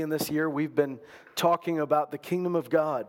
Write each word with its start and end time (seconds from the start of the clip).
in 0.00 0.08
this 0.08 0.30
year, 0.30 0.48
we've 0.48 0.74
been 0.74 0.98
talking 1.34 1.80
about 1.80 2.10
the 2.10 2.18
kingdom 2.18 2.56
of 2.56 2.70
God 2.70 3.06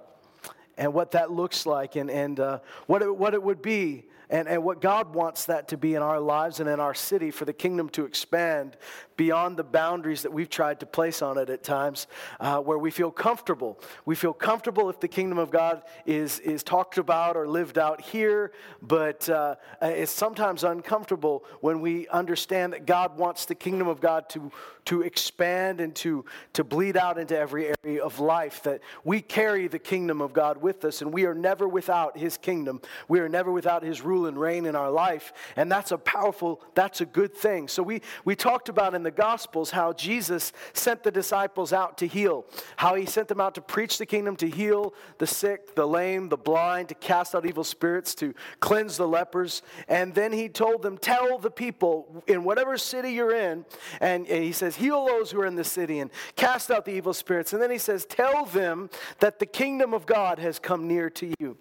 and 0.78 0.94
what 0.94 1.12
that 1.12 1.32
looks 1.32 1.66
like 1.66 1.96
and, 1.96 2.10
and 2.10 2.40
uh, 2.40 2.60
what, 2.88 3.02
it, 3.02 3.16
what 3.16 3.34
it 3.34 3.44
would 3.44 3.62
be 3.62 4.06
and, 4.30 4.48
and 4.48 4.64
what 4.64 4.82
God 4.82 5.14
wants 5.14 5.46
that 5.46 5.68
to 5.70 5.78
be 5.78 5.96
in 5.96 6.02
our 6.02 6.20
lives 6.20 6.60
and 6.60 6.70
in 6.70 6.80
our 6.80 6.94
city 6.94 7.32
for 7.32 7.46
the 7.46 7.54
kingdom 7.54 7.90
to 7.90 8.06
expand 8.06 8.78
beyond 9.20 9.58
the 9.58 9.64
boundaries 9.66 10.22
that 10.22 10.32
we've 10.32 10.50
tried 10.50 10.80
to 10.80 10.86
place 10.86 11.22
on 11.22 11.38
it 11.38 11.50
at 11.50 11.62
times, 11.62 12.08
uh, 12.40 12.58
where 12.58 12.78
we 12.78 12.90
feel 12.90 13.12
comfortable. 13.12 13.78
We 14.06 14.16
feel 14.16 14.32
comfortable 14.32 14.90
if 14.90 15.02
the 15.02 15.10
kingdom 15.10 15.38
of 15.38 15.52
God 15.52 15.84
is, 16.06 16.40
is 16.40 16.64
talked 16.64 16.98
about 16.98 17.36
or 17.36 17.46
lived 17.46 17.78
out 17.78 18.00
here, 18.00 18.54
but 18.82 19.28
uh, 19.28 19.56
it's 19.82 20.14
sometimes 20.14 20.64
uncomfortable 20.64 21.44
when 21.60 21.82
we 21.82 22.08
understand 22.08 22.72
that 22.72 22.86
God 22.86 23.18
wants 23.18 23.44
the 23.44 23.56
kingdom 23.56 23.90
of 23.90 24.00
God 24.00 24.30
to, 24.30 24.54
to 24.86 25.02
expand 25.02 25.82
and 25.82 25.94
to, 25.96 26.24
to 26.54 26.64
bleed 26.64 26.96
out 26.96 27.18
into 27.18 27.38
every 27.38 27.74
area 27.84 28.02
of 28.02 28.22
life, 28.22 28.64
that 28.64 28.80
we 29.04 29.20
carry 29.20 29.68
the 29.68 29.80
kingdom 29.80 30.22
of 30.22 30.32
God 30.32 30.62
with 30.62 30.86
us, 30.86 31.02
and 31.02 31.14
we 31.14 31.26
are 31.26 31.36
never 31.36 31.68
without 31.68 32.18
his 32.18 32.38
kingdom. 32.38 32.80
We 33.10 33.20
are 33.20 33.28
never 33.28 33.52
without 33.52 33.84
his 33.84 34.02
rule 34.02 34.28
and 34.28 34.40
reign 34.40 34.66
in 34.66 34.78
our 34.78 34.90
life, 34.90 35.34
and 35.58 35.70
that's 35.70 35.92
a 35.92 35.98
powerful, 35.98 36.62
that's 36.74 37.02
a 37.02 37.06
good 37.06 37.36
thing. 37.36 37.68
So 37.68 37.84
we, 37.84 38.02
we 38.24 38.34
talked 38.38 38.70
about 38.70 38.96
in 38.96 39.04
the 39.04 39.09
the 39.10 39.16
Gospels 39.16 39.72
how 39.72 39.92
Jesus 39.92 40.54
sent 40.74 41.02
the 41.02 41.10
disciples 41.10 41.74
out 41.74 41.98
to 41.98 42.06
heal, 42.06 42.46
how 42.76 42.94
he 42.94 43.08
sent 43.08 43.28
them 43.28 43.42
out 43.42 43.56
to 43.56 43.62
preach 43.62 43.98
the 43.98 44.06
kingdom, 44.06 44.36
to 44.36 44.48
heal 44.48 44.94
the 45.18 45.26
sick, 45.26 45.74
the 45.74 45.88
lame, 45.88 46.30
the 46.30 46.38
blind, 46.38 46.90
to 46.90 46.96
cast 46.96 47.34
out 47.34 47.44
evil 47.44 47.64
spirits, 47.64 48.14
to 48.16 48.36
cleanse 48.60 48.98
the 48.98 49.08
lepers. 49.08 49.64
And 49.88 50.14
then 50.14 50.32
he 50.32 50.48
told 50.48 50.84
them, 50.84 50.96
Tell 50.96 51.40
the 51.40 51.50
people 51.50 52.24
in 52.28 52.44
whatever 52.44 52.78
city 52.78 53.14
you're 53.14 53.36
in, 53.36 53.66
and, 54.00 54.28
and 54.28 54.44
he 54.44 54.52
says, 54.52 54.76
Heal 54.76 55.08
those 55.08 55.32
who 55.32 55.42
are 55.42 55.48
in 55.48 55.56
the 55.56 55.64
city 55.64 55.98
and 56.00 56.12
cast 56.36 56.70
out 56.70 56.86
the 56.86 56.94
evil 56.94 57.16
spirits. 57.16 57.52
And 57.52 57.60
then 57.60 57.72
he 57.72 57.80
says, 57.80 58.06
Tell 58.06 58.46
them 58.46 58.92
that 59.22 59.40
the 59.40 59.48
kingdom 59.48 59.96
of 59.96 60.06
God 60.06 60.38
has 60.38 60.60
come 60.60 60.88
near 60.88 61.10
to 61.10 61.34
you. 61.40 61.58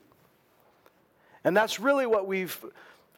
And 1.45 1.57
that's 1.57 1.81
really 1.81 2.07
what 2.07 2.27
we've 2.27 2.63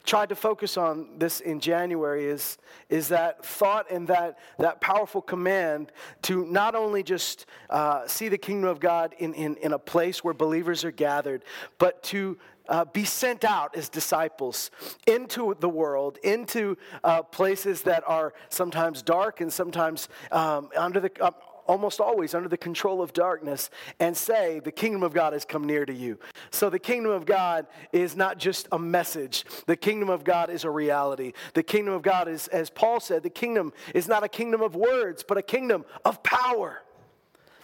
tried 0.03 0.29
to 0.29 0.35
focus 0.35 0.77
on 0.77 1.07
this 1.17 1.39
in 1.39 1.59
January 1.59 2.25
is, 2.25 2.57
is 2.89 3.07
that 3.09 3.45
thought 3.45 3.89
and 3.91 4.07
that, 4.07 4.39
that 4.57 4.81
powerful 4.81 5.21
command 5.21 5.91
to 6.23 6.45
not 6.45 6.75
only 6.75 7.03
just 7.03 7.45
uh, 7.69 8.07
see 8.07 8.27
the 8.27 8.37
kingdom 8.37 8.69
of 8.69 8.79
God 8.79 9.15
in, 9.19 9.33
in, 9.33 9.55
in 9.57 9.73
a 9.73 9.79
place 9.79 10.23
where 10.23 10.33
believers 10.33 10.83
are 10.83 10.91
gathered, 10.91 11.43
but 11.77 12.01
to 12.03 12.37
uh, 12.69 12.85
be 12.85 13.03
sent 13.03 13.43
out 13.43 13.75
as 13.75 13.89
disciples 13.89 14.71
into 15.07 15.55
the 15.59 15.69
world, 15.69 16.17
into 16.23 16.77
uh, 17.03 17.21
places 17.21 17.81
that 17.81 18.03
are 18.07 18.33
sometimes 18.49 19.01
dark 19.01 19.41
and 19.41 19.51
sometimes 19.51 20.09
um, 20.31 20.69
under 20.77 20.99
the, 20.99 21.33
almost 21.71 22.01
always 22.01 22.35
under 22.35 22.49
the 22.49 22.57
control 22.57 23.01
of 23.01 23.13
darkness 23.13 23.69
and 24.01 24.15
say, 24.15 24.59
The 24.59 24.73
kingdom 24.73 25.03
of 25.03 25.13
God 25.13 25.31
has 25.31 25.45
come 25.45 25.63
near 25.63 25.85
to 25.85 25.93
you. 25.93 26.19
So 26.51 26.69
the 26.69 26.77
kingdom 26.77 27.11
of 27.13 27.25
God 27.25 27.65
is 27.93 28.13
not 28.13 28.37
just 28.37 28.67
a 28.73 28.77
message, 28.77 29.45
the 29.67 29.77
kingdom 29.77 30.09
of 30.09 30.25
God 30.25 30.49
is 30.49 30.65
a 30.65 30.69
reality. 30.69 31.31
The 31.53 31.63
kingdom 31.63 31.93
of 31.93 32.01
God 32.01 32.27
is, 32.27 32.49
as 32.49 32.69
Paul 32.69 32.99
said, 32.99 33.23
the 33.23 33.29
kingdom 33.29 33.71
is 33.95 34.09
not 34.09 34.21
a 34.21 34.27
kingdom 34.27 34.61
of 34.61 34.75
words, 34.75 35.23
but 35.25 35.37
a 35.37 35.41
kingdom 35.41 35.85
of 36.03 36.21
power. 36.23 36.81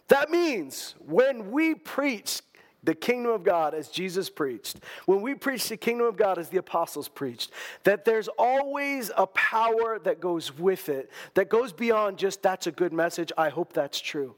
That 0.08 0.30
means 0.30 0.96
when 1.06 1.52
we 1.52 1.76
preach 1.76 2.42
the 2.88 2.96
kingdom 2.96 3.34
of 3.34 3.44
God 3.44 3.74
as 3.74 3.90
Jesus 3.90 4.30
preached, 4.30 4.78
when 5.08 5.22
we 5.22 5.36
preach 5.36 5.68
the 5.68 5.76
kingdom 5.76 6.08
of 6.08 6.16
God 6.16 6.38
as 6.38 6.48
the 6.48 6.58
apostles 6.58 7.10
preached, 7.10 7.52
that 7.84 8.06
there's 8.06 8.30
always 8.40 9.12
a 9.18 9.28
power 9.28 10.00
that 10.00 10.22
goes 10.22 10.58
with 10.58 10.88
it, 10.88 11.12
that 11.34 11.50
goes 11.50 11.74
beyond 11.74 12.18
just 12.18 12.42
that's 12.42 12.66
a 12.66 12.72
good 12.72 12.94
message, 12.94 13.30
I 13.38 13.50
hope 13.50 13.74
that's 13.74 14.00
true. 14.00 14.36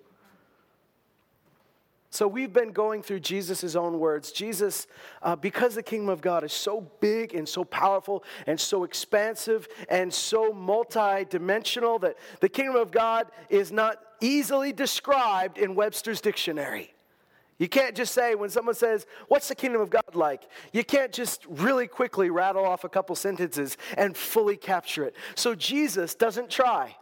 So 2.09 2.27
we've 2.27 2.51
been 2.51 2.71
going 2.71 3.03
through 3.03 3.19
Jesus' 3.19 3.75
own 3.75 3.99
words. 3.99 4.31
Jesus, 4.31 4.87
uh, 5.21 5.35
because 5.35 5.75
the 5.75 5.83
kingdom 5.83 6.09
of 6.09 6.19
God 6.19 6.43
is 6.43 6.51
so 6.51 6.89
big 6.99 7.35
and 7.35 7.47
so 7.47 7.63
powerful 7.63 8.23
and 8.47 8.59
so 8.59 8.83
expansive 8.83 9.67
and 9.89 10.11
so 10.11 10.51
multi-dimensional 10.51 11.99
that 11.99 12.17
the 12.39 12.49
kingdom 12.49 12.77
of 12.77 12.89
God 12.89 13.27
is 13.51 13.71
not 13.71 14.01
easily 14.21 14.73
described 14.73 15.59
in 15.59 15.75
Webster's 15.75 16.19
dictionary. 16.19 16.95
You 17.59 17.67
can't 17.67 17.93
just 17.93 18.13
say, 18.13 18.35
when 18.35 18.49
someone 18.49 18.73
says, 18.73 19.05
What's 19.27 19.49
the 19.49 19.55
kingdom 19.55 19.81
of 19.81 19.89
God 19.89 20.15
like? 20.15 20.43
You 20.71 20.83
can't 20.83 21.11
just 21.11 21.45
really 21.47 21.87
quickly 21.87 22.29
rattle 22.29 22.65
off 22.65 22.85
a 22.85 22.89
couple 22.89 23.15
sentences 23.15 23.77
and 23.97 24.15
fully 24.15 24.57
capture 24.57 25.03
it. 25.03 25.13
So 25.35 25.53
Jesus 25.53 26.15
doesn't 26.15 26.49
try. 26.49 26.95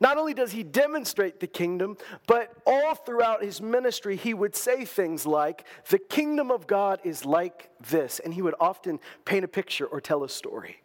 Not 0.00 0.16
only 0.16 0.32
does 0.32 0.52
he 0.52 0.62
demonstrate 0.62 1.40
the 1.40 1.46
kingdom, 1.46 1.98
but 2.26 2.56
all 2.66 2.94
throughout 2.94 3.42
his 3.42 3.60
ministry, 3.60 4.16
he 4.16 4.32
would 4.32 4.56
say 4.56 4.86
things 4.86 5.26
like, 5.26 5.64
The 5.90 5.98
kingdom 5.98 6.50
of 6.50 6.66
God 6.66 7.00
is 7.04 7.26
like 7.26 7.68
this. 7.90 8.18
And 8.18 8.32
he 8.32 8.40
would 8.40 8.54
often 8.58 8.98
paint 9.26 9.44
a 9.44 9.48
picture 9.48 9.86
or 9.86 10.00
tell 10.00 10.24
a 10.24 10.28
story. 10.28 10.82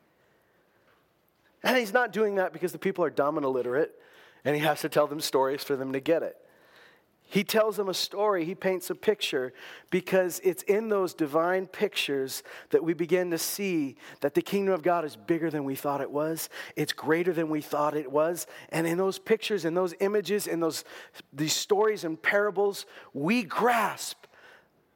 And 1.63 1.77
he's 1.77 1.93
not 1.93 2.11
doing 2.11 2.35
that 2.35 2.51
because 2.51 2.73
the 2.73 2.77
people 2.77 3.05
are 3.05 3.09
dumb 3.09 3.37
and 3.37 3.45
illiterate, 3.45 3.95
and 4.43 4.53
he 4.53 4.61
has 4.63 4.81
to 4.81 4.89
tell 4.89 5.07
them 5.07 5.21
stories 5.21 5.63
for 5.63 5.77
them 5.77 5.93
to 5.93 5.99
get 6.01 6.23
it. 6.23 6.37
He 7.29 7.43
tells 7.43 7.75
them 7.75 7.89
a 7.89 7.93
story, 7.93 8.45
he 8.45 8.55
paints 8.55 8.89
a 8.89 8.95
picture, 8.95 9.53
because 9.89 10.39
it's 10.45 10.63
in 10.63 10.87
those 10.87 11.13
divine 11.13 11.67
pictures 11.67 12.41
that 12.69 12.81
we 12.83 12.93
begin 12.93 13.31
to 13.31 13.37
see 13.37 13.97
that 14.21 14.33
the 14.33 14.41
kingdom 14.41 14.73
of 14.73 14.81
God 14.81 15.03
is 15.03 15.17
bigger 15.17 15.49
than 15.49 15.65
we 15.65 15.75
thought 15.75 15.99
it 15.99 16.09
was. 16.09 16.47
It's 16.77 16.93
greater 16.93 17.33
than 17.33 17.49
we 17.49 17.59
thought 17.59 17.95
it 17.95 18.09
was. 18.09 18.47
And 18.69 18.87
in 18.87 18.97
those 18.97 19.19
pictures, 19.19 19.65
in 19.65 19.73
those 19.73 19.93
images, 19.99 20.47
in 20.47 20.61
those 20.61 20.85
these 21.33 21.53
stories 21.53 22.05
and 22.05 22.21
parables, 22.21 22.85
we 23.13 23.43
grasp 23.43 24.25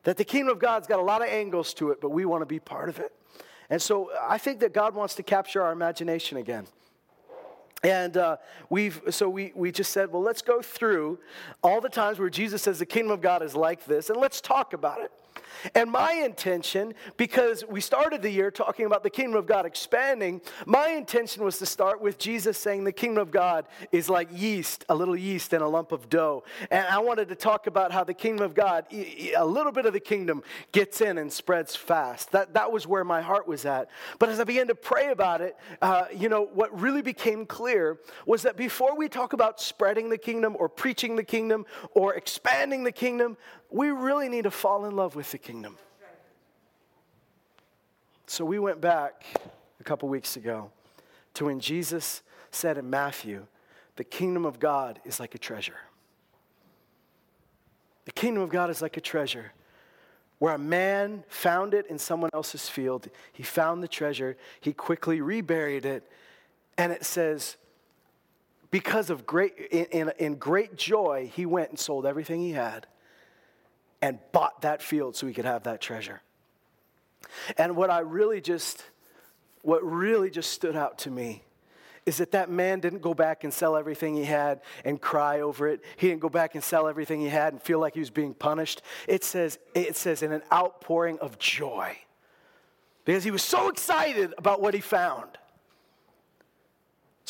that 0.04 0.16
the 0.16 0.24
kingdom 0.24 0.54
of 0.54 0.60
God's 0.60 0.88
got 0.88 1.00
a 1.00 1.04
lot 1.04 1.22
of 1.22 1.28
angles 1.28 1.74
to 1.76 1.92
it, 1.92 2.00
but 2.00 2.10
we 2.10 2.24
want 2.24 2.44
to 2.44 2.46
be 2.48 2.60
part 2.60 2.88
of 2.88 3.00
it. 3.00 3.12
And 3.70 3.82
so 3.82 4.10
I 4.22 4.38
think 4.38 4.62
that 4.62 4.74
God 4.74 4.96
wants 4.96 5.16
to 5.16 5.24
capture 5.24 5.62
our 5.62 5.72
imagination 5.74 6.38
again. 6.38 6.66
And 7.84 8.16
uh, 8.16 8.38
we've, 8.70 9.02
so 9.10 9.28
we, 9.28 9.52
we 9.56 9.72
just 9.72 9.92
said, 9.92 10.12
well, 10.12 10.22
let's 10.22 10.42
go 10.42 10.62
through 10.62 11.20
all 11.64 11.82
the 11.82 11.90
times 11.90 12.20
where 12.20 12.30
Jesus 12.30 12.62
says 12.62 12.80
the 12.80 12.86
kingdom 12.86 13.12
of 13.12 13.22
God 13.22 13.42
is 13.42 13.56
like 13.56 13.86
this, 13.86 14.10
and 14.10 14.20
let's 14.20 14.40
talk 14.40 14.74
about 14.74 15.02
it. 15.02 15.12
And 15.76 15.92
my 15.92 16.14
intention, 16.14 16.94
because 17.18 17.64
we 17.68 17.82
started 17.82 18.22
the 18.22 18.30
year 18.30 18.52
talking 18.52 18.86
about 18.86 19.04
the 19.04 19.10
kingdom 19.10 19.36
of 19.36 19.46
God 19.46 19.66
expanding, 19.66 20.42
my 20.66 20.90
intention 20.90 21.44
was 21.44 21.58
to 21.60 21.66
start 21.66 22.02
with 22.02 22.18
Jesus 22.18 22.58
saying 22.58 22.84
the 22.84 22.92
kingdom 22.92 23.22
of 23.22 23.32
God 23.32 23.66
is 23.92 24.10
like 24.10 24.30
yeast, 24.32 24.86
a 24.90 24.96
little 24.96 25.16
yeast 25.16 25.54
and 25.54 25.64
a 25.64 25.68
lump 25.68 25.92
of 25.92 26.10
dough. 26.10 26.44
And 26.70 26.86
I 26.88 27.00
wanted 27.00 27.30
to 27.30 27.36
talk 27.36 27.68
about 27.68 27.92
how 27.92 28.04
the 28.04 28.14
kingdom 28.14 28.46
of 28.46 28.54
God, 28.54 28.86
a 28.92 29.46
little 29.46 29.72
bit 29.72 29.86
of 29.86 29.94
the 29.94 30.00
kingdom 30.00 30.44
gets 30.72 31.02
in 31.02 31.18
and 31.18 31.32
spreads 31.32 31.76
fast. 31.76 32.32
That, 32.32 32.54
that 32.54 32.72
was 32.72 32.88
where 32.88 33.04
my 33.04 33.22
heart 33.22 33.48
was 33.48 33.66
at. 33.66 33.90
But 34.20 34.30
as 34.30 34.40
I 34.40 34.44
began 34.44 34.68
to 34.68 34.76
pray 34.76 35.12
about 35.12 35.42
it, 35.42 35.58
uh, 35.82 36.06
you 36.16 36.30
know, 36.30 36.50
what 36.54 36.78
really 36.80 37.02
became 37.02 37.46
clear 37.46 38.00
was 38.26 38.42
that 38.44 38.58
before 38.58 38.96
we 38.96 39.10
talk 39.10 39.34
about 39.34 39.62
spreading 39.62 40.10
the 40.10 40.18
kingdom 40.18 40.56
or 40.60 40.70
preaching 40.70 41.16
the 41.16 41.24
kingdom 41.24 41.66
or 41.94 42.16
expanding 42.16 42.84
the 42.84 42.92
kingdom, 42.92 43.38
we 43.72 43.90
really 43.90 44.28
need 44.28 44.44
to 44.44 44.52
fall 44.52 44.86
in 44.86 44.96
love 44.96 45.16
with 45.16 45.32
the 45.32 45.38
kingdom. 45.38 45.78
So 48.28 48.46
we 48.46 48.60
went 48.60 48.80
back 48.80 49.26
a 49.80 49.84
couple 49.84 50.08
weeks 50.10 50.36
ago 50.36 50.72
to 51.34 51.46
when 51.46 51.60
Jesus 51.60 52.22
said 52.52 52.78
in 52.78 52.90
Matthew, 52.90 53.46
the 53.96 54.04
kingdom 54.04 54.46
of 54.46 54.60
God 54.60 55.00
is 55.06 55.20
like 55.20 55.36
a 55.36 55.38
treasure. 55.38 55.80
The 58.06 58.12
kingdom 58.12 58.44
of 58.44 58.50
God 58.50 58.70
is 58.70 58.82
like 58.82 58.98
a 58.98 59.02
treasure 59.02 59.52
where 60.40 60.56
a 60.56 60.60
man 60.60 61.24
found 61.28 61.74
it 61.74 61.86
in 61.88 62.00
someone 62.00 62.30
else's 62.34 62.68
field. 62.68 63.08
He 63.32 63.44
found 63.44 63.84
the 63.84 63.88
treasure, 63.88 64.38
he 64.60 64.74
quickly 64.74 65.22
reburied 65.22 65.86
it, 65.86 66.10
and 66.78 66.92
it 66.92 67.06
says, 67.06 67.58
because 68.72 69.10
of 69.10 69.26
great, 69.26 69.54
in, 69.72 69.86
in, 69.92 70.12
in 70.18 70.36
great 70.36 70.76
joy, 70.76 71.30
he 71.34 71.46
went 71.46 71.70
and 71.70 71.78
sold 71.78 72.06
everything 72.06 72.42
he 72.42 72.54
had 72.54 72.88
and 74.02 74.20
bought 74.32 74.62
that 74.62 74.82
field 74.82 75.16
so 75.16 75.28
he 75.28 75.34
could 75.34 75.46
have 75.46 75.64
that 75.64 75.82
treasure. 75.82 76.22
And 77.58 77.76
what 77.76 77.90
I 77.90 78.00
really 78.00 78.42
just, 78.42 78.84
what 79.62 79.84
really 79.84 80.30
just 80.30 80.52
stood 80.52 80.76
out 80.76 81.00
to 81.00 81.12
me 81.12 81.44
is 82.06 82.18
that 82.18 82.32
that 82.32 82.50
man 82.50 82.80
didn't 82.80 83.02
go 83.02 83.14
back 83.14 83.44
and 83.44 83.54
sell 83.54 83.76
everything 83.76 84.16
he 84.16 84.24
had 84.24 84.62
and 84.84 85.00
cry 85.00 85.42
over 85.42 85.68
it. 85.68 85.82
He 85.98 86.08
didn't 86.08 86.22
go 86.22 86.30
back 86.30 86.56
and 86.56 86.64
sell 86.64 86.88
everything 86.88 87.22
he 87.22 87.30
had 87.30 87.54
and 87.54 87.62
feel 87.62 87.80
like 87.80 87.94
he 87.94 88.00
was 88.00 88.10
being 88.10 88.34
punished. 88.34 88.82
It 89.08 89.24
says, 89.24 89.60
it 89.76 89.96
says 89.96 90.24
in 90.24 90.32
an 90.32 90.42
outpouring 90.52 91.20
of 91.20 91.38
joy 91.38 91.96
because 93.06 93.24
he 93.24 93.32
was 93.32 93.44
so 93.44 93.70
excited 93.70 94.34
about 94.38 94.62
what 94.62 94.74
he 94.74 94.80
found. 94.80 95.38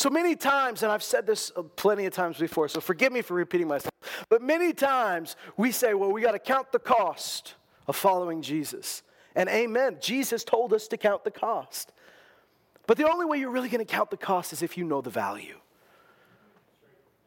So 0.01 0.09
many 0.09 0.35
times, 0.35 0.81
and 0.81 0.91
I've 0.91 1.03
said 1.03 1.27
this 1.27 1.51
uh, 1.55 1.61
plenty 1.61 2.07
of 2.07 2.13
times 2.13 2.39
before, 2.39 2.67
so 2.67 2.81
forgive 2.81 3.13
me 3.13 3.21
for 3.21 3.35
repeating 3.35 3.67
myself, 3.67 3.93
but 4.29 4.41
many 4.41 4.73
times 4.73 5.35
we 5.57 5.71
say, 5.71 5.93
well, 5.93 6.11
we 6.11 6.23
got 6.23 6.31
to 6.31 6.39
count 6.39 6.71
the 6.71 6.79
cost 6.79 7.53
of 7.85 7.95
following 7.95 8.41
Jesus. 8.41 9.03
And 9.35 9.47
amen, 9.47 9.97
Jesus 10.01 10.43
told 10.43 10.73
us 10.73 10.87
to 10.87 10.97
count 10.97 11.23
the 11.23 11.29
cost. 11.29 11.91
But 12.87 12.97
the 12.97 13.07
only 13.07 13.27
way 13.27 13.37
you're 13.37 13.51
really 13.51 13.69
going 13.69 13.85
to 13.85 13.93
count 13.93 14.09
the 14.09 14.17
cost 14.17 14.53
is 14.53 14.63
if 14.63 14.75
you 14.75 14.85
know 14.85 15.01
the 15.01 15.11
value. 15.11 15.59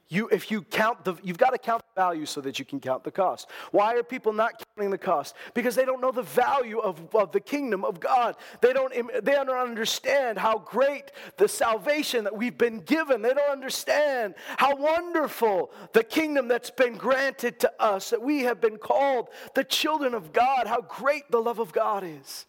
You, 0.08 0.28
if 0.28 0.50
you 0.50 0.62
count 0.62 1.04
the, 1.04 1.14
you've 1.22 1.38
got 1.38 1.50
to 1.50 1.58
count 1.58 1.82
the 1.94 2.00
value 2.00 2.26
so 2.26 2.42
that 2.42 2.58
you 2.58 2.64
can 2.64 2.78
count 2.78 3.04
the 3.04 3.10
cost. 3.10 3.48
Why 3.70 3.94
are 3.94 4.02
people 4.02 4.34
not 4.34 4.62
counting 4.76 4.90
the 4.90 4.98
cost? 4.98 5.34
Because 5.54 5.74
they 5.74 5.86
don't 5.86 6.02
know 6.02 6.12
the 6.12 6.22
value 6.22 6.78
of, 6.78 7.14
of 7.14 7.32
the 7.32 7.40
kingdom 7.40 7.84
of 7.84 8.00
God. 8.00 8.36
They 8.60 8.74
don't, 8.74 8.92
they 9.24 9.32
don't 9.32 9.48
understand 9.48 10.36
how 10.36 10.58
great 10.58 11.12
the 11.38 11.48
salvation 11.48 12.24
that 12.24 12.36
we've 12.36 12.56
been 12.56 12.80
given. 12.80 13.22
They 13.22 13.32
don't 13.32 13.50
understand 13.50 14.34
how 14.58 14.76
wonderful 14.76 15.70
the 15.94 16.04
kingdom 16.04 16.48
that's 16.48 16.70
been 16.70 16.96
granted 16.96 17.58
to 17.60 17.72
us, 17.80 18.10
that 18.10 18.20
we 18.20 18.42
have 18.42 18.60
been 18.60 18.76
called 18.76 19.28
the 19.54 19.64
children 19.64 20.12
of 20.12 20.34
God, 20.34 20.66
how 20.66 20.82
great 20.82 21.30
the 21.30 21.40
love 21.40 21.58
of 21.58 21.72
God 21.72 22.04
is. 22.04 22.44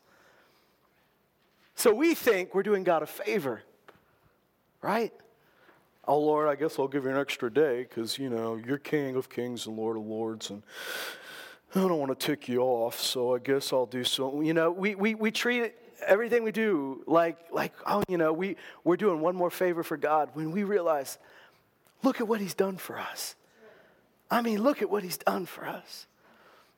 So 1.75 1.93
we 1.93 2.15
think 2.15 2.53
we're 2.53 2.63
doing 2.63 2.83
God 2.83 3.01
a 3.01 3.07
favor, 3.07 3.61
right? 4.81 5.13
Oh 6.07 6.19
Lord, 6.19 6.47
I 6.47 6.55
guess 6.55 6.79
I'll 6.79 6.87
give 6.87 7.05
you 7.05 7.11
an 7.11 7.17
extra 7.17 7.51
day 7.51 7.83
because, 7.83 8.17
you 8.17 8.29
know, 8.29 8.55
you're 8.55 8.77
King 8.77 9.15
of 9.15 9.29
kings 9.29 9.67
and 9.67 9.77
Lord 9.77 9.97
of 9.97 10.03
lords, 10.03 10.49
and 10.49 10.63
I 11.73 11.79
don't 11.79 11.97
want 11.97 12.17
to 12.17 12.25
tick 12.25 12.47
you 12.47 12.61
off, 12.61 12.99
so 12.99 13.35
I 13.35 13.39
guess 13.39 13.73
I'll 13.73 13.85
do 13.85 14.03
so. 14.03 14.41
You 14.41 14.53
know, 14.53 14.71
we, 14.71 14.95
we, 14.95 15.15
we 15.15 15.31
treat 15.31 15.73
everything 16.05 16.43
we 16.43 16.51
do 16.51 17.03
like, 17.07 17.37
like, 17.51 17.73
oh, 17.85 18.03
you 18.07 18.17
know, 18.17 18.31
we, 18.31 18.55
we're 18.83 18.97
doing 18.97 19.19
one 19.21 19.35
more 19.35 19.49
favor 19.49 19.83
for 19.83 19.97
God 19.97 20.29
when 20.33 20.51
we 20.51 20.63
realize, 20.63 21.17
look 22.03 22.21
at 22.21 22.27
what 22.27 22.39
He's 22.39 22.53
done 22.53 22.77
for 22.77 22.97
us. 22.97 23.35
I 24.29 24.41
mean, 24.41 24.63
look 24.63 24.81
at 24.81 24.89
what 24.89 25.03
He's 25.03 25.17
done 25.17 25.45
for 25.45 25.65
us. 25.65 26.07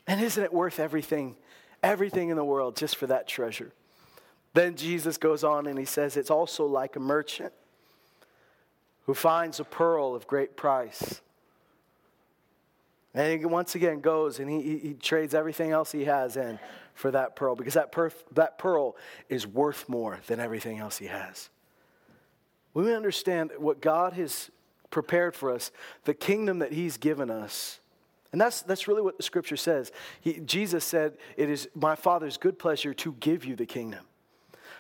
And 0.07 0.21
isn't 0.21 0.44
it 0.44 0.53
worth 0.53 0.80
everything, 0.80 1.35
everything 1.83 2.30
in 2.30 2.38
the 2.38 2.45
world 2.45 2.75
just 2.75 2.95
for 2.95 3.07
that 3.07 3.27
treasure? 3.27 3.73
Then 4.53 4.75
Jesus 4.75 5.18
goes 5.18 5.44
on 5.44 5.68
and 5.68 5.77
he 5.77 5.85
says, 5.85 6.18
it's 6.18 6.31
also 6.31 6.65
like 6.65 6.95
a 6.95 7.00
merchant 7.00 7.53
who 9.07 9.13
finds 9.13 9.59
a 9.59 9.63
pearl 9.63 10.13
of 10.13 10.27
great 10.27 10.56
price. 10.56 11.21
And 13.13 13.39
he 13.39 13.45
once 13.45 13.74
again 13.74 14.01
goes 14.01 14.38
and 14.38 14.50
he, 14.50 14.77
he, 14.77 14.94
trades 14.94 15.33
everything 15.33 15.71
else 15.71 15.92
he 15.92 16.06
has 16.06 16.38
in 16.38 16.59
for 16.94 17.09
that 17.12 17.36
pearl 17.36 17.56
because 17.56 17.74
that, 17.74 17.92
perf, 17.92 18.13
that 18.33 18.59
pearl 18.59 18.95
is 19.30 19.48
worth 19.48 19.89
more 19.89 20.19
than 20.27 20.39
everything 20.39 20.77
else 20.77 21.00
he 21.00 21.07
has. 21.07 21.50
We 22.74 22.94
understand 22.94 23.51
what 23.57 23.81
God 23.81 24.13
has 24.13 24.51
prepared 24.92 25.36
for 25.36 25.51
us, 25.51 25.71
the 26.04 26.13
kingdom 26.13 26.59
that 26.59 26.74
he's 26.74 26.98
given 26.98 27.31
us. 27.31 27.80
And 28.31 28.42
that's, 28.42 28.62
that's 28.62 28.88
really 28.88 29.01
what 29.01 29.18
the 29.18 29.24
scripture 29.24 29.57
says. 29.57 29.92
He, 30.21 30.33
Jesus 30.33 30.83
said, 30.83 31.18
It 31.38 31.50
is 31.50 31.69
my 31.74 31.95
Father's 31.95 32.38
good 32.38 32.59
pleasure 32.59 32.94
to 32.95 33.13
give 33.13 33.45
you 33.45 33.56
the 33.56 33.65
kingdom. 33.65 34.06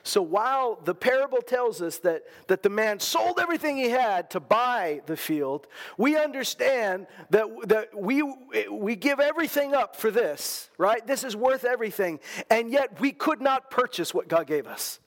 So 0.07 0.21
while 0.21 0.79
the 0.85 0.95
parable 0.95 1.41
tells 1.41 1.81
us 1.81 1.97
that, 1.97 2.23
that 2.47 2.63
the 2.63 2.69
man 2.69 3.01
sold 3.01 3.41
everything 3.41 3.75
he 3.75 3.89
had 3.89 4.29
to 4.29 4.39
buy 4.39 5.01
the 5.05 5.17
field, 5.17 5.67
we 5.97 6.15
understand 6.15 7.07
that, 7.29 7.47
that 7.67 7.89
we, 7.93 8.23
we 8.71 8.95
give 8.95 9.19
everything 9.19 9.75
up 9.75 9.97
for 9.97 10.09
this, 10.09 10.69
right? 10.77 11.05
This 11.05 11.25
is 11.25 11.35
worth 11.35 11.65
everything. 11.65 12.21
And 12.49 12.71
yet 12.71 13.01
we 13.01 13.11
could 13.11 13.41
not 13.41 13.69
purchase 13.69 14.13
what 14.13 14.29
God 14.29 14.47
gave 14.47 14.65
us. 14.65 14.99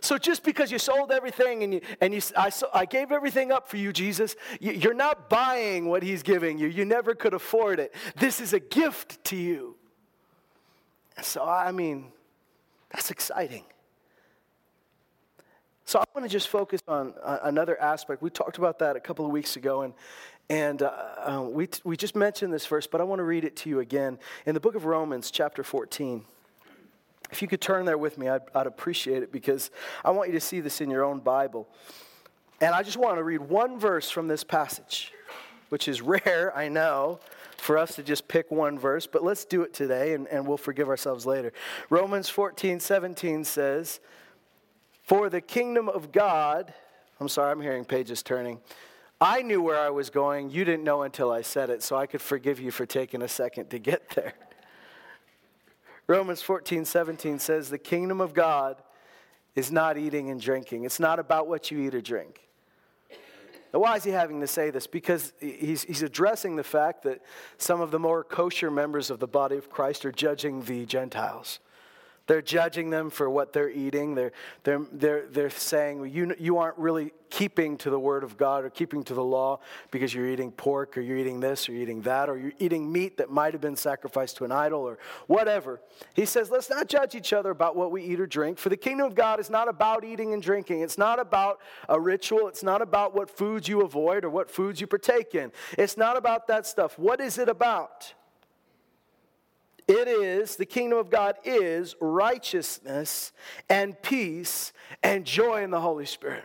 So 0.00 0.16
just 0.16 0.44
because 0.44 0.72
you 0.72 0.78
sold 0.78 1.12
everything 1.12 1.62
and, 1.62 1.74
you, 1.74 1.80
and 2.00 2.14
you, 2.14 2.22
I, 2.34 2.50
I 2.72 2.86
gave 2.86 3.12
everything 3.12 3.52
up 3.52 3.68
for 3.68 3.76
you, 3.76 3.92
Jesus, 3.92 4.34
you're 4.60 4.94
not 4.94 5.28
buying 5.28 5.88
what 5.88 6.02
he's 6.02 6.22
giving 6.22 6.58
you. 6.58 6.68
You 6.68 6.86
never 6.86 7.14
could 7.14 7.34
afford 7.34 7.80
it. 7.80 7.94
This 8.16 8.40
is 8.40 8.54
a 8.54 8.60
gift 8.60 9.22
to 9.24 9.36
you. 9.36 9.76
So, 11.20 11.44
I 11.44 11.70
mean, 11.70 12.12
that's 12.90 13.10
exciting. 13.10 13.64
So 15.92 15.98
I 15.98 16.04
want 16.14 16.24
to 16.24 16.32
just 16.32 16.48
focus 16.48 16.80
on 16.88 17.12
uh, 17.22 17.40
another 17.42 17.78
aspect. 17.78 18.22
We 18.22 18.30
talked 18.30 18.56
about 18.56 18.78
that 18.78 18.96
a 18.96 19.00
couple 19.00 19.26
of 19.26 19.30
weeks 19.30 19.56
ago, 19.56 19.82
and, 19.82 19.92
and 20.48 20.80
uh, 20.80 20.86
uh, 20.86 21.42
we, 21.42 21.66
t- 21.66 21.82
we 21.84 21.98
just 21.98 22.16
mentioned 22.16 22.50
this 22.50 22.64
verse, 22.64 22.86
but 22.86 23.02
I 23.02 23.04
want 23.04 23.18
to 23.18 23.24
read 23.24 23.44
it 23.44 23.56
to 23.56 23.68
you 23.68 23.80
again. 23.80 24.18
In 24.46 24.54
the 24.54 24.60
book 24.60 24.74
of 24.74 24.86
Romans, 24.86 25.30
chapter 25.30 25.62
14, 25.62 26.24
if 27.30 27.42
you 27.42 27.46
could 27.46 27.60
turn 27.60 27.84
there 27.84 27.98
with 27.98 28.16
me, 28.16 28.26
I'd, 28.26 28.40
I'd 28.54 28.66
appreciate 28.66 29.22
it 29.22 29.30
because 29.30 29.70
I 30.02 30.12
want 30.12 30.30
you 30.30 30.32
to 30.32 30.40
see 30.40 30.60
this 30.60 30.80
in 30.80 30.88
your 30.88 31.04
own 31.04 31.20
Bible. 31.20 31.68
And 32.62 32.74
I 32.74 32.82
just 32.82 32.96
want 32.96 33.18
to 33.18 33.22
read 33.22 33.42
one 33.42 33.78
verse 33.78 34.08
from 34.08 34.28
this 34.28 34.44
passage, 34.44 35.12
which 35.68 35.88
is 35.88 36.00
rare, 36.00 36.56
I 36.56 36.68
know, 36.68 37.20
for 37.58 37.76
us 37.76 37.96
to 37.96 38.02
just 38.02 38.28
pick 38.28 38.50
one 38.50 38.78
verse, 38.78 39.06
but 39.06 39.22
let's 39.22 39.44
do 39.44 39.60
it 39.60 39.74
today 39.74 40.14
and, 40.14 40.26
and 40.28 40.46
we'll 40.46 40.56
forgive 40.56 40.88
ourselves 40.88 41.26
later. 41.26 41.52
Romans 41.90 42.30
14, 42.30 42.80
17 42.80 43.44
says, 43.44 44.00
for 45.02 45.28
the 45.28 45.40
kingdom 45.40 45.88
of 45.88 46.12
God, 46.12 46.72
I'm 47.20 47.28
sorry, 47.28 47.52
I'm 47.52 47.60
hearing 47.60 47.84
pages 47.84 48.22
turning. 48.22 48.60
I 49.20 49.42
knew 49.42 49.62
where 49.62 49.78
I 49.78 49.90
was 49.90 50.10
going. 50.10 50.50
You 50.50 50.64
didn't 50.64 50.82
know 50.82 51.02
until 51.02 51.30
I 51.30 51.42
said 51.42 51.70
it, 51.70 51.82
so 51.82 51.96
I 51.96 52.06
could 52.06 52.20
forgive 52.20 52.58
you 52.58 52.70
for 52.70 52.86
taking 52.86 53.22
a 53.22 53.28
second 53.28 53.70
to 53.70 53.78
get 53.78 54.10
there. 54.10 54.34
Romans 56.08 56.42
14, 56.42 56.84
17 56.84 57.38
says, 57.38 57.68
The 57.68 57.78
kingdom 57.78 58.20
of 58.20 58.34
God 58.34 58.82
is 59.54 59.70
not 59.70 59.96
eating 59.96 60.30
and 60.30 60.40
drinking. 60.40 60.84
It's 60.84 60.98
not 60.98 61.18
about 61.18 61.46
what 61.46 61.70
you 61.70 61.78
eat 61.80 61.94
or 61.94 62.00
drink. 62.00 62.40
Now, 63.72 63.80
why 63.80 63.96
is 63.96 64.04
he 64.04 64.10
having 64.10 64.40
to 64.40 64.46
say 64.46 64.70
this? 64.70 64.86
Because 64.86 65.32
he's, 65.40 65.84
he's 65.84 66.02
addressing 66.02 66.56
the 66.56 66.64
fact 66.64 67.04
that 67.04 67.22
some 67.56 67.80
of 67.80 67.90
the 67.90 67.98
more 67.98 68.22
kosher 68.22 68.70
members 68.70 69.08
of 69.08 69.18
the 69.18 69.26
body 69.26 69.56
of 69.56 69.70
Christ 69.70 70.04
are 70.04 70.12
judging 70.12 70.62
the 70.62 70.84
Gentiles. 70.84 71.58
They're 72.26 72.42
judging 72.42 72.90
them 72.90 73.10
for 73.10 73.28
what 73.28 73.52
they're 73.52 73.70
eating. 73.70 74.14
They're, 74.14 74.32
they're, 74.62 74.82
they're, 74.92 75.26
they're 75.28 75.50
saying, 75.50 76.08
you, 76.12 76.34
you 76.38 76.58
aren't 76.58 76.78
really 76.78 77.12
keeping 77.30 77.78
to 77.78 77.88
the 77.88 77.98
word 77.98 78.24
of 78.24 78.36
God 78.36 78.64
or 78.64 78.70
keeping 78.70 79.02
to 79.04 79.14
the 79.14 79.24
law 79.24 79.58
because 79.90 80.14
you're 80.14 80.28
eating 80.28 80.52
pork 80.52 80.98
or 80.98 81.00
you're 81.00 81.16
eating 81.16 81.40
this 81.40 81.68
or 81.68 81.72
you're 81.72 81.82
eating 81.82 82.02
that 82.02 82.28
or 82.28 82.38
you're 82.38 82.52
eating 82.58 82.92
meat 82.92 83.16
that 83.16 83.30
might 83.30 83.54
have 83.54 83.60
been 83.60 83.74
sacrificed 83.74 84.36
to 84.36 84.44
an 84.44 84.52
idol 84.52 84.80
or 84.80 84.98
whatever. 85.26 85.80
He 86.14 86.26
says, 86.26 86.50
let's 86.50 86.68
not 86.68 86.88
judge 86.88 87.14
each 87.14 87.32
other 87.32 87.50
about 87.50 87.74
what 87.74 87.90
we 87.90 88.02
eat 88.02 88.20
or 88.20 88.26
drink, 88.26 88.58
for 88.58 88.68
the 88.68 88.76
kingdom 88.76 89.06
of 89.06 89.14
God 89.14 89.40
is 89.40 89.48
not 89.50 89.66
about 89.66 90.04
eating 90.04 90.34
and 90.34 90.42
drinking. 90.42 90.82
It's 90.82 90.98
not 90.98 91.18
about 91.18 91.60
a 91.88 91.98
ritual. 91.98 92.48
It's 92.48 92.62
not 92.62 92.82
about 92.82 93.14
what 93.14 93.30
foods 93.30 93.66
you 93.66 93.80
avoid 93.80 94.24
or 94.24 94.30
what 94.30 94.50
foods 94.50 94.80
you 94.80 94.86
partake 94.86 95.34
in. 95.34 95.52
It's 95.78 95.96
not 95.96 96.16
about 96.16 96.46
that 96.48 96.66
stuff. 96.66 96.98
What 96.98 97.20
is 97.20 97.38
it 97.38 97.48
about? 97.48 98.12
It 99.92 100.08
is, 100.08 100.56
the 100.56 100.64
kingdom 100.64 100.98
of 100.98 101.10
God 101.10 101.36
is 101.44 101.94
righteousness 102.00 103.30
and 103.68 104.00
peace 104.00 104.72
and 105.02 105.26
joy 105.26 105.62
in 105.62 105.70
the 105.70 105.82
Holy 105.82 106.06
Spirit. 106.06 106.44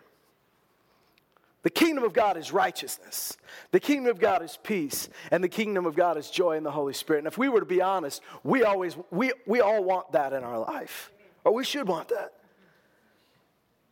The 1.63 1.69
kingdom 1.69 2.03
of 2.03 2.11
God 2.11 2.35
is 2.35 2.51
righteousness. 2.51 3.37
The 3.71 3.79
kingdom 3.79 4.11
of 4.11 4.19
God 4.19 4.43
is 4.43 4.59
peace. 4.61 5.07
And 5.31 5.41
the 5.41 5.47
kingdom 5.47 5.85
of 5.85 5.95
God 5.95 6.17
is 6.17 6.29
joy 6.29 6.57
in 6.57 6.63
the 6.63 6.71
Holy 6.71 6.93
Spirit. 6.93 7.19
And 7.19 7.27
if 7.27 7.37
we 7.37 7.47
were 7.47 7.61
to 7.61 7.65
be 7.65 7.81
honest, 7.81 8.21
we 8.43 8.63
always, 8.63 8.97
we, 9.11 9.31
we 9.45 9.61
all 9.61 9.81
want 9.81 10.11
that 10.11 10.33
in 10.33 10.43
our 10.43 10.59
life. 10.59 11.13
Or 11.45 11.53
we 11.53 11.63
should 11.63 11.87
want 11.87 12.09
that. 12.09 12.33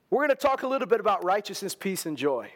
We're 0.09 0.27
going 0.27 0.29
to 0.29 0.35
talk 0.35 0.63
a 0.63 0.67
little 0.67 0.87
bit 0.87 0.99
about 0.99 1.23
righteousness, 1.23 1.75
peace, 1.75 2.05
and 2.05 2.17
joy. 2.17 2.51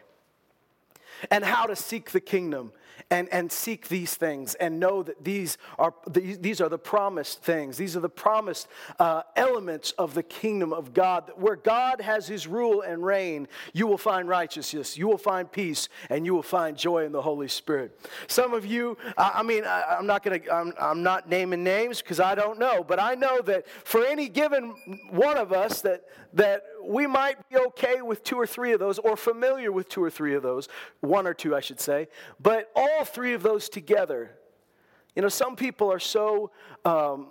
And 1.30 1.44
how 1.44 1.64
to 1.64 1.76
seek 1.76 2.10
the 2.10 2.20
kingdom 2.20 2.72
and, 3.10 3.28
and 3.32 3.50
seek 3.50 3.88
these 3.88 4.14
things 4.14 4.54
and 4.54 4.78
know 4.80 5.02
that 5.02 5.24
these 5.24 5.58
are, 5.78 5.94
these 6.08 6.60
are 6.60 6.68
the 6.68 6.78
promised 6.78 7.42
things. 7.42 7.76
These 7.76 7.96
are 7.96 8.00
the 8.00 8.08
promised 8.08 8.68
uh, 8.98 9.22
elements 9.36 9.92
of 9.92 10.14
the 10.14 10.22
kingdom 10.22 10.72
of 10.72 10.92
God. 10.92 11.30
Where 11.36 11.56
God 11.56 12.00
has 12.00 12.26
his 12.26 12.46
rule 12.46 12.82
and 12.82 13.04
reign, 13.04 13.48
you 13.72 13.86
will 13.86 13.98
find 13.98 14.28
righteousness, 14.28 14.96
you 14.96 15.06
will 15.06 15.18
find 15.18 15.50
peace, 15.50 15.88
and 16.08 16.26
you 16.26 16.34
will 16.34 16.42
find 16.42 16.76
joy 16.76 17.04
in 17.04 17.12
the 17.12 17.22
Holy 17.22 17.48
Spirit. 17.48 17.98
Some 18.26 18.54
of 18.54 18.66
you, 18.66 18.96
I, 19.16 19.32
I 19.36 19.42
mean, 19.42 19.64
I, 19.64 19.96
am 19.98 20.06
not 20.06 20.22
going 20.22 20.40
to, 20.40 20.54
I'm, 20.54 20.72
I'm 20.80 21.02
not 21.02 21.28
naming 21.28 21.64
names 21.64 22.02
because 22.02 22.20
I 22.20 22.34
don't 22.34 22.58
know, 22.58 22.84
but 22.84 22.98
I 23.00 23.14
know 23.14 23.40
that 23.42 23.68
for 23.68 24.04
any 24.04 24.28
given 24.28 24.74
one 25.10 25.36
of 25.36 25.52
us 25.52 25.80
that, 25.82 26.04
that 26.32 26.62
we 26.84 27.06
might 27.06 27.36
be 27.48 27.56
okay 27.56 28.02
with 28.02 28.24
two 28.24 28.36
or 28.36 28.46
three 28.46 28.72
of 28.72 28.80
those 28.80 28.98
or 28.98 29.16
familiar 29.16 29.72
with 29.72 29.88
two 29.88 30.02
or 30.02 30.10
three 30.10 30.34
of 30.34 30.42
those, 30.42 30.68
one 31.00 31.26
or 31.26 31.34
two, 31.34 31.54
I 31.54 31.60
should 31.60 31.80
say, 31.80 32.08
but 32.40 32.70
all 32.74 32.88
three 33.04 33.34
of 33.34 33.42
those 33.42 33.68
together. 33.68 34.30
You 35.14 35.22
know, 35.22 35.28
some 35.28 35.56
people 35.56 35.92
are 35.92 35.98
so 35.98 36.50
um, 36.84 37.28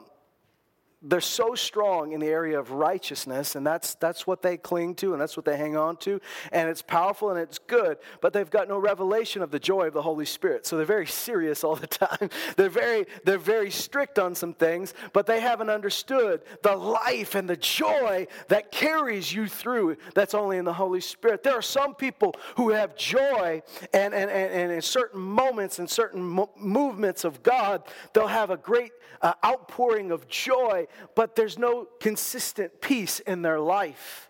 they're 1.01 1.21
so 1.21 1.55
strong 1.55 2.11
in 2.11 2.19
the 2.19 2.27
area 2.27 2.59
of 2.59 2.71
righteousness, 2.71 3.55
and 3.55 3.65
that's, 3.65 3.95
that's 3.95 4.27
what 4.27 4.41
they 4.41 4.57
cling 4.57 4.95
to 4.95 5.13
and 5.13 5.21
that's 5.21 5.37
what 5.37 5.45
they 5.45 5.55
hang 5.55 5.77
on 5.77 5.95
to. 5.97 6.19
And 6.51 6.69
it's 6.69 6.81
powerful 6.81 7.29
and 7.29 7.39
it's 7.39 7.57
good, 7.57 7.97
but 8.19 8.33
they've 8.33 8.49
got 8.49 8.67
no 8.67 8.77
revelation 8.77 9.41
of 9.41 9.49
the 9.49 9.59
joy 9.59 9.87
of 9.87 9.93
the 9.93 10.01
Holy 10.01 10.25
Spirit. 10.25 10.65
So 10.65 10.75
they're 10.75 10.85
very 10.85 11.07
serious 11.07 11.63
all 11.63 11.77
the 11.77 11.87
time. 11.87 12.29
They're 12.57 12.69
very, 12.69 13.05
they're 13.23 13.37
very 13.37 13.71
strict 13.71 14.19
on 14.19 14.35
some 14.35 14.53
things, 14.53 14.93
but 15.13 15.25
they 15.25 15.39
haven't 15.39 15.69
understood 15.69 16.41
the 16.63 16.75
life 16.75 17.33
and 17.33 17.49
the 17.49 17.57
joy 17.57 18.27
that 18.49 18.69
carries 18.69 19.33
you 19.33 19.47
through 19.47 19.95
that's 20.15 20.33
only 20.33 20.57
in 20.57 20.65
the 20.65 20.73
Holy 20.73 21.01
Spirit. 21.01 21.43
There 21.43 21.57
are 21.57 21.61
some 21.61 21.95
people 21.95 22.35
who 22.57 22.71
have 22.71 22.97
joy, 22.97 23.61
and, 23.93 24.13
and, 24.13 24.29
and, 24.29 24.51
and 24.51 24.71
in 24.71 24.81
certain 24.81 25.21
moments 25.21 25.79
and 25.79 25.89
certain 25.89 26.21
mo- 26.21 26.51
movements 26.57 27.23
of 27.23 27.41
God, 27.41 27.83
they'll 28.13 28.27
have 28.27 28.49
a 28.49 28.57
great 28.57 28.91
uh, 29.21 29.33
outpouring 29.45 30.11
of 30.11 30.27
joy 30.27 30.87
but 31.15 31.35
there's 31.35 31.57
no 31.57 31.87
consistent 31.99 32.81
peace 32.81 33.19
in 33.19 33.41
their 33.41 33.59
life. 33.59 34.29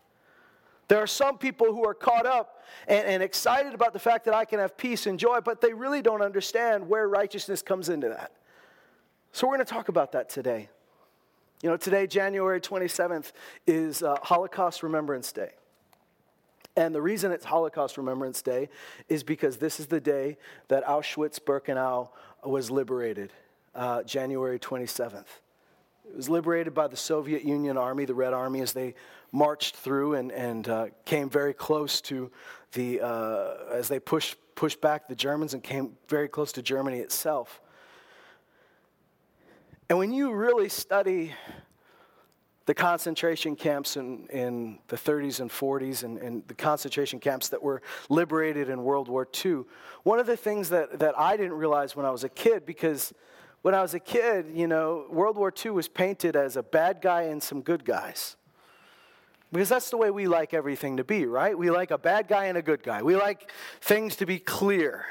There 0.90 0.98
are 0.98 1.08
some 1.08 1.38
people 1.38 1.68
who 1.68 1.88
are 1.88 1.94
caught 1.94 2.26
up 2.26 2.64
and, 2.88 3.06
and, 3.06 3.24
excited 3.24 3.74
about 3.74 3.94
the 3.94 4.00
fact 4.00 4.26
that 4.26 4.34
I 4.34 4.46
can 4.46 4.60
have 4.60 4.76
peace 4.76 5.06
and 5.06 5.20
joy, 5.20 5.40
but 5.40 5.62
they 5.62 5.74
really 5.74 6.02
don't 6.02 6.22
understand 6.22 6.88
where 6.88 7.08
righteousness 7.08 7.62
comes 7.62 7.90
into 7.90 8.10
that. 8.10 8.32
So 9.32 9.48
we're 9.48 9.56
going 9.56 9.66
to 9.66 9.74
talk 9.74 9.90
about 9.90 10.12
that 10.14 10.30
today. 10.30 10.70
You 11.62 11.70
know, 11.70 11.78
today, 11.78 12.08
January 12.08 12.60
27th, 12.60 13.34
is 13.68 14.02
uh, 14.02 14.18
Holocaust 14.24 14.82
Remembrance 14.82 15.32
Day. 15.32 15.52
And 16.76 16.96
the 16.96 17.02
reason 17.02 17.32
it's 17.32 17.46
Holocaust 17.46 17.98
Remembrance 17.98 18.42
Day 18.42 18.70
is 19.10 19.24
because 19.24 19.58
this 19.58 19.80
is 19.80 19.88
the 19.88 20.00
day 20.00 20.38
that 20.70 20.86
Auschwitz 20.86 21.40
Birkenau 21.40 22.10
was 22.44 22.72
liberated, 22.72 23.34
uh, 23.76 24.04
January 24.04 24.58
27th. 24.58 25.26
It 26.10 26.16
was 26.16 26.28
liberated 26.28 26.74
by 26.74 26.88
the 26.88 26.98
Soviet 26.98 27.44
Union 27.44 27.78
Army, 27.78 28.06
the 28.06 28.16
Red 28.16 28.34
Army, 28.34 28.62
as 28.62 28.74
they 28.74 28.96
marched 29.32 29.76
through 29.76 30.16
and, 30.16 30.32
and 30.32 30.68
uh, 30.68 30.88
came 31.06 31.30
very 31.30 31.54
close 31.54 32.02
to 32.02 32.32
the, 32.74 33.00
uh, 33.02 33.54
as 33.72 33.88
they 33.88 34.00
pushed, 34.00 34.36
pushed 34.56 34.82
back 34.82 35.08
the 35.08 35.16
Germans 35.16 35.54
and 35.54 35.62
came 35.62 35.98
very 36.08 36.28
close 36.28 36.52
to 36.54 36.64
Germany 36.64 36.98
itself. 36.98 37.62
And 39.88 40.00
when 40.00 40.12
you 40.12 40.34
really 40.34 40.68
study 40.68 41.34
the 42.66 42.74
concentration 42.74 43.56
camps 43.56 43.96
in, 43.96 44.28
in 44.28 44.80
the 44.88 44.96
30s 44.96 45.40
and 45.40 45.50
40s 45.50 46.04
and, 46.04 46.18
and, 46.18 46.48
the 46.48 46.54
concentration 46.54 47.20
camps 47.20 47.50
that 47.50 47.64
were 47.64 47.82
liberated 48.10 48.70
in 48.70 48.84
World 48.84 49.08
War 49.08 49.28
II, 49.44 49.64
one 50.04 50.20
of 50.20 50.28
the 50.28 50.38
things 50.38 50.70
that, 50.70 51.00
that 51.00 51.18
I 51.18 51.38
didn't 51.38 51.54
realize 51.54 51.96
when 51.96 52.06
I 52.06 52.12
was 52.12 52.24
a 52.24 52.30
kid, 52.30 52.68
because 52.68 53.14
when 53.62 53.76
I 53.76 53.82
was 53.82 53.94
a 53.94 54.00
kid, 54.00 54.48
you 54.54 54.68
know, 54.68 55.06
World 55.10 55.38
War 55.38 55.54
II 55.54 55.72
was 55.72 55.88
painted 55.88 56.36
as 56.36 56.56
a 56.56 56.64
bad 56.64 57.02
guy 57.02 57.24
and 57.24 57.42
some 57.42 57.62
good 57.62 57.84
guys. 57.84 58.36
Because 59.52 59.70
that's 59.70 59.90
the 59.90 59.98
way 59.98 60.12
we 60.12 60.28
like 60.28 60.54
everything 60.54 60.98
to 60.98 61.04
be, 61.04 61.26
right? 61.26 61.58
We 61.58 61.72
like 61.72 61.92
a 61.92 61.98
bad 61.98 62.28
guy 62.28 62.46
and 62.46 62.58
a 62.58 62.62
good 62.62 62.84
guy. 62.84 63.02
We 63.02 63.16
like 63.16 63.52
things 63.82 64.16
to 64.18 64.26
be 64.26 64.38
clear. 64.38 65.06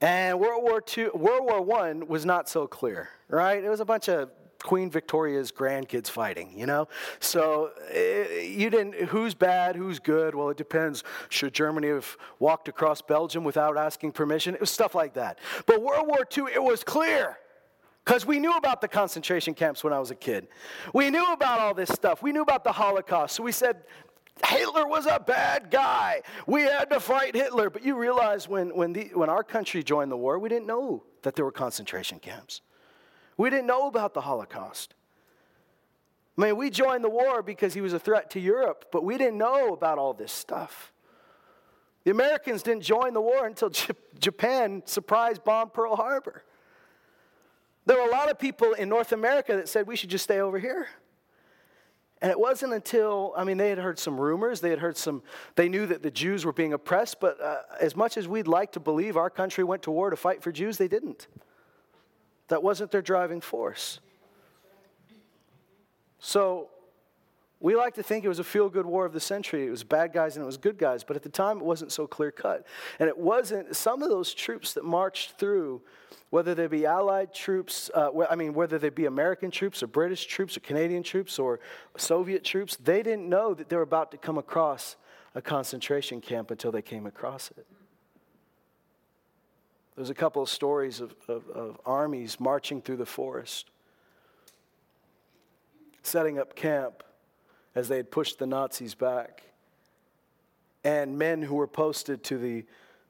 And 0.00 0.40
World 0.40 0.62
War 0.62 0.82
II, 0.96 1.10
World 1.14 1.44
War 1.44 1.84
I 1.84 1.92
was 1.92 2.24
not 2.24 2.48
so 2.48 2.66
clear, 2.66 3.10
right? 3.28 3.62
It 3.62 3.68
was 3.68 3.80
a 3.80 3.84
bunch 3.84 4.08
of 4.08 4.30
Queen 4.62 4.90
Victoria's 4.90 5.52
grandkids 5.52 6.08
fighting, 6.08 6.52
you 6.56 6.66
know? 6.66 6.88
So 7.20 7.70
it, 7.90 8.28
eh, 8.30 8.40
you 8.42 8.70
didn't, 8.70 8.94
who's 9.08 9.34
bad, 9.34 9.76
who's 9.76 9.98
good? 9.98 10.34
Well, 10.34 10.50
it 10.50 10.56
depends. 10.56 11.04
Should 11.28 11.52
Germany 11.52 11.88
have 11.88 12.16
walked 12.38 12.68
across 12.68 13.02
Belgium 13.02 13.44
without 13.44 13.76
asking 13.76 14.12
permission? 14.12 14.54
It 14.54 14.60
was 14.60 14.70
stuff 14.70 14.94
like 14.94 15.14
that. 15.14 15.38
But 15.66 15.82
World 15.82 16.06
War 16.06 16.26
II, 16.36 16.44
it 16.52 16.62
was 16.62 16.84
clear. 16.84 17.38
Because 18.04 18.26
we 18.26 18.40
knew 18.40 18.56
about 18.56 18.80
the 18.80 18.88
concentration 18.88 19.54
camps 19.54 19.84
when 19.84 19.92
I 19.92 20.00
was 20.00 20.10
a 20.10 20.16
kid. 20.16 20.48
We 20.92 21.10
knew 21.10 21.24
about 21.32 21.60
all 21.60 21.72
this 21.72 21.88
stuff. 21.88 22.20
We 22.20 22.32
knew 22.32 22.42
about 22.42 22.64
the 22.64 22.72
Holocaust. 22.72 23.36
So 23.36 23.44
we 23.44 23.52
said, 23.52 23.84
Hitler 24.44 24.88
was 24.88 25.06
a 25.06 25.20
bad 25.20 25.70
guy. 25.70 26.22
We 26.46 26.62
had 26.62 26.90
to 26.90 26.98
fight 26.98 27.34
Hitler. 27.34 27.70
But 27.70 27.84
you 27.84 27.96
realize 27.96 28.48
when, 28.48 28.74
when, 28.74 28.92
the, 28.92 29.10
when 29.14 29.28
our 29.28 29.44
country 29.44 29.84
joined 29.84 30.10
the 30.10 30.16
war, 30.16 30.38
we 30.38 30.48
didn't 30.48 30.66
know 30.66 31.04
that 31.22 31.36
there 31.36 31.44
were 31.44 31.52
concentration 31.52 32.18
camps. 32.18 32.60
We 33.42 33.50
didn't 33.50 33.66
know 33.66 33.88
about 33.88 34.14
the 34.14 34.20
Holocaust. 34.20 34.94
I 36.38 36.42
mean, 36.42 36.56
we 36.56 36.70
joined 36.70 37.02
the 37.02 37.10
war 37.10 37.42
because 37.42 37.74
he 37.74 37.80
was 37.80 37.92
a 37.92 37.98
threat 37.98 38.30
to 38.30 38.40
Europe, 38.40 38.84
but 38.92 39.02
we 39.02 39.18
didn't 39.18 39.36
know 39.36 39.72
about 39.72 39.98
all 39.98 40.14
this 40.14 40.30
stuff. 40.30 40.92
The 42.04 42.12
Americans 42.12 42.62
didn't 42.62 42.84
join 42.84 43.14
the 43.14 43.20
war 43.20 43.44
until 43.44 43.72
Japan 44.20 44.84
surprise 44.84 45.40
bombed 45.40 45.72
Pearl 45.72 45.96
Harbor. 45.96 46.44
There 47.84 47.96
were 47.96 48.08
a 48.08 48.12
lot 48.12 48.30
of 48.30 48.38
people 48.38 48.74
in 48.74 48.88
North 48.88 49.10
America 49.10 49.56
that 49.56 49.68
said 49.68 49.88
we 49.88 49.96
should 49.96 50.10
just 50.10 50.22
stay 50.22 50.38
over 50.38 50.60
here. 50.60 50.86
And 52.20 52.30
it 52.30 52.38
wasn't 52.38 52.74
until, 52.74 53.34
I 53.36 53.42
mean, 53.42 53.56
they 53.56 53.70
had 53.70 53.78
heard 53.78 53.98
some 53.98 54.20
rumors, 54.20 54.60
they 54.60 54.70
had 54.70 54.78
heard 54.78 54.96
some, 54.96 55.20
they 55.56 55.68
knew 55.68 55.86
that 55.86 56.04
the 56.04 56.12
Jews 56.12 56.44
were 56.44 56.52
being 56.52 56.74
oppressed, 56.74 57.18
but 57.18 57.40
uh, 57.40 57.62
as 57.80 57.96
much 57.96 58.16
as 58.16 58.28
we'd 58.28 58.46
like 58.46 58.70
to 58.70 58.78
believe 58.78 59.16
our 59.16 59.30
country 59.30 59.64
went 59.64 59.82
to 59.82 59.90
war 59.90 60.10
to 60.10 60.16
fight 60.16 60.44
for 60.44 60.52
Jews, 60.52 60.78
they 60.78 60.86
didn't. 60.86 61.26
That 62.52 62.62
wasn't 62.62 62.90
their 62.90 63.00
driving 63.00 63.40
force. 63.40 63.98
So 66.18 66.68
we 67.60 67.74
like 67.76 67.94
to 67.94 68.02
think 68.02 68.26
it 68.26 68.28
was 68.28 68.40
a 68.40 68.44
feel 68.44 68.68
good 68.68 68.84
war 68.84 69.06
of 69.06 69.14
the 69.14 69.20
century. 69.20 69.66
It 69.66 69.70
was 69.70 69.84
bad 69.84 70.12
guys 70.12 70.36
and 70.36 70.42
it 70.42 70.46
was 70.46 70.58
good 70.58 70.76
guys, 70.76 71.02
but 71.02 71.16
at 71.16 71.22
the 71.22 71.30
time 71.30 71.60
it 71.60 71.64
wasn't 71.64 71.92
so 71.92 72.06
clear 72.06 72.30
cut. 72.30 72.66
And 72.98 73.08
it 73.08 73.16
wasn't, 73.16 73.74
some 73.74 74.02
of 74.02 74.10
those 74.10 74.34
troops 74.34 74.74
that 74.74 74.84
marched 74.84 75.38
through 75.38 75.80
whether 76.28 76.54
they 76.54 76.66
be 76.66 76.84
Allied 76.84 77.32
troops, 77.32 77.90
uh, 77.94 78.10
I 78.28 78.36
mean, 78.36 78.52
whether 78.52 78.78
they 78.78 78.90
be 78.90 79.06
American 79.06 79.50
troops 79.50 79.82
or 79.82 79.86
British 79.86 80.26
troops 80.26 80.54
or 80.54 80.60
Canadian 80.60 81.02
troops 81.02 81.38
or 81.38 81.58
Soviet 81.96 82.44
troops, 82.44 82.76
they 82.76 83.02
didn't 83.02 83.30
know 83.30 83.54
that 83.54 83.70
they 83.70 83.76
were 83.76 83.80
about 83.80 84.10
to 84.10 84.18
come 84.18 84.36
across 84.36 84.96
a 85.34 85.40
concentration 85.40 86.20
camp 86.20 86.50
until 86.50 86.70
they 86.70 86.82
came 86.82 87.06
across 87.06 87.50
it. 87.56 87.66
There's 89.96 90.10
a 90.10 90.14
couple 90.14 90.42
of 90.42 90.48
stories 90.48 91.00
of, 91.00 91.14
of, 91.28 91.48
of 91.50 91.80
armies 91.84 92.40
marching 92.40 92.80
through 92.80 92.96
the 92.96 93.06
forest, 93.06 93.70
setting 96.02 96.38
up 96.38 96.54
camp 96.54 97.02
as 97.74 97.88
they 97.88 97.96
had 97.96 98.10
pushed 98.10 98.38
the 98.38 98.46
Nazis 98.46 98.94
back. 98.94 99.42
And 100.84 101.18
men 101.18 101.42
who 101.42 101.54
were 101.54 101.66
posted 101.66 102.24
to 102.24 102.38
the 102.38 102.64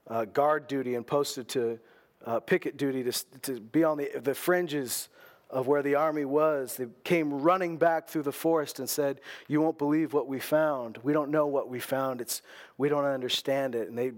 uh, 0.08 0.24
guard 0.26 0.66
duty 0.66 0.94
and 0.94 1.06
posted 1.06 1.48
to 1.50 1.78
uh, 2.26 2.40
picket 2.40 2.76
duty 2.76 3.02
to, 3.04 3.12
to 3.42 3.60
be 3.60 3.84
on 3.84 3.98
the, 3.98 4.10
the 4.22 4.34
fringes 4.34 5.08
of 5.50 5.66
where 5.66 5.82
the 5.82 5.94
army 5.94 6.24
was. 6.24 6.76
They 6.76 6.86
came 7.04 7.42
running 7.42 7.76
back 7.76 8.08
through 8.08 8.22
the 8.22 8.32
forest 8.32 8.78
and 8.78 8.88
said, 8.88 9.20
You 9.48 9.60
won't 9.60 9.78
believe 9.78 10.12
what 10.12 10.26
we 10.26 10.40
found. 10.40 10.98
We 11.02 11.12
don't 11.12 11.30
know 11.30 11.46
what 11.46 11.68
we 11.68 11.78
found. 11.78 12.20
It's, 12.20 12.42
we 12.78 12.88
don't 12.88 13.04
understand 13.04 13.74
it. 13.74 13.88
And 13.88 13.96
they 13.96 14.12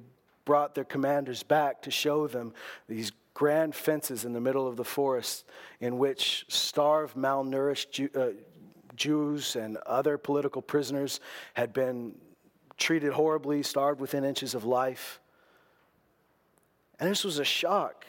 brought 0.45 0.75
their 0.75 0.85
commanders 0.85 1.43
back 1.43 1.83
to 1.83 1.91
show 1.91 2.27
them 2.27 2.53
these 2.89 3.13
grand 3.35 3.75
fences 3.75 4.25
in 4.25 4.33
the 4.33 4.41
middle 4.41 4.67
of 4.67 4.77
the 4.77 4.85
forest 4.85 5.45
in 5.81 5.99
which 5.99 6.45
starved, 6.49 7.17
malnourished 7.17 7.91
Jew, 7.91 8.09
uh, 8.15 8.29
Jews 8.97 9.57
and 9.57 9.77
other 9.79 10.17
political 10.17 10.63
prisoners 10.63 11.19
had 11.55 11.73
been 11.73 12.15
treated 12.77 13.13
horribly, 13.13 13.63
starved 13.63 14.01
within 14.01 14.25
inches 14.25 14.55
of 14.55 14.65
life. 14.65 15.21
And 17.01 17.11
this 17.11 17.25
was 17.25 17.39
a 17.39 17.45
shock. 17.45 18.07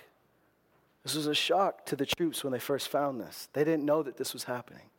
This 1.04 1.16
was 1.16 1.28
a 1.28 1.36
shock 1.36 1.86
to 1.88 1.96
the 1.96 2.06
troops 2.06 2.44
when 2.44 2.54
they 2.54 2.60
first 2.60 2.90
found 2.90 3.20
this. 3.20 3.50
They 3.54 3.64
didn't 3.64 3.84
know 3.84 4.04
that 4.04 4.18
this 4.18 4.34
was 4.34 4.44
happening. 4.44 4.90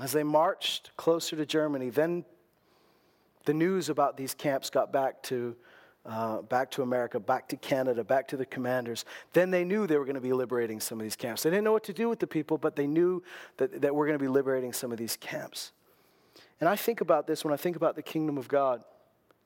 As 0.00 0.12
they 0.12 0.22
marched 0.22 0.90
closer 0.96 1.36
to 1.36 1.46
Germany, 1.46 1.90
then 1.90 2.24
the 3.44 3.54
news 3.54 3.88
about 3.88 4.16
these 4.16 4.34
camps 4.34 4.70
got 4.70 4.92
back 4.92 5.22
to, 5.24 5.56
uh, 6.06 6.42
back 6.42 6.70
to 6.72 6.82
America, 6.82 7.20
back 7.20 7.48
to 7.48 7.56
Canada, 7.56 8.04
back 8.04 8.28
to 8.28 8.36
the 8.36 8.46
commanders. 8.46 9.04
Then 9.32 9.50
they 9.50 9.64
knew 9.64 9.86
they 9.86 9.98
were 9.98 10.04
going 10.04 10.14
to 10.14 10.20
be 10.20 10.32
liberating 10.32 10.80
some 10.80 10.98
of 10.98 11.04
these 11.04 11.16
camps. 11.16 11.42
They 11.42 11.50
didn't 11.50 11.64
know 11.64 11.72
what 11.72 11.84
to 11.84 11.92
do 11.92 12.08
with 12.08 12.18
the 12.18 12.26
people, 12.26 12.58
but 12.58 12.76
they 12.76 12.86
knew 12.86 13.22
that, 13.58 13.82
that 13.82 13.94
we're 13.94 14.06
going 14.06 14.18
to 14.18 14.22
be 14.22 14.28
liberating 14.28 14.72
some 14.72 14.92
of 14.92 14.98
these 14.98 15.16
camps. 15.16 15.72
And 16.60 16.68
I 16.68 16.76
think 16.76 17.00
about 17.00 17.26
this 17.26 17.44
when 17.44 17.52
I 17.52 17.56
think 17.56 17.76
about 17.76 17.96
the 17.96 18.02
kingdom 18.02 18.38
of 18.38 18.48
God. 18.48 18.84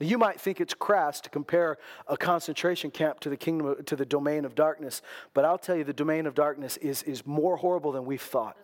You 0.01 0.17
might 0.17 0.41
think 0.41 0.61
it's 0.61 0.75
crass 0.75 1.21
to 1.23 1.31
compare 1.31 1.77
a 2.07 2.17
concentration 2.17 2.93
camp 2.93 3.19
to 3.21 3.31
the 3.31 3.37
kingdom 3.37 3.83
to 3.85 3.97
the 3.97 4.07
domain 4.07 4.45
of 4.45 4.55
darkness, 4.55 5.03
but 5.35 5.45
I'll 5.45 5.59
tell 5.59 5.75
you 5.75 5.83
the 5.83 5.93
domain 5.93 6.27
of 6.27 6.35
darkness 6.35 6.77
is, 6.77 7.03
is 7.03 7.27
more 7.27 7.57
horrible 7.57 7.91
than 7.91 8.05
we've 8.05 8.23
thought. 8.23 8.57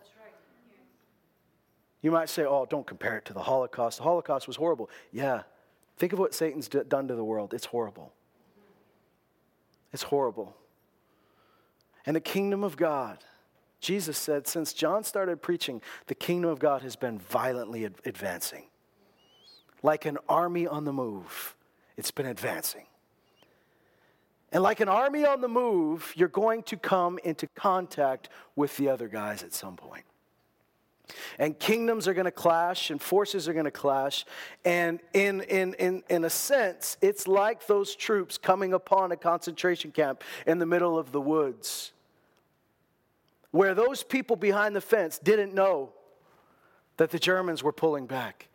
You 2.05 2.11
might 2.11 2.29
say, 2.29 2.45
"Oh, 2.45 2.67
don't 2.67 2.85
compare 2.85 3.17
it 3.17 3.25
to 3.25 3.33
the 3.33 3.41
Holocaust. 3.41 3.97
The 3.97 4.03
Holocaust 4.03 4.45
was 4.45 4.57
horrible." 4.57 4.91
Yeah. 5.11 5.41
Think 5.97 6.13
of 6.13 6.19
what 6.19 6.35
Satan's 6.35 6.67
d- 6.67 6.81
done 6.87 7.07
to 7.07 7.15
the 7.15 7.23
world. 7.23 7.51
It's 7.51 7.65
horrible. 7.65 8.13
It's 9.91 10.03
horrible. 10.03 10.55
And 12.05 12.15
the 12.15 12.21
kingdom 12.21 12.63
of 12.63 12.77
God, 12.77 13.23
Jesus 13.79 14.19
said, 14.19 14.45
since 14.45 14.71
John 14.71 15.03
started 15.03 15.41
preaching, 15.41 15.81
the 16.05 16.13
kingdom 16.13 16.51
of 16.51 16.59
God 16.59 16.83
has 16.83 16.95
been 16.95 17.17
violently 17.17 17.85
ad- 17.85 17.95
advancing 18.05 18.65
like 19.81 20.05
an 20.05 20.19
army 20.29 20.67
on 20.67 20.85
the 20.85 20.93
move. 20.93 21.55
It's 21.97 22.11
been 22.11 22.27
advancing. 22.27 22.85
And 24.51 24.61
like 24.61 24.79
an 24.79 24.89
army 24.89 25.25
on 25.25 25.41
the 25.41 25.47
move, 25.47 26.13
you're 26.15 26.27
going 26.27 26.61
to 26.63 26.77
come 26.77 27.17
into 27.23 27.47
contact 27.47 28.29
with 28.55 28.77
the 28.77 28.89
other 28.89 29.07
guys 29.07 29.41
at 29.41 29.53
some 29.53 29.75
point. 29.75 30.05
And 31.39 31.57
kingdoms 31.57 32.07
are 32.07 32.13
going 32.13 32.25
to 32.25 32.31
clash, 32.31 32.89
and 32.89 33.01
forces 33.01 33.47
are 33.47 33.53
going 33.53 33.65
to 33.65 33.71
clash. 33.71 34.25
And 34.63 34.99
in, 35.13 35.41
in, 35.41 35.73
in, 35.75 36.03
in 36.09 36.25
a 36.25 36.29
sense, 36.29 36.97
it's 37.01 37.27
like 37.27 37.67
those 37.67 37.95
troops 37.95 38.37
coming 38.37 38.73
upon 38.73 39.11
a 39.11 39.17
concentration 39.17 39.91
camp 39.91 40.23
in 40.45 40.59
the 40.59 40.65
middle 40.65 40.97
of 40.97 41.11
the 41.11 41.21
woods, 41.21 41.91
where 43.51 43.73
those 43.73 44.03
people 44.03 44.35
behind 44.35 44.75
the 44.75 44.81
fence 44.81 45.19
didn't 45.19 45.53
know 45.53 45.93
that 46.97 47.11
the 47.11 47.19
Germans 47.19 47.61
were 47.63 47.73
pulling 47.73 48.05
back 48.05 48.47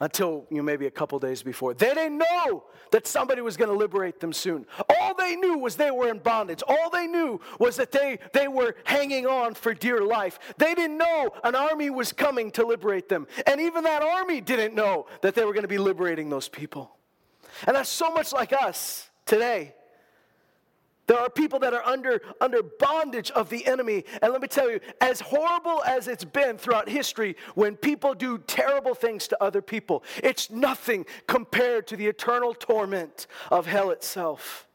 until 0.00 0.46
you 0.50 0.58
know, 0.58 0.62
maybe 0.62 0.86
a 0.86 0.90
couple 0.90 1.18
days 1.18 1.42
before. 1.42 1.74
They 1.74 1.92
didn't 1.94 2.18
know 2.18 2.64
that 2.90 3.06
somebody 3.06 3.40
was 3.40 3.56
going 3.56 3.70
to 3.70 3.76
liberate 3.76 4.20
them 4.20 4.32
soon. 4.32 4.66
All 4.88 5.03
they 5.24 5.36
knew 5.36 5.58
was 5.58 5.76
they 5.76 5.90
were 5.90 6.08
in 6.08 6.18
bondage. 6.18 6.62
All 6.66 6.90
they 6.90 7.06
knew 7.06 7.40
was 7.58 7.76
that 7.76 7.90
they, 7.90 8.18
they 8.32 8.48
were 8.48 8.76
hanging 8.84 9.26
on 9.26 9.54
for 9.54 9.74
dear 9.74 10.02
life. 10.02 10.38
They 10.58 10.74
didn't 10.74 10.98
know 10.98 11.30
an 11.42 11.54
army 11.54 11.90
was 11.90 12.12
coming 12.12 12.50
to 12.52 12.66
liberate 12.66 13.08
them. 13.08 13.26
And 13.46 13.60
even 13.60 13.84
that 13.84 14.02
army 14.02 14.40
didn't 14.40 14.74
know 14.74 15.06
that 15.22 15.34
they 15.34 15.44
were 15.44 15.52
going 15.52 15.62
to 15.62 15.68
be 15.68 15.78
liberating 15.78 16.28
those 16.28 16.48
people. 16.48 16.96
And 17.66 17.76
that's 17.76 17.88
so 17.88 18.10
much 18.10 18.32
like 18.32 18.52
us 18.52 19.10
today. 19.26 19.74
There 21.06 21.18
are 21.18 21.28
people 21.28 21.58
that 21.60 21.74
are 21.74 21.84
under, 21.84 22.22
under 22.40 22.62
bondage 22.62 23.30
of 23.32 23.50
the 23.50 23.66
enemy. 23.66 24.04
And 24.22 24.32
let 24.32 24.40
me 24.40 24.48
tell 24.48 24.70
you, 24.70 24.80
as 25.00 25.20
horrible 25.20 25.82
as 25.84 26.08
it's 26.08 26.24
been 26.24 26.56
throughout 26.56 26.88
history, 26.88 27.36
when 27.54 27.76
people 27.76 28.14
do 28.14 28.38
terrible 28.38 28.94
things 28.94 29.28
to 29.28 29.42
other 29.42 29.60
people, 29.60 30.02
it's 30.22 30.50
nothing 30.50 31.04
compared 31.26 31.86
to 31.88 31.96
the 31.96 32.06
eternal 32.06 32.54
torment 32.54 33.26
of 33.50 33.66
hell 33.66 33.90
itself. 33.90 34.66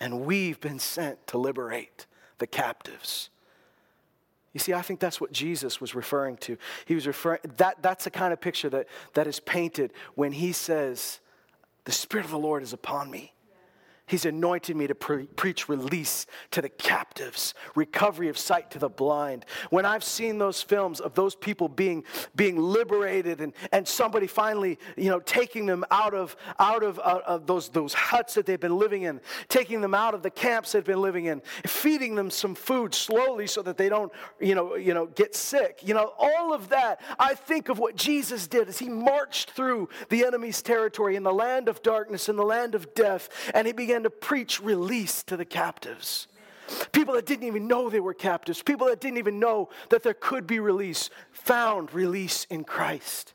And 0.00 0.20
we've 0.20 0.60
been 0.60 0.78
sent 0.78 1.26
to 1.28 1.38
liberate 1.38 2.06
the 2.38 2.46
captives. 2.46 3.30
You 4.52 4.60
see, 4.60 4.72
I 4.72 4.82
think 4.82 5.00
that's 5.00 5.20
what 5.20 5.32
Jesus 5.32 5.80
was 5.80 5.94
referring 5.94 6.36
to. 6.38 6.56
He 6.86 6.94
was 6.94 7.06
referring, 7.06 7.40
that, 7.58 7.82
that's 7.82 8.04
the 8.04 8.10
kind 8.10 8.32
of 8.32 8.40
picture 8.40 8.70
that, 8.70 8.86
that 9.14 9.26
is 9.26 9.40
painted 9.40 9.92
when 10.14 10.32
he 10.32 10.52
says, 10.52 11.20
The 11.84 11.92
Spirit 11.92 12.24
of 12.24 12.30
the 12.30 12.38
Lord 12.38 12.62
is 12.62 12.72
upon 12.72 13.10
me 13.10 13.32
He's 14.08 14.24
anointed 14.24 14.74
me 14.74 14.86
to 14.86 14.94
pre- 14.94 15.26
preach 15.26 15.68
release 15.68 16.26
to 16.52 16.62
the 16.62 16.70
captives, 16.70 17.54
recovery 17.74 18.28
of 18.28 18.38
sight 18.38 18.70
to 18.72 18.78
the 18.78 18.88
blind. 18.88 19.44
When 19.70 19.84
I've 19.84 20.02
seen 20.02 20.38
those 20.38 20.62
films 20.62 20.98
of 20.98 21.14
those 21.14 21.34
people 21.34 21.68
being, 21.68 22.04
being 22.34 22.56
liberated 22.56 23.40
and, 23.40 23.52
and 23.70 23.86
somebody 23.86 24.26
finally, 24.26 24.78
you 24.96 25.10
know, 25.10 25.20
taking 25.20 25.66
them 25.66 25.84
out 25.90 26.14
of, 26.14 26.36
out 26.58 26.82
of, 26.82 26.98
uh, 26.98 27.20
of 27.26 27.46
those, 27.46 27.68
those 27.68 27.92
huts 27.92 28.34
that 28.34 28.46
they've 28.46 28.58
been 28.58 28.78
living 28.78 29.02
in, 29.02 29.20
taking 29.48 29.82
them 29.82 29.94
out 29.94 30.14
of 30.14 30.22
the 30.22 30.30
camps 30.30 30.72
they've 30.72 30.84
been 30.84 31.02
living 31.02 31.26
in, 31.26 31.42
feeding 31.66 32.14
them 32.14 32.30
some 32.30 32.54
food 32.54 32.94
slowly 32.94 33.46
so 33.46 33.60
that 33.60 33.76
they 33.76 33.90
don't, 33.90 34.10
you 34.40 34.54
know, 34.54 34.74
you 34.74 34.94
know, 34.94 35.06
get 35.06 35.34
sick. 35.34 35.80
You 35.82 35.92
know, 35.92 36.14
all 36.18 36.54
of 36.54 36.70
that, 36.70 37.00
I 37.18 37.34
think 37.34 37.68
of 37.68 37.78
what 37.78 37.94
Jesus 37.94 38.46
did 38.46 38.68
as 38.68 38.78
he 38.78 38.88
marched 38.88 39.50
through 39.50 39.90
the 40.08 40.24
enemy's 40.24 40.62
territory 40.62 41.14
in 41.14 41.22
the 41.22 41.32
land 41.32 41.68
of 41.68 41.82
darkness, 41.82 42.30
in 42.30 42.36
the 42.36 42.44
land 42.44 42.74
of 42.74 42.94
death, 42.94 43.28
and 43.52 43.66
he 43.66 43.72
began 43.74 43.97
began 43.98 44.10
to 44.10 44.10
preach 44.10 44.60
release 44.60 45.22
to 45.24 45.36
the 45.36 45.44
captives. 45.44 46.28
People 46.92 47.14
that 47.14 47.26
didn't 47.26 47.46
even 47.46 47.66
know 47.66 47.90
they 47.90 48.00
were 48.00 48.14
captives, 48.14 48.62
people 48.62 48.86
that 48.86 49.00
didn't 49.00 49.18
even 49.18 49.40
know 49.40 49.70
that 49.88 50.02
there 50.02 50.14
could 50.14 50.46
be 50.46 50.60
release, 50.60 51.10
found 51.32 51.92
release 51.92 52.46
in 52.50 52.62
Christ. 52.62 53.34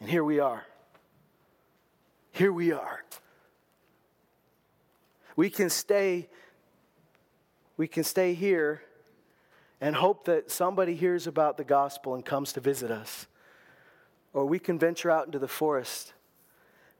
And 0.00 0.08
here 0.08 0.22
we 0.22 0.38
are. 0.38 0.64
Here 2.30 2.52
we 2.52 2.72
are. 2.72 3.04
We 5.34 5.50
can 5.50 5.70
stay 5.70 6.28
we 7.78 7.86
can 7.86 8.04
stay 8.04 8.32
here 8.32 8.80
and 9.82 9.94
hope 9.94 10.24
that 10.24 10.50
somebody 10.50 10.94
hears 10.94 11.26
about 11.26 11.58
the 11.58 11.64
gospel 11.64 12.14
and 12.14 12.24
comes 12.24 12.54
to 12.54 12.60
visit 12.60 12.90
us. 12.90 13.26
Or 14.32 14.46
we 14.46 14.58
can 14.58 14.78
venture 14.78 15.10
out 15.10 15.26
into 15.26 15.38
the 15.38 15.48
forest. 15.48 16.14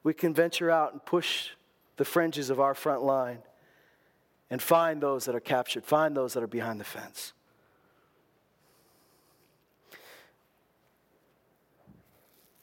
We 0.03 0.13
can 0.13 0.35
venture 0.35 0.69
out 0.69 0.91
and 0.91 1.03
push 1.03 1.49
the 1.97 2.05
fringes 2.05 2.49
of 2.49 2.59
our 2.59 2.73
front 2.73 3.03
line 3.03 3.39
and 4.49 4.61
find 4.61 5.01
those 5.01 5.25
that 5.25 5.35
are 5.35 5.41
captured, 5.41 5.85
find 5.85 6.15
those 6.15 6.33
that 6.33 6.43
are 6.43 6.47
behind 6.47 6.79
the 6.79 6.85
fence. 6.85 7.33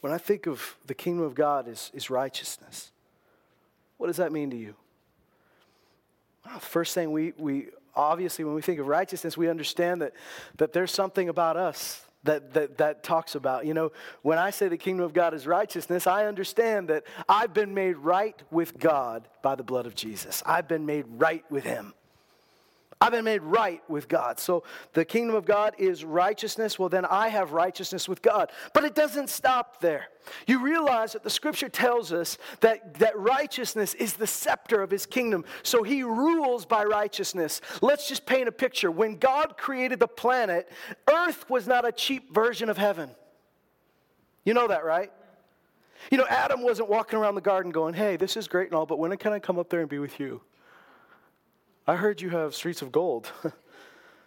When 0.00 0.12
I 0.12 0.18
think 0.18 0.46
of 0.46 0.76
the 0.86 0.94
kingdom 0.94 1.24
of 1.24 1.34
God 1.34 1.68
is, 1.68 1.90
is 1.94 2.10
righteousness, 2.10 2.90
what 3.96 4.06
does 4.06 4.16
that 4.16 4.32
mean 4.32 4.50
to 4.50 4.56
you? 4.56 4.74
Well, 6.44 6.54
the 6.54 6.60
first 6.60 6.94
thing 6.94 7.10
we, 7.10 7.32
we 7.38 7.68
obviously, 7.96 8.44
when 8.44 8.54
we 8.54 8.62
think 8.62 8.80
of 8.80 8.86
righteousness, 8.86 9.36
we 9.36 9.48
understand 9.48 10.02
that, 10.02 10.12
that 10.56 10.72
there's 10.72 10.90
something 10.90 11.28
about 11.28 11.56
us 11.56 12.02
that, 12.24 12.52
that, 12.54 12.78
that 12.78 13.02
talks 13.02 13.34
about. 13.34 13.66
You 13.66 13.74
know, 13.74 13.92
when 14.22 14.38
I 14.38 14.50
say 14.50 14.68
the 14.68 14.76
kingdom 14.76 15.04
of 15.04 15.12
God 15.12 15.34
is 15.34 15.46
righteousness, 15.46 16.06
I 16.06 16.26
understand 16.26 16.88
that 16.88 17.04
I've 17.28 17.54
been 17.54 17.74
made 17.74 17.96
right 17.96 18.40
with 18.50 18.78
God 18.78 19.28
by 19.42 19.54
the 19.54 19.62
blood 19.62 19.86
of 19.86 19.94
Jesus. 19.94 20.42
I've 20.44 20.68
been 20.68 20.86
made 20.86 21.04
right 21.08 21.44
with 21.50 21.64
Him. 21.64 21.94
I've 23.00 23.12
been 23.12 23.24
made 23.24 23.42
right 23.42 23.82
with 23.88 24.08
God. 24.08 24.38
So 24.38 24.64
the 24.92 25.04
kingdom 25.04 25.36
of 25.36 25.44
God 25.44 25.74
is 25.78 26.04
righteousness. 26.04 26.78
Well, 26.78 26.88
then 26.88 27.04
I 27.04 27.28
have 27.28 27.52
righteousness 27.52 28.08
with 28.08 28.22
God. 28.22 28.50
But 28.72 28.84
it 28.84 28.94
doesn't 28.94 29.28
stop 29.28 29.80
there. 29.80 30.06
You 30.46 30.62
realize 30.62 31.12
that 31.12 31.22
the 31.22 31.30
scripture 31.30 31.68
tells 31.68 32.12
us 32.12 32.38
that, 32.60 32.94
that 32.94 33.18
righteousness 33.18 33.94
is 33.94 34.14
the 34.14 34.26
scepter 34.26 34.82
of 34.82 34.90
his 34.90 35.06
kingdom. 35.06 35.44
So 35.62 35.82
he 35.82 36.02
rules 36.02 36.64
by 36.64 36.84
righteousness. 36.84 37.60
Let's 37.82 38.08
just 38.08 38.26
paint 38.26 38.48
a 38.48 38.52
picture. 38.52 38.90
When 38.90 39.16
God 39.16 39.56
created 39.58 39.98
the 39.98 40.08
planet, 40.08 40.70
earth 41.12 41.48
was 41.50 41.66
not 41.66 41.86
a 41.86 41.92
cheap 41.92 42.32
version 42.32 42.68
of 42.68 42.78
heaven. 42.78 43.10
You 44.44 44.54
know 44.54 44.68
that, 44.68 44.84
right? 44.84 45.10
You 46.10 46.18
know, 46.18 46.26
Adam 46.28 46.62
wasn't 46.62 46.88
walking 46.88 47.18
around 47.18 47.34
the 47.34 47.40
garden 47.40 47.72
going, 47.72 47.94
hey, 47.94 48.16
this 48.16 48.36
is 48.36 48.46
great 48.46 48.68
and 48.68 48.74
all, 48.74 48.86
but 48.86 48.98
when 48.98 49.16
can 49.16 49.32
I 49.32 49.38
come 49.38 49.58
up 49.58 49.70
there 49.70 49.80
and 49.80 49.88
be 49.88 49.98
with 49.98 50.20
you? 50.20 50.42
I 51.86 51.96
heard 51.96 52.20
you 52.20 52.30
have 52.30 52.54
streets 52.54 52.82
of 52.82 52.90
gold. 52.92 53.30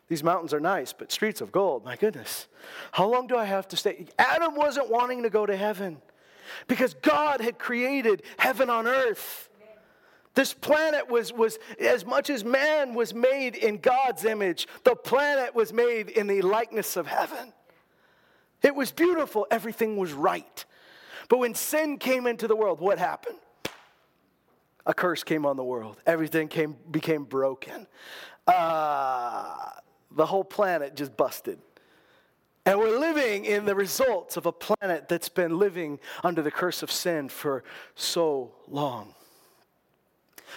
These 0.08 0.24
mountains 0.24 0.54
are 0.54 0.60
nice, 0.60 0.94
but 0.94 1.12
streets 1.12 1.42
of 1.42 1.52
gold, 1.52 1.84
my 1.84 1.96
goodness. 1.96 2.48
How 2.92 3.08
long 3.08 3.28
do 3.28 3.36
I 3.36 3.46
have 3.46 3.68
to 3.70 3.78
stay? 3.78 4.06
Adam 4.18 4.56
wasn't 4.56 4.90
wanting 4.90 5.24
to 5.24 5.30
go 5.30 5.46
to 5.46 5.56
heaven 5.56 5.98
because 6.68 6.94
God 6.94 7.42
had 7.42 7.60
created 7.60 8.24
heaven 8.38 8.70
on 8.70 8.88
earth. 8.88 9.50
This 10.34 10.54
planet 10.54 11.10
was, 11.10 11.34
was, 11.34 11.58
as 11.80 12.06
much 12.06 12.30
as 12.30 12.46
man 12.46 12.94
was 12.94 13.14
made 13.14 13.56
in 13.56 13.80
God's 13.80 14.24
image, 14.24 14.68
the 14.84 14.96
planet 14.96 15.56
was 15.56 15.74
made 15.74 16.10
in 16.10 16.28
the 16.28 16.44
likeness 16.44 16.96
of 16.96 17.08
heaven. 17.08 17.52
It 18.62 18.76
was 18.76 18.92
beautiful, 18.92 19.48
everything 19.52 19.98
was 19.98 20.14
right. 20.14 20.64
But 21.28 21.40
when 21.40 21.56
sin 21.56 21.98
came 21.98 22.28
into 22.28 22.48
the 22.48 22.56
world, 22.56 22.80
what 22.80 23.00
happened? 23.00 23.40
A 24.88 24.94
curse 24.94 25.24
came 25.24 25.46
on 25.46 25.58
the 25.58 25.64
world. 25.64 25.98
Everything 26.08 26.48
came, 26.48 26.76
became 26.90 27.26
broken. 27.26 27.86
Uh, 28.48 29.70
the 30.12 30.26
whole 30.26 30.46
planet 30.46 30.96
just 30.96 31.16
busted. 31.16 31.60
And 32.66 32.80
we're 32.80 32.98
living 32.98 33.46
in 33.46 33.66
the 33.66 33.76
results 33.76 34.38
of 34.38 34.46
a 34.46 34.52
planet 34.52 35.08
that's 35.10 35.30
been 35.30 35.60
living 35.60 36.00
under 36.24 36.42
the 36.42 36.52
curse 36.52 36.82
of 36.84 36.92
sin 36.92 37.30
for 37.30 37.64
so 37.96 38.54
long. 38.68 39.14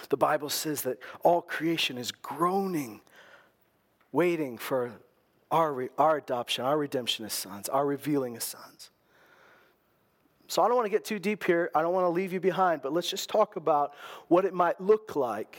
The 0.09 0.17
Bible 0.17 0.49
says 0.49 0.81
that 0.83 0.99
all 1.23 1.41
creation 1.41 1.97
is 1.97 2.11
groaning, 2.11 3.01
waiting 4.13 4.57
for 4.57 4.93
our, 5.51 5.89
our 5.97 6.17
adoption, 6.17 6.63
our 6.63 6.77
redemption 6.77 7.25
as 7.25 7.33
sons, 7.33 7.67
our 7.67 7.85
revealing 7.85 8.37
as 8.37 8.45
sons. 8.45 8.90
So 10.51 10.61
I 10.61 10.67
don't 10.67 10.75
want 10.75 10.85
to 10.85 10.89
get 10.89 11.05
too 11.05 11.17
deep 11.17 11.45
here. 11.45 11.71
I 11.73 11.81
don't 11.81 11.93
want 11.93 12.03
to 12.03 12.09
leave 12.09 12.33
you 12.33 12.41
behind, 12.41 12.81
but 12.81 12.91
let's 12.91 13.09
just 13.09 13.29
talk 13.29 13.55
about 13.55 13.93
what 14.27 14.43
it 14.43 14.53
might 14.53 14.81
look 14.81 15.15
like 15.15 15.57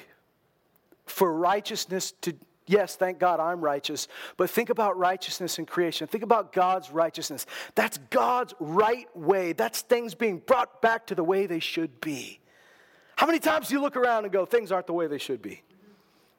for 1.07 1.33
righteousness 1.33 2.13
to 2.21 2.35
Yes, 2.67 2.95
thank 2.95 3.19
God 3.19 3.41
I'm 3.41 3.61
righteous, 3.61 4.07
but 4.37 4.49
think 4.49 4.71
about 4.71 4.97
righteousness 4.97 5.59
in 5.59 5.67
creation. 5.67 6.07
Think 6.07 6.23
about 6.23 6.53
God's 6.53 6.93
righteousness. 6.93 7.45
That's 7.75 7.99
God's 8.09 8.55
right 8.61 9.09
way. 9.17 9.53
That's 9.53 9.81
things 9.83 10.15
being 10.15 10.39
brought 10.39 10.81
back 10.81 11.09
to 11.09 11.17
the 11.17 11.25
way 11.25 11.47
they 11.47 11.59
should 11.59 12.01
be. 12.01 12.39
How 13.17 13.27
many 13.27 13.41
times 13.41 13.69
do 13.69 13.75
you 13.75 13.81
look 13.81 13.97
around 13.97 14.25
and 14.25 14.33
go, 14.33 14.47
things 14.47 14.71
aren't 14.71 14.87
the 14.87 14.93
way 14.93 15.09
they 15.09 15.19
should 15.19 15.43
be? 15.43 15.63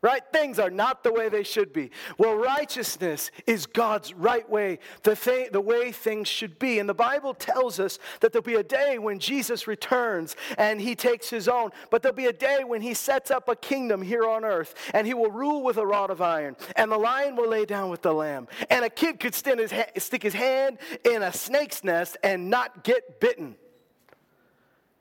Right? 0.03 0.21
Things 0.33 0.59
are 0.59 0.69
not 0.69 1.03
the 1.03 1.11
way 1.11 1.29
they 1.29 1.43
should 1.43 1.71
be. 1.71 1.89
Well, 2.17 2.35
righteousness 2.35 3.31
is 3.47 3.65
God's 3.65 4.13
right 4.13 4.47
way, 4.47 4.79
the, 5.01 5.15
th- 5.15 5.51
the 5.51 5.61
way 5.61 5.93
things 5.93 6.27
should 6.27 6.59
be. 6.59 6.77
And 6.77 6.87
the 6.87 6.93
Bible 6.93 7.33
tells 7.33 7.79
us 7.79 7.97
that 8.19 8.33
there'll 8.33 8.43
be 8.43 8.55
a 8.55 8.63
day 8.63 8.99
when 8.99 9.17
Jesus 9.17 9.65
returns 9.65 10.35
and 10.57 10.81
he 10.81 10.93
takes 10.93 11.29
his 11.29 11.47
own, 11.47 11.71
but 11.89 12.03
there'll 12.03 12.15
be 12.15 12.25
a 12.25 12.33
day 12.33 12.65
when 12.65 12.81
he 12.81 12.93
sets 12.93 13.31
up 13.31 13.47
a 13.47 13.55
kingdom 13.55 14.01
here 14.01 14.27
on 14.27 14.43
earth 14.43 14.75
and 14.93 15.07
he 15.07 15.13
will 15.13 15.31
rule 15.31 15.63
with 15.63 15.77
a 15.77 15.85
rod 15.85 16.09
of 16.09 16.21
iron, 16.21 16.57
and 16.75 16.91
the 16.91 16.97
lion 16.97 17.37
will 17.37 17.49
lay 17.49 17.65
down 17.65 17.89
with 17.89 18.01
the 18.01 18.13
lamb. 18.13 18.47
And 18.69 18.83
a 18.83 18.89
kid 18.89 19.19
could 19.19 19.33
his 19.33 19.71
ha- 19.71 19.85
stick 19.97 20.21
his 20.21 20.33
hand 20.33 20.79
in 21.05 21.23
a 21.23 21.31
snake's 21.31 21.83
nest 21.83 22.17
and 22.23 22.49
not 22.49 22.83
get 22.83 23.21
bitten. 23.21 23.55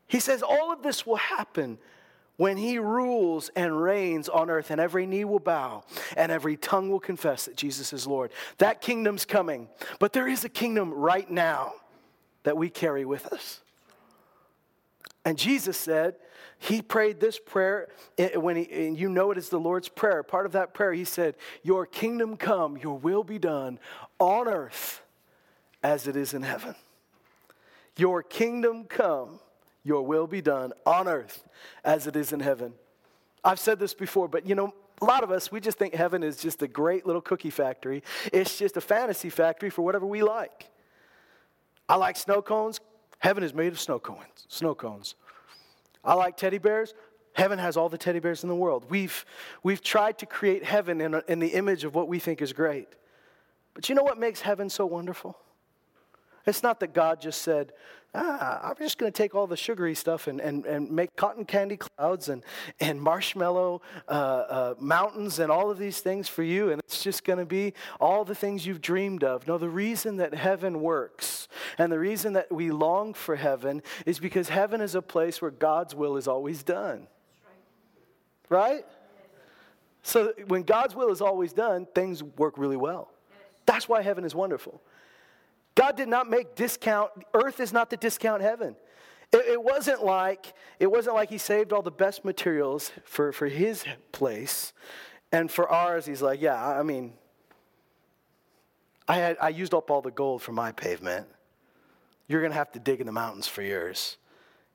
He 0.06 0.20
says 0.20 0.42
all 0.42 0.72
of 0.72 0.82
this 0.82 1.04
will 1.04 1.16
happen 1.16 1.78
when 2.36 2.56
he 2.56 2.78
rules 2.78 3.50
and 3.54 3.80
reigns 3.80 4.28
on 4.28 4.50
earth, 4.50 4.70
and 4.70 4.80
every 4.80 5.06
knee 5.06 5.24
will 5.24 5.38
bow 5.38 5.84
and 6.16 6.32
every 6.32 6.56
tongue 6.56 6.90
will 6.90 7.00
confess 7.00 7.44
that 7.44 7.56
Jesus 7.56 7.92
is 7.92 8.06
Lord. 8.06 8.32
That 8.58 8.80
kingdom's 8.80 9.24
coming, 9.24 9.68
but 9.98 10.12
there 10.12 10.28
is 10.28 10.44
a 10.44 10.48
kingdom 10.48 10.92
right 10.92 11.30
now 11.30 11.74
that 12.44 12.56
we 12.56 12.70
carry 12.70 13.04
with 13.04 13.26
us. 13.26 13.60
And 15.24 15.38
Jesus 15.38 15.76
said, 15.76 16.16
he 16.62 16.80
prayed 16.80 17.18
this 17.18 17.40
prayer 17.40 17.88
eh, 18.18 18.36
when 18.36 18.54
he, 18.54 18.86
and 18.86 18.96
you 18.96 19.08
know 19.08 19.32
it 19.32 19.38
is 19.38 19.48
the 19.48 19.58
Lord's 19.58 19.88
prayer. 19.88 20.22
Part 20.22 20.46
of 20.46 20.52
that 20.52 20.74
prayer, 20.74 20.92
he 20.92 21.04
said, 21.04 21.34
Your 21.64 21.86
kingdom 21.86 22.36
come, 22.36 22.76
your 22.76 22.96
will 22.96 23.24
be 23.24 23.40
done 23.40 23.80
on 24.20 24.46
earth 24.46 25.02
as 25.82 26.06
it 26.06 26.14
is 26.14 26.34
in 26.34 26.42
heaven. 26.42 26.76
Your 27.96 28.22
kingdom 28.22 28.84
come 28.84 29.40
your 29.84 30.02
will 30.02 30.26
be 30.26 30.40
done 30.40 30.72
on 30.86 31.08
earth 31.08 31.44
as 31.84 32.06
it 32.06 32.16
is 32.16 32.32
in 32.32 32.40
heaven. 32.40 32.74
I've 33.44 33.58
said 33.58 33.78
this 33.78 33.94
before, 33.94 34.28
but 34.28 34.46
you 34.46 34.54
know, 34.54 34.74
a 35.00 35.04
lot 35.04 35.24
of 35.24 35.32
us, 35.32 35.50
we 35.50 35.60
just 35.60 35.78
think 35.78 35.94
heaven 35.94 36.22
is 36.22 36.36
just 36.36 36.62
a 36.62 36.68
great 36.68 37.06
little 37.06 37.20
cookie 37.20 37.50
factory. 37.50 38.04
It's 38.32 38.56
just 38.56 38.76
a 38.76 38.80
fantasy 38.80 39.30
factory 39.30 39.68
for 39.68 39.82
whatever 39.82 40.06
we 40.06 40.22
like. 40.22 40.70
I 41.88 41.96
like 41.96 42.16
snow 42.16 42.40
cones. 42.40 42.80
Heaven 43.18 43.42
is 43.42 43.52
made 43.52 43.72
of 43.72 43.80
snow 43.80 43.98
cones. 43.98 44.46
Snow 44.48 44.74
cones. 44.74 45.16
I 46.04 46.14
like 46.14 46.36
teddy 46.36 46.58
bears. 46.58 46.94
Heaven 47.34 47.58
has 47.58 47.76
all 47.76 47.88
the 47.88 47.98
teddy 47.98 48.20
bears 48.20 48.42
in 48.42 48.48
the 48.48 48.54
world. 48.54 48.86
We've, 48.88 49.24
we've 49.62 49.80
tried 49.80 50.18
to 50.18 50.26
create 50.26 50.64
heaven 50.64 51.00
in, 51.00 51.14
a, 51.14 51.22
in 51.26 51.38
the 51.38 51.48
image 51.48 51.84
of 51.84 51.94
what 51.94 52.06
we 52.06 52.18
think 52.18 52.42
is 52.42 52.52
great. 52.52 52.88
But 53.74 53.88
you 53.88 53.94
know 53.94 54.02
what 54.02 54.18
makes 54.18 54.40
heaven 54.40 54.68
so 54.68 54.86
wonderful? 54.86 55.36
It's 56.46 56.62
not 56.62 56.80
that 56.80 56.92
God 56.92 57.20
just 57.20 57.42
said, 57.42 57.72
ah, 58.14 58.60
I'm 58.62 58.76
just 58.76 58.98
going 58.98 59.10
to 59.10 59.16
take 59.16 59.34
all 59.34 59.46
the 59.46 59.56
sugary 59.56 59.94
stuff 59.94 60.26
and, 60.26 60.40
and, 60.40 60.66
and 60.66 60.90
make 60.90 61.14
cotton 61.16 61.44
candy 61.44 61.76
clouds 61.76 62.28
and, 62.28 62.42
and 62.80 63.00
marshmallow 63.00 63.80
uh, 64.08 64.10
uh, 64.10 64.74
mountains 64.78 65.38
and 65.38 65.50
all 65.50 65.70
of 65.70 65.78
these 65.78 66.00
things 66.00 66.28
for 66.28 66.42
you, 66.42 66.70
and 66.70 66.80
it's 66.80 67.02
just 67.02 67.24
going 67.24 67.38
to 67.38 67.46
be 67.46 67.74
all 68.00 68.24
the 68.24 68.34
things 68.34 68.66
you've 68.66 68.80
dreamed 68.80 69.24
of. 69.24 69.46
No, 69.46 69.58
the 69.58 69.68
reason 69.68 70.16
that 70.18 70.34
heaven 70.34 70.80
works 70.80 71.48
and 71.78 71.90
the 71.90 71.98
reason 71.98 72.34
that 72.34 72.52
we 72.52 72.70
long 72.70 73.14
for 73.14 73.36
heaven 73.36 73.82
is 74.06 74.18
because 74.18 74.48
heaven 74.48 74.80
is 74.80 74.94
a 74.94 75.02
place 75.02 75.40
where 75.40 75.50
God's 75.50 75.94
will 75.94 76.16
is 76.16 76.28
always 76.28 76.62
done. 76.62 77.06
Right? 78.48 78.84
So 80.02 80.34
when 80.48 80.64
God's 80.64 80.94
will 80.94 81.10
is 81.10 81.20
always 81.20 81.52
done, 81.52 81.86
things 81.94 82.22
work 82.22 82.58
really 82.58 82.76
well. 82.76 83.10
That's 83.64 83.88
why 83.88 84.02
heaven 84.02 84.24
is 84.24 84.34
wonderful. 84.34 84.82
God 85.74 85.96
did 85.96 86.08
not 86.08 86.28
make 86.28 86.54
discount, 86.54 87.10
earth 87.34 87.60
is 87.60 87.72
not 87.72 87.90
the 87.90 87.96
discount 87.96 88.42
heaven. 88.42 88.76
It, 89.32 89.52
it, 89.52 89.62
wasn't 89.62 90.04
like 90.04 90.52
it 90.78 90.90
wasn't 90.90 91.16
like 91.16 91.30
he 91.30 91.38
saved 91.38 91.72
all 91.72 91.82
the 91.82 91.90
best 91.90 92.24
materials 92.24 92.92
for, 93.04 93.32
for 93.32 93.46
his 93.46 93.84
place. 94.12 94.72
And 95.30 95.50
for 95.50 95.68
ours, 95.68 96.04
he's 96.04 96.20
like, 96.20 96.42
yeah, 96.42 96.62
I 96.62 96.82
mean, 96.82 97.14
I, 99.08 99.16
had, 99.16 99.36
I 99.40 99.48
used 99.48 99.72
up 99.72 99.90
all 99.90 100.02
the 100.02 100.10
gold 100.10 100.42
for 100.42 100.52
my 100.52 100.72
pavement. 100.72 101.26
You're 102.28 102.40
going 102.40 102.52
to 102.52 102.58
have 102.58 102.72
to 102.72 102.78
dig 102.78 103.00
in 103.00 103.06
the 103.06 103.12
mountains 103.12 103.48
for 103.48 103.62
yours. 103.62 104.18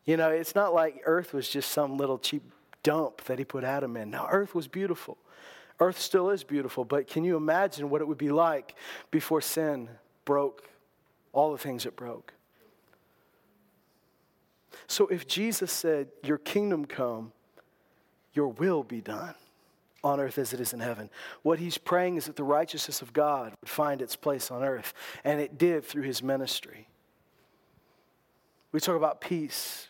You 0.06 0.18
know, 0.18 0.30
it's 0.30 0.56
not 0.56 0.74
like 0.74 1.02
earth 1.06 1.34
was 1.34 1.48
just 1.48 1.72
some 1.72 1.98
little 1.98 2.18
cheap 2.18 2.44
dump 2.82 3.24
that 3.26 3.38
he 3.38 3.46
put 3.46 3.64
Adam 3.64 3.96
in. 3.98 4.10
Now, 4.10 4.28
earth 4.32 4.56
was 4.56 4.68
beautiful. 4.68 5.18
Earth 5.80 6.00
still 6.00 6.32
is 6.32 6.44
beautiful, 6.44 6.86
but 6.86 7.08
can 7.08 7.24
you 7.24 7.38
imagine 7.38 7.90
what 7.90 8.02
it 8.02 8.08
would 8.08 8.18
be 8.18 8.30
like 8.30 8.76
before 9.12 9.42
sin 9.42 9.90
broke 10.26 10.68
all 11.38 11.52
the 11.52 11.58
things 11.58 11.86
it 11.86 11.96
broke. 11.96 12.34
So 14.88 15.06
if 15.08 15.28
Jesus 15.28 15.72
said, 15.72 16.08
Your 16.24 16.40
kingdom 16.40 16.86
come, 16.86 17.32
your 18.34 18.48
will 18.48 18.84
be 18.84 19.02
done 19.02 19.36
on 20.04 20.20
earth 20.20 20.40
as 20.40 20.52
it 20.52 20.60
is 20.60 20.74
in 20.74 20.80
heaven, 20.80 21.12
what 21.44 21.60
he's 21.60 21.78
praying 21.78 22.18
is 22.18 22.26
that 22.26 22.38
the 22.38 22.44
righteousness 22.44 23.04
of 23.04 23.14
God 23.14 23.54
would 23.62 23.70
find 23.70 24.02
its 24.02 24.16
place 24.16 24.50
on 24.50 24.64
earth, 24.64 24.96
and 25.24 25.40
it 25.40 25.60
did 25.60 25.86
through 25.86 26.04
his 26.04 26.24
ministry. 26.24 26.88
We 28.72 28.80
talk 28.80 28.96
about 28.96 29.22
peace. 29.22 29.90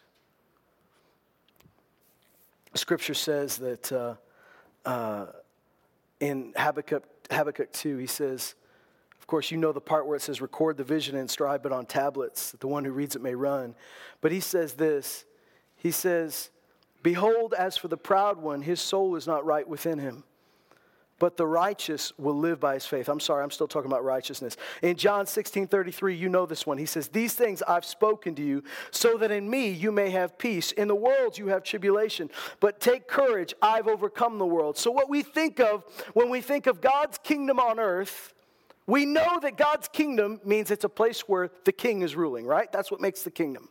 Scripture 2.74 3.14
says 3.14 3.56
that 3.58 3.92
uh, 3.92 4.16
uh, 4.86 5.28
in 6.20 6.54
Habakkuk, 6.58 7.04
Habakkuk 7.32 7.72
2, 7.72 7.98
he 7.98 8.08
says, 8.08 8.56
of 9.28 9.30
course, 9.30 9.52
you 9.52 9.58
know 9.58 9.74
the 9.74 9.82
part 9.82 10.08
where 10.08 10.16
it 10.16 10.22
says, 10.22 10.40
record 10.40 10.78
the 10.78 10.86
vision 10.86 11.16
and 11.16 11.24
inscribe 11.24 11.66
it 11.66 11.74
on 11.74 11.86
tablets, 11.86 12.52
that 12.52 12.62
the 12.62 12.68
one 12.68 12.86
who 12.86 12.94
reads 12.94 13.14
it 13.14 13.22
may 13.22 13.36
run. 13.36 13.76
But 14.22 14.32
he 14.32 14.40
says 14.40 14.76
this 14.76 15.26
He 15.76 15.92
says, 15.92 16.50
Behold, 17.04 17.54
as 17.54 17.76
for 17.76 17.90
the 17.90 17.98
proud 17.98 18.38
one, 18.38 18.62
his 18.62 18.80
soul 18.80 19.18
is 19.18 19.28
not 19.28 19.46
right 19.46 19.68
within 19.68 20.00
him. 20.00 20.24
But 21.20 21.36
the 21.36 21.46
righteous 21.46 22.14
will 22.18 22.38
live 22.38 22.62
by 22.62 22.76
his 22.76 22.86
faith. 22.86 23.10
I'm 23.10 23.20
sorry, 23.20 23.44
I'm 23.44 23.52
still 23.52 23.68
talking 23.68 23.92
about 23.92 24.06
righteousness. 24.06 24.56
In 24.82 24.96
John 24.96 25.26
16 25.26 25.68
33, 25.68 26.16
you 26.16 26.30
know 26.30 26.46
this 26.46 26.66
one. 26.66 26.78
He 26.78 26.86
says, 26.86 27.10
These 27.10 27.34
things 27.34 27.62
I've 27.64 27.84
spoken 27.84 28.34
to 28.36 28.42
you, 28.42 28.64
so 28.92 29.18
that 29.18 29.30
in 29.30 29.50
me 29.50 29.72
you 29.72 29.92
may 29.92 30.10
have 30.12 30.38
peace. 30.38 30.72
In 30.72 30.88
the 30.88 30.96
world 30.96 31.38
you 31.38 31.48
have 31.48 31.64
tribulation, 31.64 32.30
but 32.62 32.80
take 32.80 33.10
courage, 33.10 33.54
I've 33.62 33.90
overcome 33.90 34.38
the 34.38 34.46
world. 34.46 34.78
So, 34.78 34.90
what 34.90 35.10
we 35.10 35.22
think 35.22 35.60
of 35.60 35.84
when 36.14 36.30
we 36.30 36.40
think 36.40 36.66
of 36.66 36.80
God's 36.80 37.18
kingdom 37.18 37.60
on 37.60 37.78
earth, 37.78 38.34
we 38.88 39.06
know 39.06 39.40
that 39.42 39.58
God's 39.58 39.90
kingdom 39.90 40.40
means 40.44 40.72
it's 40.72 40.86
a 40.86 40.90
place 40.90 41.22
where 41.22 41.52
the 41.66 41.74
king 41.74 42.02
is 42.02 42.16
ruling, 42.16 42.46
right? 42.46 42.72
That's 42.72 42.90
what 42.90 43.02
makes 43.02 43.22
the 43.24 43.32
kingdom. 43.32 43.70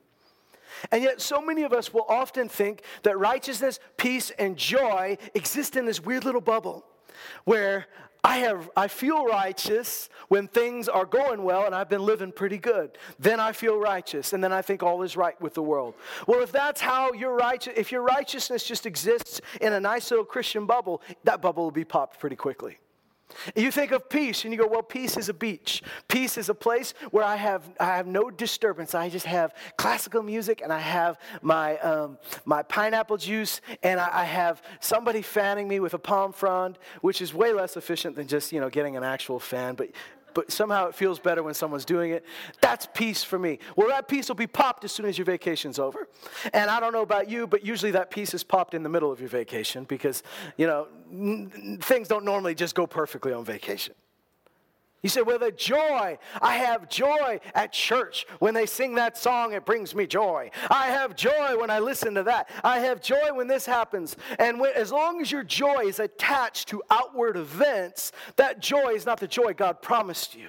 And 0.93 1.03
yet, 1.03 1.23
so 1.23 1.41
many 1.41 1.63
of 1.63 1.73
us 1.73 1.93
will 1.93 2.05
often 2.09 2.49
think 2.49 2.83
that 3.03 3.19
righteousness, 3.19 3.81
peace, 3.97 4.31
and 4.39 4.57
joy 4.57 5.17
exist 5.35 5.75
in 5.75 5.87
this 5.87 6.01
weird 6.01 6.25
little 6.25 6.41
bubble 6.43 6.85
where 7.45 7.87
I, 8.23 8.39
have, 8.39 8.69
I 8.77 8.89
feel 8.89 9.25
righteous 9.25 10.11
when 10.29 10.49
things 10.49 10.89
are 10.89 11.07
going 11.07 11.45
well 11.45 11.65
and 11.65 11.75
I've 11.75 11.89
been 11.89 12.05
living 12.05 12.33
pretty 12.33 12.59
good. 12.59 12.99
Then 13.19 13.39
I 13.41 13.53
feel 13.53 13.79
righteous, 13.79 14.33
and 14.33 14.43
then 14.43 14.53
I 14.53 14.63
think 14.63 14.83
all 14.83 15.03
is 15.03 15.17
right 15.17 15.41
with 15.41 15.55
the 15.55 15.63
world. 15.63 15.95
Well, 16.27 16.43
if 16.43 16.53
that's 16.53 16.81
how 16.81 17.13
your 17.13 17.37
righteous, 17.37 17.75
if 17.77 17.93
your 17.93 18.03
righteousness 18.03 18.65
just 18.65 18.85
exists 18.85 19.41
in 19.61 19.73
a 19.73 19.81
nice 19.81 20.11
little 20.11 20.27
Christian 20.27 20.67
bubble, 20.67 21.01
that 21.25 21.41
bubble 21.41 21.65
will 21.65 21.71
be 21.71 21.85
popped 21.85 22.19
pretty 22.19 22.37
quickly. 22.37 22.79
You 23.55 23.71
think 23.71 23.93
of 23.93 24.09
peace 24.09 24.45
and 24.45 24.53
you 24.53 24.59
go, 24.59 24.67
well, 24.67 24.83
peace 24.83 25.17
is 25.17 25.29
a 25.29 25.35
beach. 25.35 25.83
Peace 26.09 26.39
is 26.39 26.49
a 26.49 26.55
place 26.55 26.95
where 27.11 27.25
I 27.25 27.37
have, 27.37 27.69
I 27.79 27.97
have 27.97 28.07
no 28.07 28.31
disturbance. 28.31 28.95
I 28.95 29.09
just 29.09 29.27
have 29.27 29.55
classical 29.77 30.23
music 30.23 30.61
and 30.63 30.73
I 30.73 30.79
have 30.79 31.19
my, 31.43 31.79
um, 31.79 32.19
my 32.45 32.63
pineapple 32.63 33.17
juice 33.17 33.61
and 33.83 34.01
I, 34.01 34.11
I, 34.13 34.25
have 34.25 34.63
somebody 34.81 35.23
fanning 35.23 35.69
me 35.69 35.81
with 35.81 35.95
a 35.95 35.99
palm 35.99 36.33
frond, 36.33 36.79
which 37.01 37.21
is 37.21 37.33
way 37.33 37.53
less 37.53 37.77
efficient 37.77 38.17
than 38.17 38.27
just, 38.27 38.53
you 38.53 38.61
know, 38.61 38.71
getting 38.71 38.97
an 38.97 39.05
actual 39.05 39.39
fan. 39.39 39.75
But 39.75 39.91
but 40.37 40.53
somehow 40.53 40.87
it 40.87 40.95
feels 40.95 41.19
better 41.19 41.43
when 41.43 41.55
someone's 41.55 41.87
doing 41.87 42.11
it. 42.13 42.23
That's 42.61 42.87
peace 42.93 43.25
for 43.25 43.39
me. 43.39 43.59
Well, 43.75 43.89
that 43.89 44.07
peace 44.07 44.29
will 44.29 44.37
be 44.37 44.47
popped 44.47 44.85
as 44.85 44.93
soon 44.93 45.07
as 45.07 45.17
your 45.17 45.25
vacation's 45.25 45.79
over. 45.79 46.09
And 46.53 46.69
I 46.69 46.79
don't 46.79 46.93
know 46.93 47.01
about 47.01 47.31
you, 47.31 47.47
but 47.47 47.65
usually 47.65 47.93
that 47.93 48.11
peace 48.11 48.35
is 48.35 48.45
popped 48.45 48.75
in 48.75 48.83
the 48.83 48.91
middle 48.91 49.11
of 49.11 49.19
your 49.19 49.31
vacation 49.31 49.85
because, 49.85 50.23
you 50.59 50.67
know, 50.67 50.89
n- 51.11 51.79
things 51.81 52.07
don't 52.07 52.27
normally 52.27 52.55
just 52.55 52.75
go 52.75 52.87
perfectly 52.87 53.33
on 53.33 53.47
vacation. 53.47 53.95
He 55.07 55.11
said, 55.11 55.25
With 55.25 55.43
a 55.43 55.53
joy, 55.53 56.19
I 56.43 56.57
have 56.57 56.89
joy 56.89 57.39
at 57.55 57.73
church. 57.73 58.27
When 58.41 58.55
they 58.55 58.67
sing 58.67 58.97
that 58.97 59.17
song, 59.17 59.53
it 59.53 59.65
brings 59.65 59.95
me 59.95 60.05
joy. 60.05 60.51
I 60.69 60.89
have 60.89 61.15
joy 61.15 61.57
when 61.61 61.71
I 61.71 61.79
listen 61.79 62.13
to 62.15 62.25
that. 62.25 62.51
I 62.65 62.81
have 62.81 63.01
joy 63.01 63.33
when 63.33 63.47
this 63.47 63.67
happens. 63.67 64.17
And 64.41 64.59
when, 64.59 64.73
as 64.75 64.91
long 64.91 65.21
as 65.21 65.31
your 65.31 65.45
joy 65.45 65.85
is 65.87 66.01
attached 66.01 66.67
to 66.71 66.83
outward 66.91 67.37
events, 67.37 68.11
that 68.35 68.59
joy 68.59 68.95
is 68.95 69.07
not 69.07 69.21
the 69.21 69.29
joy 69.29 69.53
God 69.53 69.81
promised 69.81 70.35
you. 70.35 70.49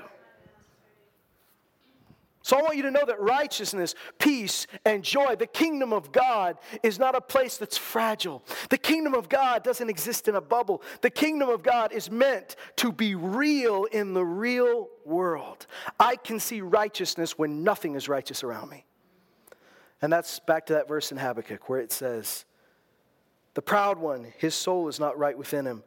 So 2.47 2.57
I 2.57 2.61
want 2.61 2.77
you 2.77 2.83
to 2.83 2.91
know 2.91 3.03
that 3.05 3.19
righteousness, 3.19 3.93
peace, 4.19 4.67
and 4.85 5.03
joy, 5.03 5.35
the 5.35 5.45
kingdom 5.45 5.91
of 5.91 6.13
God, 6.13 6.57
is 6.81 6.97
not 6.97 7.13
a 7.13 7.19
place 7.19 7.57
that's 7.57 7.77
fragile. 7.77 8.41
The 8.69 8.77
kingdom 8.77 9.13
of 9.13 9.27
God 9.27 9.65
doesn't 9.65 9.89
exist 9.89 10.29
in 10.29 10.35
a 10.35 10.39
bubble. 10.39 10.81
The 11.01 11.09
kingdom 11.09 11.49
of 11.49 11.61
God 11.61 11.91
is 11.91 12.09
meant 12.09 12.55
to 12.77 12.93
be 12.93 13.15
real 13.15 13.83
in 13.91 14.13
the 14.13 14.23
real 14.23 14.87
world. 15.03 15.67
I 15.99 16.15
can 16.15 16.39
see 16.39 16.61
righteousness 16.61 17.37
when 17.37 17.65
nothing 17.65 17.95
is 17.95 18.07
righteous 18.07 18.45
around 18.45 18.69
me. 18.69 18.85
And 20.01 20.13
that's 20.13 20.39
back 20.39 20.67
to 20.67 20.73
that 20.75 20.87
verse 20.87 21.11
in 21.11 21.17
Habakkuk 21.17 21.67
where 21.67 21.81
it 21.81 21.91
says, 21.91 22.45
The 23.55 23.61
proud 23.61 23.97
one, 23.97 24.31
his 24.37 24.55
soul 24.55 24.87
is 24.87 25.01
not 25.01 25.17
right 25.19 25.37
within 25.37 25.65
him, 25.65 25.83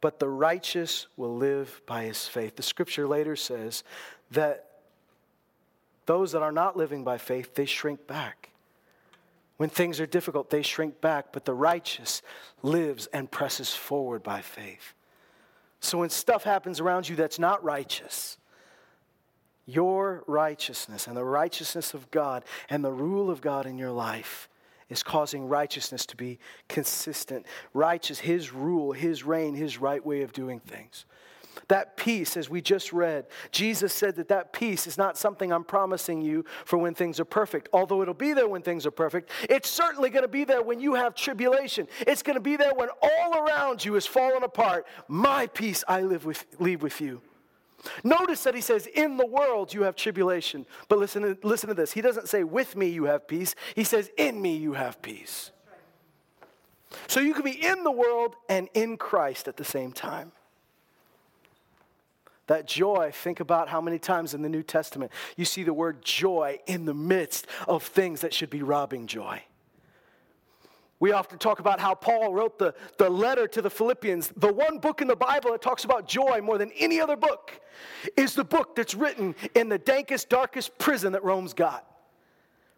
but 0.00 0.20
the 0.20 0.28
righteous 0.28 1.08
will 1.16 1.34
live 1.34 1.82
by 1.84 2.04
his 2.04 2.28
faith. 2.28 2.54
The 2.54 2.62
scripture 2.62 3.08
later 3.08 3.34
says 3.34 3.82
that 4.30 4.65
those 6.06 6.32
that 6.32 6.42
are 6.42 6.52
not 6.52 6.76
living 6.76 7.04
by 7.04 7.18
faith, 7.18 7.54
they 7.54 7.66
shrink 7.66 8.06
back. 8.06 8.50
When 9.56 9.68
things 9.70 10.00
are 10.00 10.06
difficult, 10.06 10.50
they 10.50 10.62
shrink 10.62 11.00
back, 11.00 11.26
but 11.32 11.44
the 11.44 11.54
righteous 11.54 12.22
lives 12.62 13.06
and 13.12 13.30
presses 13.30 13.74
forward 13.74 14.22
by 14.22 14.42
faith. 14.42 14.94
So 15.80 15.98
when 15.98 16.10
stuff 16.10 16.44
happens 16.44 16.80
around 16.80 17.08
you 17.08 17.16
that's 17.16 17.38
not 17.38 17.64
righteous, 17.64 18.38
your 19.66 20.24
righteousness 20.26 21.06
and 21.06 21.16
the 21.16 21.24
righteousness 21.24 21.94
of 21.94 22.10
God 22.10 22.44
and 22.70 22.84
the 22.84 22.92
rule 22.92 23.30
of 23.30 23.40
God 23.40 23.66
in 23.66 23.78
your 23.78 23.90
life 23.90 24.48
is 24.88 25.02
causing 25.02 25.48
righteousness 25.48 26.06
to 26.06 26.16
be 26.16 26.38
consistent. 26.68 27.46
Righteous, 27.74 28.20
His 28.20 28.52
rule, 28.52 28.92
His 28.92 29.24
reign, 29.24 29.54
His 29.54 29.78
right 29.78 30.04
way 30.04 30.22
of 30.22 30.32
doing 30.32 30.60
things. 30.60 31.04
That 31.68 31.96
peace, 31.96 32.36
as 32.36 32.50
we 32.50 32.60
just 32.60 32.92
read, 32.92 33.26
Jesus 33.50 33.92
said 33.92 34.16
that 34.16 34.28
that 34.28 34.52
peace 34.52 34.86
is 34.86 34.98
not 34.98 35.16
something 35.16 35.52
I'm 35.52 35.64
promising 35.64 36.20
you 36.20 36.44
for 36.64 36.78
when 36.78 36.94
things 36.94 37.18
are 37.18 37.24
perfect. 37.24 37.68
Although 37.72 38.02
it'll 38.02 38.14
be 38.14 38.32
there 38.32 38.48
when 38.48 38.62
things 38.62 38.86
are 38.86 38.90
perfect, 38.90 39.30
it's 39.48 39.68
certainly 39.68 40.10
going 40.10 40.22
to 40.22 40.28
be 40.28 40.44
there 40.44 40.62
when 40.62 40.80
you 40.80 40.94
have 40.94 41.14
tribulation. 41.14 41.88
It's 42.00 42.22
going 42.22 42.34
to 42.34 42.40
be 42.40 42.56
there 42.56 42.74
when 42.74 42.88
all 43.02 43.38
around 43.38 43.84
you 43.84 43.96
is 43.96 44.06
falling 44.06 44.42
apart. 44.42 44.86
My 45.08 45.46
peace 45.46 45.82
I 45.88 46.02
live 46.02 46.24
with, 46.24 46.44
leave 46.58 46.82
with 46.82 47.00
you. 47.00 47.20
Notice 48.02 48.42
that 48.44 48.54
he 48.54 48.60
says, 48.60 48.86
In 48.86 49.16
the 49.16 49.26
world 49.26 49.72
you 49.72 49.82
have 49.82 49.96
tribulation. 49.96 50.66
But 50.88 50.98
listen 50.98 51.38
listen 51.42 51.68
to 51.68 51.74
this. 51.74 51.92
He 51.92 52.00
doesn't 52.00 52.28
say, 52.28 52.42
With 52.42 52.74
me 52.74 52.88
you 52.88 53.04
have 53.04 53.28
peace. 53.28 53.54
He 53.74 53.84
says, 53.84 54.10
In 54.16 54.40
me 54.40 54.56
you 54.56 54.72
have 54.72 55.00
peace. 55.02 55.52
So 57.08 57.20
you 57.20 57.34
can 57.34 57.42
be 57.42 57.64
in 57.64 57.84
the 57.84 57.90
world 57.90 58.36
and 58.48 58.68
in 58.74 58.96
Christ 58.96 59.48
at 59.48 59.56
the 59.56 59.64
same 59.64 59.92
time. 59.92 60.32
That 62.46 62.66
joy, 62.66 63.10
think 63.12 63.40
about 63.40 63.68
how 63.68 63.80
many 63.80 63.98
times 63.98 64.32
in 64.32 64.42
the 64.42 64.48
New 64.48 64.62
Testament 64.62 65.10
you 65.36 65.44
see 65.44 65.64
the 65.64 65.74
word 65.74 66.02
joy 66.02 66.60
in 66.66 66.84
the 66.84 66.94
midst 66.94 67.46
of 67.66 67.82
things 67.82 68.20
that 68.20 68.32
should 68.32 68.50
be 68.50 68.62
robbing 68.62 69.06
joy. 69.06 69.42
We 70.98 71.12
often 71.12 71.38
talk 71.38 71.58
about 71.58 71.78
how 71.78 71.94
Paul 71.94 72.32
wrote 72.32 72.58
the, 72.58 72.74
the 72.98 73.10
letter 73.10 73.46
to 73.48 73.60
the 73.60 73.68
Philippians. 73.68 74.32
The 74.36 74.52
one 74.52 74.78
book 74.78 75.02
in 75.02 75.08
the 75.08 75.16
Bible 75.16 75.50
that 75.52 75.60
talks 75.60 75.84
about 75.84 76.08
joy 76.08 76.40
more 76.40 76.56
than 76.56 76.70
any 76.72 77.00
other 77.00 77.16
book 77.16 77.60
is 78.16 78.34
the 78.34 78.44
book 78.44 78.74
that's 78.74 78.94
written 78.94 79.34
in 79.54 79.68
the 79.68 79.78
dankest, 79.78 80.28
darkest 80.28 80.78
prison 80.78 81.12
that 81.12 81.22
Rome's 81.22 81.52
got 81.52 81.95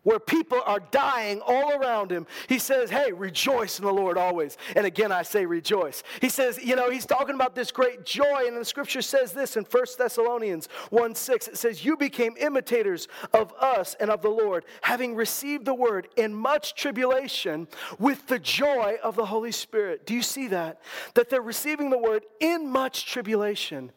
where 0.09 0.19
people 0.19 0.59
are 0.65 0.81
dying 0.91 1.43
all 1.47 1.73
around 1.73 2.11
him, 2.11 2.27
he 2.49 2.59
says, 2.59 2.89
Hey, 2.89 3.13
rejoice 3.13 3.79
in 3.79 3.85
the 3.85 3.93
Lord 3.93 4.17
always. 4.17 4.57
And 4.75 4.87
again, 4.87 5.13
I 5.13 5.23
say 5.23 5.45
rejoice. 5.45 6.03
He 6.23 6.31
says, 6.31 6.59
You 6.65 6.77
know, 6.77 6.89
he's 6.89 7.05
talking 7.05 7.35
about 7.35 7.55
this 7.55 7.71
great 7.71 8.07
joy, 8.07 8.45
and 8.47 8.57
the 8.57 8.65
scripture 8.65 9.03
says 9.03 9.33
this 9.33 9.59
in 9.59 9.65
1 9.65 9.85
Thessalonians 9.99 10.71
1 10.89 11.15
6. 11.15 11.49
It 11.49 11.59
says, 11.59 11.85
You 11.85 11.95
became 11.95 12.35
imitators 12.41 13.07
of 13.35 13.53
us 13.61 13.97
and 14.01 14.09
of 14.09 14.23
the 14.23 14.31
Lord, 14.31 14.65
having 14.81 15.15
received 15.15 15.67
the 15.67 15.75
word 15.75 16.09
in 16.17 16.35
much 16.35 16.75
tribulation 16.75 17.69
with 17.99 18.29
the 18.29 18.39
joy 18.39 18.97
of 19.05 19.15
the 19.15 19.27
Holy 19.27 19.53
Spirit. 19.53 20.07
Do 20.07 20.15
you 20.15 20.23
see 20.23 20.49
that? 20.49 20.81
That 21.17 21.29
they're 21.29 21.43
receiving 21.43 21.91
the 21.91 21.99
word 21.99 22.25
in 22.41 22.67
much 22.67 23.05
tribulation 23.05 23.93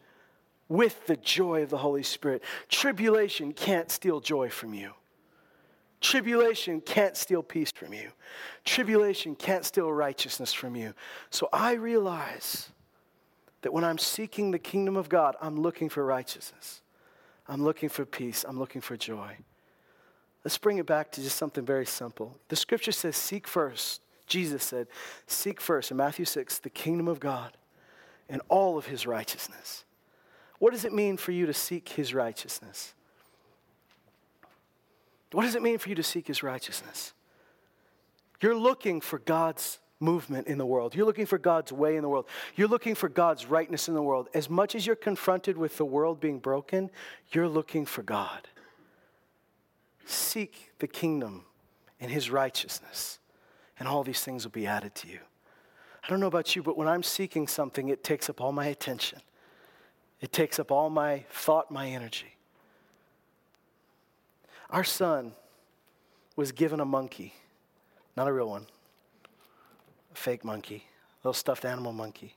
with 0.68 1.06
the 1.06 1.16
joy 1.16 1.62
of 1.62 1.70
the 1.70 1.78
Holy 1.78 2.02
Spirit. 2.02 2.42
Tribulation 2.68 3.54
can't 3.54 3.90
steal 3.90 4.20
joy 4.20 4.50
from 4.50 4.74
you. 4.74 4.92
Tribulation 6.02 6.80
can't 6.80 7.16
steal 7.16 7.42
peace 7.42 7.70
from 7.72 7.94
you. 7.94 8.10
Tribulation 8.64 9.36
can't 9.36 9.64
steal 9.64 9.90
righteousness 9.90 10.52
from 10.52 10.74
you. 10.74 10.94
So 11.30 11.48
I 11.52 11.74
realize 11.74 12.70
that 13.62 13.72
when 13.72 13.84
I'm 13.84 13.98
seeking 13.98 14.50
the 14.50 14.58
kingdom 14.58 14.96
of 14.96 15.08
God, 15.08 15.36
I'm 15.40 15.60
looking 15.60 15.88
for 15.88 16.04
righteousness. 16.04 16.82
I'm 17.46 17.62
looking 17.62 17.88
for 17.88 18.04
peace. 18.04 18.44
I'm 18.46 18.58
looking 18.58 18.80
for 18.80 18.96
joy. 18.96 19.36
Let's 20.44 20.58
bring 20.58 20.78
it 20.78 20.86
back 20.86 21.12
to 21.12 21.22
just 21.22 21.36
something 21.36 21.64
very 21.64 21.86
simple. 21.86 22.36
The 22.48 22.56
scripture 22.56 22.92
says, 22.92 23.16
Seek 23.16 23.46
first. 23.46 24.02
Jesus 24.26 24.64
said, 24.64 24.88
Seek 25.28 25.60
first 25.60 25.92
in 25.92 25.96
Matthew 25.96 26.24
6 26.24 26.58
the 26.58 26.70
kingdom 26.70 27.06
of 27.06 27.20
God 27.20 27.56
and 28.28 28.42
all 28.48 28.76
of 28.76 28.86
his 28.86 29.06
righteousness. 29.06 29.84
What 30.58 30.72
does 30.72 30.84
it 30.84 30.92
mean 30.92 31.16
for 31.16 31.30
you 31.30 31.46
to 31.46 31.54
seek 31.54 31.90
his 31.90 32.12
righteousness? 32.12 32.94
What 35.32 35.42
does 35.42 35.54
it 35.54 35.62
mean 35.62 35.78
for 35.78 35.88
you 35.88 35.94
to 35.94 36.02
seek 36.02 36.26
his 36.26 36.42
righteousness? 36.42 37.12
You're 38.40 38.56
looking 38.56 39.00
for 39.00 39.18
God's 39.18 39.78
movement 39.98 40.48
in 40.48 40.58
the 40.58 40.66
world. 40.66 40.94
You're 40.94 41.06
looking 41.06 41.26
for 41.26 41.38
God's 41.38 41.72
way 41.72 41.96
in 41.96 42.02
the 42.02 42.08
world. 42.08 42.26
You're 42.56 42.68
looking 42.68 42.94
for 42.94 43.08
God's 43.08 43.46
rightness 43.46 43.88
in 43.88 43.94
the 43.94 44.02
world. 44.02 44.28
As 44.34 44.50
much 44.50 44.74
as 44.74 44.86
you're 44.86 44.96
confronted 44.96 45.56
with 45.56 45.76
the 45.76 45.84
world 45.84 46.20
being 46.20 46.38
broken, 46.38 46.90
you're 47.30 47.48
looking 47.48 47.86
for 47.86 48.02
God. 48.02 48.48
Seek 50.04 50.72
the 50.80 50.88
kingdom 50.88 51.44
and 52.00 52.10
his 52.10 52.30
righteousness, 52.30 53.20
and 53.78 53.86
all 53.86 54.02
these 54.02 54.22
things 54.22 54.44
will 54.44 54.50
be 54.50 54.66
added 54.66 54.94
to 54.96 55.08
you. 55.08 55.20
I 56.02 56.08
don't 56.08 56.18
know 56.18 56.26
about 56.26 56.56
you, 56.56 56.64
but 56.64 56.76
when 56.76 56.88
I'm 56.88 57.04
seeking 57.04 57.46
something, 57.46 57.88
it 57.88 58.02
takes 58.02 58.28
up 58.28 58.40
all 58.40 58.50
my 58.50 58.66
attention. 58.66 59.20
It 60.20 60.32
takes 60.32 60.58
up 60.58 60.72
all 60.72 60.90
my 60.90 61.24
thought, 61.30 61.70
my 61.70 61.88
energy. 61.88 62.36
Our 64.72 64.84
son 64.84 65.32
was 66.34 66.50
given 66.50 66.80
a 66.80 66.86
monkey, 66.86 67.34
not 68.16 68.26
a 68.26 68.32
real 68.32 68.48
one, 68.48 68.66
a 70.10 70.16
fake 70.16 70.46
monkey, 70.46 70.86
a 71.22 71.28
little 71.28 71.34
stuffed 71.34 71.66
animal 71.66 71.92
monkey. 71.92 72.36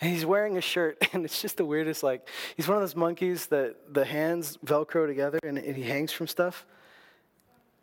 And 0.00 0.12
he's 0.12 0.24
wearing 0.24 0.56
a 0.56 0.60
shirt, 0.60 1.04
and 1.12 1.24
it's 1.24 1.42
just 1.42 1.56
the 1.56 1.64
weirdest. 1.64 2.04
Like, 2.04 2.28
he's 2.56 2.68
one 2.68 2.76
of 2.76 2.82
those 2.82 2.94
monkeys 2.94 3.46
that 3.46 3.92
the 3.92 4.04
hands 4.04 4.56
velcro 4.64 5.08
together 5.08 5.40
and, 5.42 5.58
and 5.58 5.76
he 5.76 5.82
hangs 5.82 6.12
from 6.12 6.28
stuff. 6.28 6.64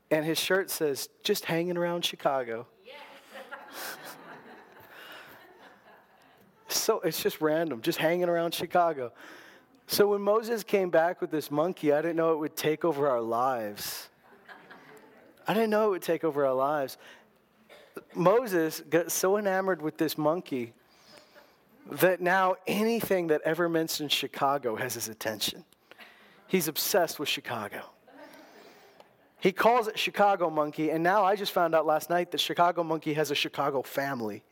And 0.09 0.23
his 0.23 0.39
shirt 0.39 0.69
says, 0.69 1.09
just 1.21 1.43
hanging 1.43 1.77
around 1.77 2.05
Chicago. 2.05 2.67
so 6.69 7.01
it's 7.01 7.21
just 7.21 7.41
random, 7.41 7.81
just 7.81 7.97
hanging 7.97 8.29
around 8.29 8.53
Chicago. 8.53 9.11
So 9.87 10.07
when 10.07 10.21
Moses 10.21 10.63
came 10.63 10.89
back 10.89 11.21
with 11.21 11.31
this 11.31 11.51
monkey, 11.51 11.93
I 11.93 12.01
didn't 12.01 12.15
know 12.15 12.33
it 12.33 12.37
would 12.37 12.55
take 12.55 12.83
over 12.83 13.07
our 13.07 13.21
lives. 13.21 14.09
I 15.47 15.53
didn't 15.53 15.69
know 15.69 15.87
it 15.87 15.89
would 15.91 16.01
take 16.01 16.23
over 16.23 16.45
our 16.45 16.53
lives. 16.55 16.97
Moses 18.15 18.81
got 18.89 19.11
so 19.11 19.37
enamored 19.37 19.81
with 19.81 19.97
this 19.97 20.17
monkey 20.17 20.73
that 21.91 22.19
now 22.19 22.55
anything 22.65 23.27
that 23.27 23.41
ever 23.45 23.69
mentions 23.69 24.11
Chicago 24.11 24.75
has 24.75 24.95
his 24.95 25.07
attention. 25.07 25.63
He's 26.47 26.67
obsessed 26.67 27.19
with 27.19 27.29
Chicago. 27.29 27.81
He 29.39 29.51
calls 29.51 29.87
it 29.87 29.99
Chicago 29.99 30.49
Monkey, 30.49 30.89
and 30.89 31.03
now 31.03 31.23
I 31.23 31.35
just 31.35 31.51
found 31.51 31.75
out 31.75 31.85
last 31.85 32.09
night 32.09 32.31
that 32.31 32.39
Chicago 32.39 32.83
Monkey 32.83 33.13
has 33.13 33.29
a 33.29 33.35
Chicago 33.35 33.83
family. 33.83 34.43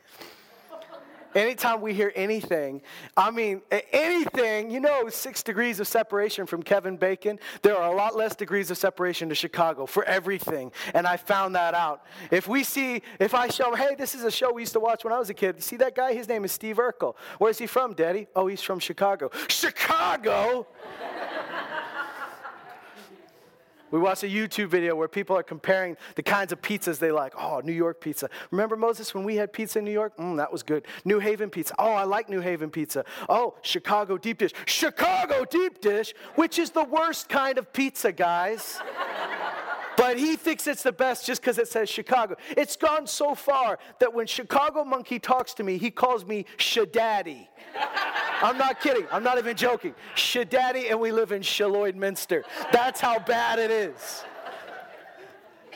Anytime 1.35 1.81
we 1.81 1.93
hear 1.93 2.11
anything, 2.15 2.81
I 3.17 3.31
mean, 3.31 3.61
anything, 3.91 4.71
you 4.71 4.79
know, 4.79 5.09
six 5.09 5.43
degrees 5.43 5.79
of 5.79 5.87
separation 5.87 6.45
from 6.45 6.63
Kevin 6.63 6.97
Bacon, 6.97 7.39
there 7.61 7.77
are 7.77 7.91
a 7.91 7.95
lot 7.95 8.15
less 8.15 8.35
degrees 8.35 8.71
of 8.71 8.77
separation 8.77 9.29
to 9.29 9.35
Chicago 9.35 9.85
for 9.85 10.03
everything. 10.05 10.71
And 10.93 11.07
I 11.07 11.17
found 11.17 11.55
that 11.55 11.73
out. 11.73 12.05
If 12.31 12.47
we 12.47 12.63
see, 12.63 13.01
if 13.19 13.33
I 13.33 13.47
show, 13.47 13.75
hey, 13.75 13.95
this 13.97 14.15
is 14.15 14.23
a 14.23 14.31
show 14.31 14.53
we 14.53 14.61
used 14.61 14.73
to 14.73 14.79
watch 14.79 15.03
when 15.03 15.13
I 15.13 15.19
was 15.19 15.29
a 15.29 15.33
kid. 15.33 15.55
You 15.55 15.61
see 15.61 15.77
that 15.77 15.95
guy? 15.95 16.13
His 16.13 16.27
name 16.27 16.45
is 16.45 16.51
Steve 16.51 16.77
Urkel. 16.77 17.15
Where's 17.37 17.57
he 17.57 17.67
from, 17.67 17.93
Daddy? 17.93 18.27
Oh, 18.35 18.47
he's 18.47 18.61
from 18.61 18.79
Chicago. 18.79 19.29
Chicago? 19.47 20.67
We 23.93 23.99
watched 23.99 24.23
a 24.23 24.27
YouTube 24.27 24.69
video 24.69 24.95
where 24.95 25.08
people 25.08 25.38
are 25.38 25.43
comparing 25.43 25.97
the 26.15 26.23
kinds 26.23 26.51
of 26.51 26.60
pizzas 26.63 26.97
they 26.97 27.12
like. 27.12 27.36
Oh, 27.38 27.62
New 27.63 27.71
York 27.71 28.01
pizza. 28.01 28.27
Remember, 28.49 28.75
Moses, 28.75 29.13
when 29.13 29.23
we 29.23 29.36
had 29.36 29.53
pizza 29.53 29.77
in 29.77 29.86
New 29.86 29.91
York? 29.91 30.17
Mm, 30.17 30.36
that 30.38 30.51
was 30.51 30.63
good. 30.63 30.88
New 31.06 31.19
Haven 31.19 31.51
pizza. 31.51 31.75
Oh, 31.77 31.91
I 31.91 32.03
like 32.03 32.27
New 32.27 32.39
Haven 32.39 32.71
pizza. 32.71 33.06
Oh, 33.29 33.53
Chicago 33.62 34.17
deep 34.17 34.39
dish. 34.39 34.51
Chicago 34.65 35.45
deep 35.45 35.79
dish, 35.79 36.15
which 36.34 36.58
is 36.58 36.71
the 36.71 36.84
worst 36.84 37.29
kind 37.29 37.60
of 37.60 37.71
pizza, 37.71 38.12
guys. 38.12 38.79
but 39.95 40.17
he 40.17 40.38
thinks 40.38 40.65
it's 40.65 40.82
the 40.82 40.91
best 40.91 41.27
just 41.27 41.41
because 41.41 41.60
it 41.60 41.67
says 41.67 41.88
Chicago. 41.88 42.36
It's 42.58 42.75
gone 42.75 43.06
so 43.06 43.36
far 43.36 43.77
that 43.99 44.12
when 44.12 44.25
Chicago 44.25 44.84
Monkey 44.84 45.19
talks 45.19 45.53
to 45.53 45.63
me, 45.63 45.77
he 45.77 45.91
calls 45.91 46.25
me 46.25 46.47
Shadaddy. 46.58 47.47
I'm 48.43 48.58
not 48.58 48.82
kidding. 48.82 49.08
I'm 49.10 49.23
not 49.23 49.38
even 49.38 49.56
joking. 49.56 49.95
Shadaddy, 50.15 50.91
and 50.91 50.99
we 50.99 51.13
live 51.13 51.32
in 51.32 51.41
Minster. 51.97 52.43
That's 52.73 52.99
how 52.99 53.19
bad 53.19 53.58
it 53.58 53.71
is. 53.71 54.25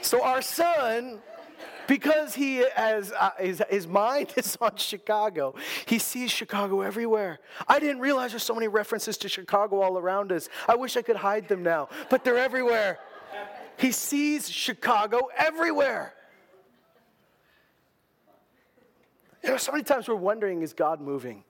So 0.02 0.22
our 0.22 0.42
son, 0.42 1.20
because 1.88 2.36
he 2.36 2.66
has 2.76 3.14
uh, 3.14 3.32
his, 3.40 3.64
his 3.70 3.88
mind 3.88 4.34
is 4.38 4.58
on 4.60 4.76
Chicago, 4.76 5.56
he 5.86 5.98
sees 5.98 6.30
Chicago 6.30 6.82
everywhere. 6.82 7.40
I 7.70 7.80
didn't 7.80 8.02
realize 8.02 8.32
there's 8.32 8.44
so 8.44 8.54
many 8.54 8.68
references 8.68 9.18
to 9.20 9.30
Chicago 9.30 9.80
all 9.80 9.98
around 9.98 10.34
us. 10.34 10.50
I 10.68 10.76
wish 10.76 10.98
I 10.98 11.02
could 11.02 11.16
hide 11.16 11.48
them 11.48 11.64
now, 11.64 11.88
but 12.10 12.26
they're 12.26 12.38
everywhere. 12.38 13.00
He 13.78 13.94
sees 13.94 14.50
Chicago 14.50 15.30
everywhere. 15.38 16.14
You 19.42 19.52
know, 19.52 19.58
so 19.58 19.72
many 19.72 19.86
times 19.86 20.10
we're 20.10 20.16
wondering, 20.16 20.64
is 20.64 20.74
God 20.74 21.00
moving? 21.00 21.46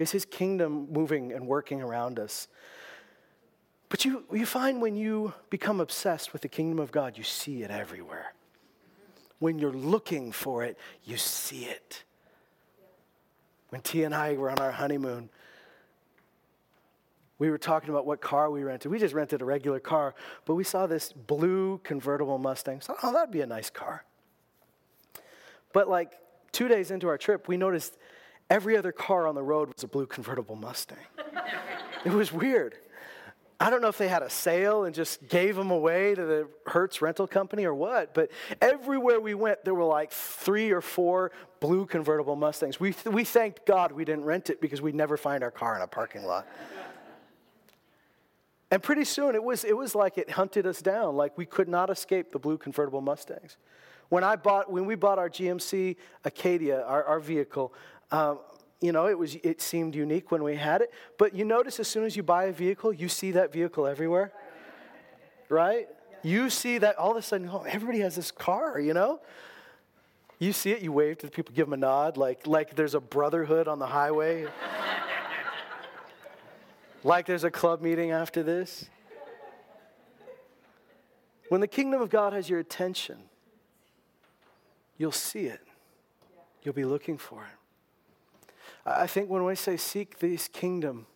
Is 0.00 0.10
his 0.10 0.24
kingdom 0.24 0.88
moving 0.90 1.30
and 1.30 1.46
working 1.46 1.82
around 1.82 2.18
us? 2.18 2.48
But 3.90 4.06
you, 4.06 4.24
you 4.32 4.46
find 4.46 4.80
when 4.80 4.96
you 4.96 5.34
become 5.50 5.78
obsessed 5.78 6.32
with 6.32 6.40
the 6.40 6.48
kingdom 6.48 6.78
of 6.78 6.90
God, 6.90 7.18
you 7.18 7.22
see 7.22 7.62
it 7.62 7.70
everywhere. 7.70 8.32
When 9.40 9.58
you're 9.58 9.74
looking 9.74 10.32
for 10.32 10.64
it, 10.64 10.78
you 11.04 11.18
see 11.18 11.66
it. 11.66 12.04
When 13.68 13.82
T 13.82 14.02
and 14.04 14.14
I 14.14 14.36
were 14.38 14.50
on 14.50 14.58
our 14.58 14.72
honeymoon, 14.72 15.28
we 17.38 17.50
were 17.50 17.58
talking 17.58 17.90
about 17.90 18.06
what 18.06 18.22
car 18.22 18.50
we 18.50 18.62
rented. 18.62 18.90
We 18.90 18.98
just 18.98 19.14
rented 19.14 19.42
a 19.42 19.44
regular 19.44 19.80
car, 19.80 20.14
but 20.46 20.54
we 20.54 20.64
saw 20.64 20.86
this 20.86 21.12
blue 21.12 21.78
convertible 21.84 22.38
Mustang. 22.38 22.80
So, 22.80 22.96
oh, 23.02 23.12
that'd 23.12 23.30
be 23.30 23.42
a 23.42 23.46
nice 23.46 23.68
car. 23.68 24.04
But 25.74 25.90
like 25.90 26.12
two 26.52 26.68
days 26.68 26.90
into 26.90 27.06
our 27.08 27.18
trip, 27.18 27.48
we 27.48 27.58
noticed 27.58 27.98
Every 28.50 28.76
other 28.76 28.90
car 28.90 29.28
on 29.28 29.36
the 29.36 29.42
road 29.42 29.72
was 29.72 29.84
a 29.84 29.88
blue 29.88 30.06
convertible 30.06 30.56
Mustang. 30.56 30.98
it 32.04 32.12
was 32.12 32.32
weird. 32.32 32.74
I 33.62 33.68
don't 33.68 33.82
know 33.82 33.88
if 33.88 33.98
they 33.98 34.08
had 34.08 34.22
a 34.22 34.30
sale 34.30 34.84
and 34.84 34.94
just 34.94 35.28
gave 35.28 35.54
them 35.54 35.70
away 35.70 36.14
to 36.14 36.24
the 36.24 36.48
Hertz 36.66 37.02
rental 37.02 37.26
company 37.26 37.64
or 37.64 37.74
what, 37.74 38.14
but 38.14 38.30
everywhere 38.60 39.20
we 39.20 39.34
went, 39.34 39.64
there 39.64 39.74
were 39.74 39.84
like 39.84 40.10
three 40.10 40.70
or 40.70 40.80
four 40.80 41.30
blue 41.60 41.84
convertible 41.84 42.36
Mustangs. 42.36 42.80
We, 42.80 42.94
we 43.04 43.22
thanked 43.22 43.66
God 43.66 43.92
we 43.92 44.06
didn't 44.06 44.24
rent 44.24 44.48
it 44.48 44.62
because 44.62 44.80
we'd 44.80 44.94
never 44.94 45.18
find 45.18 45.44
our 45.44 45.50
car 45.50 45.76
in 45.76 45.82
a 45.82 45.86
parking 45.86 46.24
lot. 46.24 46.46
and 48.70 48.82
pretty 48.82 49.04
soon 49.04 49.34
it 49.34 49.44
was, 49.44 49.64
it 49.64 49.76
was 49.76 49.94
like 49.94 50.16
it 50.16 50.30
hunted 50.30 50.66
us 50.66 50.80
down, 50.80 51.14
like 51.14 51.36
we 51.36 51.44
could 51.44 51.68
not 51.68 51.90
escape 51.90 52.32
the 52.32 52.38
blue 52.38 52.56
convertible 52.56 53.02
Mustangs. 53.02 53.58
When 54.08 54.24
I 54.24 54.36
bought, 54.36 54.72
when 54.72 54.86
we 54.86 54.94
bought 54.94 55.18
our 55.18 55.28
GMC 55.28 55.96
Acadia, 56.24 56.82
our, 56.82 57.04
our 57.04 57.20
vehicle, 57.20 57.74
um, 58.10 58.38
you 58.80 58.92
know, 58.92 59.08
it 59.08 59.18
was 59.18 59.36
it 59.36 59.60
seemed 59.60 59.94
unique 59.94 60.30
when 60.30 60.42
we 60.42 60.56
had 60.56 60.80
it. 60.80 60.92
But 61.18 61.34
you 61.34 61.44
notice 61.44 61.78
as 61.80 61.88
soon 61.88 62.04
as 62.04 62.16
you 62.16 62.22
buy 62.22 62.44
a 62.44 62.52
vehicle, 62.52 62.92
you 62.92 63.08
see 63.08 63.32
that 63.32 63.52
vehicle 63.52 63.86
everywhere, 63.86 64.32
right? 65.48 65.88
You 66.22 66.50
see 66.50 66.78
that 66.78 66.96
all 66.96 67.12
of 67.12 67.16
a 67.16 67.22
sudden, 67.22 67.48
oh, 67.50 67.62
everybody 67.62 68.00
has 68.00 68.16
this 68.16 68.30
car, 68.30 68.80
you 68.80 68.94
know. 68.94 69.20
You 70.38 70.54
see 70.54 70.70
it, 70.70 70.80
you 70.80 70.92
wave 70.92 71.18
to 71.18 71.26
the 71.26 71.32
people, 71.32 71.54
give 71.54 71.66
them 71.66 71.74
a 71.74 71.76
nod, 71.76 72.16
like 72.16 72.46
like 72.46 72.74
there's 72.74 72.94
a 72.94 73.00
brotherhood 73.00 73.68
on 73.68 73.78
the 73.78 73.86
highway, 73.86 74.46
like 77.04 77.26
there's 77.26 77.44
a 77.44 77.50
club 77.50 77.82
meeting 77.82 78.10
after 78.10 78.42
this. 78.42 78.88
When 81.50 81.60
the 81.60 81.66
kingdom 81.66 82.00
of 82.00 82.08
God 82.10 82.32
has 82.32 82.48
your 82.48 82.60
attention, 82.60 83.18
you'll 84.96 85.12
see 85.12 85.46
it. 85.46 85.60
You'll 86.62 86.74
be 86.74 86.84
looking 86.84 87.18
for 87.18 87.42
it. 87.42 87.59
I 88.84 89.06
think 89.06 89.28
when 89.28 89.44
we 89.44 89.54
say 89.54 89.76
seek 89.76 90.18
this 90.18 90.48
kingdom 90.48 91.06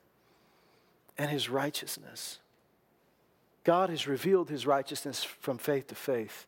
and 1.16 1.30
his 1.30 1.48
righteousness, 1.48 2.38
God 3.64 3.88
has 3.90 4.06
revealed 4.06 4.50
his 4.50 4.66
righteousness 4.66 5.24
from 5.24 5.58
faith 5.58 5.86
to 5.88 5.94
faith. 5.94 6.46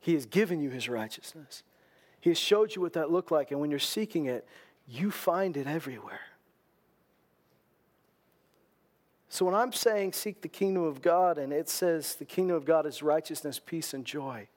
He 0.00 0.14
has 0.14 0.24
given 0.24 0.60
you 0.60 0.70
his 0.70 0.88
righteousness. 0.88 1.62
He 2.20 2.30
has 2.30 2.38
showed 2.38 2.74
you 2.74 2.82
what 2.82 2.94
that 2.94 3.10
looked 3.10 3.30
like, 3.30 3.50
and 3.50 3.60
when 3.60 3.70
you're 3.70 3.78
seeking 3.78 4.26
it, 4.26 4.46
you 4.88 5.10
find 5.10 5.56
it 5.56 5.66
everywhere. 5.66 6.20
So 9.28 9.44
when 9.44 9.54
I'm 9.54 9.72
saying 9.72 10.14
seek 10.14 10.40
the 10.40 10.48
kingdom 10.48 10.82
of 10.82 11.02
God 11.02 11.38
and 11.38 11.52
it 11.52 11.68
says 11.68 12.16
the 12.16 12.24
kingdom 12.24 12.56
of 12.56 12.64
God 12.64 12.84
is 12.84 13.00
righteousness, 13.00 13.60
peace, 13.64 13.94
and 13.94 14.04
joy, 14.04 14.48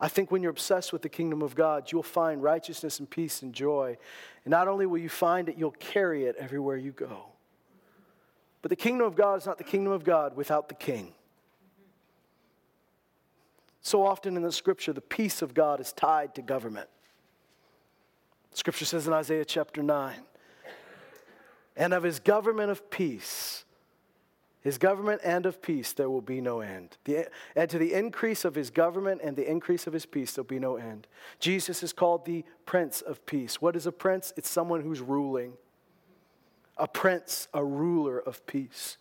I 0.00 0.08
think 0.08 0.30
when 0.30 0.42
you're 0.42 0.50
obsessed 0.50 0.92
with 0.92 1.02
the 1.02 1.08
kingdom 1.08 1.42
of 1.42 1.54
God, 1.54 1.90
you'll 1.90 2.02
find 2.02 2.42
righteousness 2.42 2.98
and 2.98 3.08
peace 3.08 3.42
and 3.42 3.52
joy. 3.52 3.96
And 4.44 4.50
not 4.50 4.68
only 4.68 4.86
will 4.86 4.98
you 4.98 5.08
find 5.08 5.48
it, 5.48 5.56
you'll 5.56 5.70
carry 5.72 6.24
it 6.24 6.36
everywhere 6.38 6.76
you 6.76 6.92
go. 6.92 7.26
But 8.60 8.70
the 8.70 8.76
kingdom 8.76 9.06
of 9.06 9.16
God 9.16 9.38
is 9.38 9.46
not 9.46 9.58
the 9.58 9.64
kingdom 9.64 9.92
of 9.92 10.04
God 10.04 10.36
without 10.36 10.68
the 10.68 10.74
king. 10.74 11.14
So 13.80 14.04
often 14.04 14.36
in 14.36 14.42
the 14.42 14.50
scripture, 14.50 14.92
the 14.92 15.00
peace 15.00 15.42
of 15.42 15.54
God 15.54 15.80
is 15.80 15.92
tied 15.92 16.34
to 16.34 16.42
government. 16.42 16.88
Scripture 18.52 18.84
says 18.84 19.06
in 19.06 19.12
Isaiah 19.12 19.44
chapter 19.44 19.82
9, 19.82 20.16
and 21.76 21.92
of 21.92 22.02
his 22.02 22.18
government 22.18 22.70
of 22.70 22.90
peace, 22.90 23.65
his 24.66 24.78
government 24.78 25.20
and 25.22 25.46
of 25.46 25.62
peace, 25.62 25.92
there 25.92 26.10
will 26.10 26.20
be 26.20 26.40
no 26.40 26.60
end. 26.60 26.96
The, 27.04 27.28
and 27.54 27.70
to 27.70 27.78
the 27.78 27.94
increase 27.94 28.44
of 28.44 28.54
his 28.54 28.70
government 28.70 29.20
and 29.22 29.36
the 29.36 29.48
increase 29.48 29.86
of 29.86 29.92
his 29.92 30.06
peace, 30.06 30.32
there'll 30.32 30.46
be 30.46 30.58
no 30.58 30.76
end. 30.76 31.06
Jesus 31.38 31.82
is 31.82 31.92
called 31.92 32.24
the 32.24 32.44
Prince 32.64 33.00
of 33.00 33.24
Peace. 33.26 33.62
What 33.62 33.76
is 33.76 33.86
a 33.86 33.92
prince? 33.92 34.32
It's 34.36 34.50
someone 34.50 34.80
who's 34.80 35.00
ruling. 35.00 35.52
A 36.76 36.88
prince, 36.88 37.48
a 37.54 37.64
ruler 37.64 38.18
of 38.18 38.44
peace. 38.46 38.98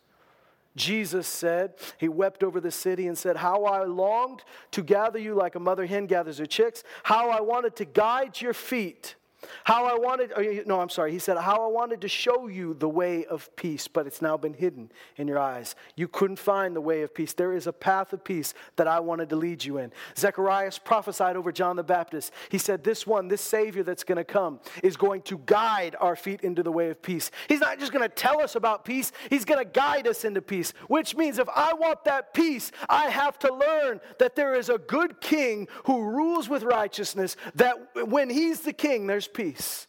Jesus 0.75 1.28
said, 1.28 1.73
He 1.97 2.10
wept 2.10 2.43
over 2.43 2.60
the 2.60 2.71
city 2.71 3.08
and 3.08 3.17
said, 3.17 3.38
How 3.38 3.63
I 3.63 3.86
longed 3.86 4.43
to 4.71 4.84
gather 4.84 5.17
you 5.17 5.34
like 5.34 5.56
a 5.56 5.60
mother 5.60 5.86
hen 5.86 6.06
gathers 6.06 6.38
her 6.38 6.45
chicks, 6.45 6.84
how 7.04 7.30
I 7.30 7.41
wanted 7.41 7.75
to 7.78 7.86
guide 7.86 8.39
your 8.39 8.54
feet 8.54 9.15
how 9.63 9.86
I 9.86 9.97
wanted, 9.97 10.34
oh, 10.36 10.63
no, 10.65 10.79
I'm 10.79 10.89
sorry. 10.89 11.12
He 11.12 11.19
said, 11.19 11.38
How 11.38 11.63
I 11.63 11.67
wanted 11.67 12.01
to 12.01 12.08
show 12.08 12.47
you 12.47 12.73
the 12.73 12.89
way 12.89 13.25
of 13.25 13.53
peace, 13.55 13.88
but 13.88 14.08
it's 14.08 14.21
now 14.21 14.38
been 14.38 14.53
hidden 14.53 14.91
in 15.17 15.27
your 15.27 15.39
eyes. 15.39 15.75
You 15.95 16.08
couldn't 16.08 16.39
find 16.39 16.75
the 16.75 16.81
way 16.81 17.01
of 17.01 17.13
peace. 17.13 17.34
There 17.34 17.53
is 17.53 17.67
a 17.67 17.73
path 17.73 18.13
of 18.13 18.23
peace 18.23 18.53
that 18.75 18.88
I 18.88 18.99
wanted 18.99 19.29
to 19.29 19.36
lead 19.36 19.63
you 19.63 19.77
in. 19.77 19.91
Zechariah 20.17 20.71
prophesied 20.84 21.36
over 21.36 21.51
John 21.51 21.75
the 21.75 21.84
Baptist. 21.84 22.31
He 22.49 22.58
said, 22.58 22.84
This 22.84 23.05
one, 23.05 23.27
this 23.27 23.41
Savior 23.41 23.84
that's 23.84 24.03
going 24.03 24.17
to 24.17 24.23
come, 24.23 24.60
is 24.84 24.97
going 24.97 25.21
to 25.23 25.38
guide 25.45 25.95
our 25.99 26.15
feet 26.15 26.41
into 26.41 26.63
the 26.63 26.71
way 26.71 26.89
of 26.89 27.01
peace. 27.01 27.31
He's 27.47 27.60
not 27.60 27.79
just 27.79 27.91
going 27.91 28.08
to 28.08 28.13
tell 28.13 28.41
us 28.41 28.55
about 28.55 28.86
peace, 28.86 29.12
He's 29.29 29.45
going 29.45 29.63
to 29.63 29.69
guide 29.69 30.08
us 30.08 30.25
into 30.25 30.41
peace, 30.41 30.73
which 30.88 31.15
means 31.15 31.39
if 31.39 31.49
I 31.55 31.73
want 31.73 32.03
that 32.05 32.34
peace, 32.34 32.71
I 32.89 33.10
have 33.10 33.39
to 33.39 33.53
learn 33.53 33.99
that 34.19 34.36
there 34.36 34.55
is 34.55 34.69
a 34.69 34.77
good 34.77 35.21
king 35.21 35.67
who 35.86 36.03
rules 36.03 36.49
with 36.49 36.63
righteousness, 36.63 37.36
that 37.55 37.75
when 38.08 38.29
He's 38.29 38.62
the 38.62 38.73
king, 38.73 39.08
there's 39.08 39.27
peace. 39.35 39.87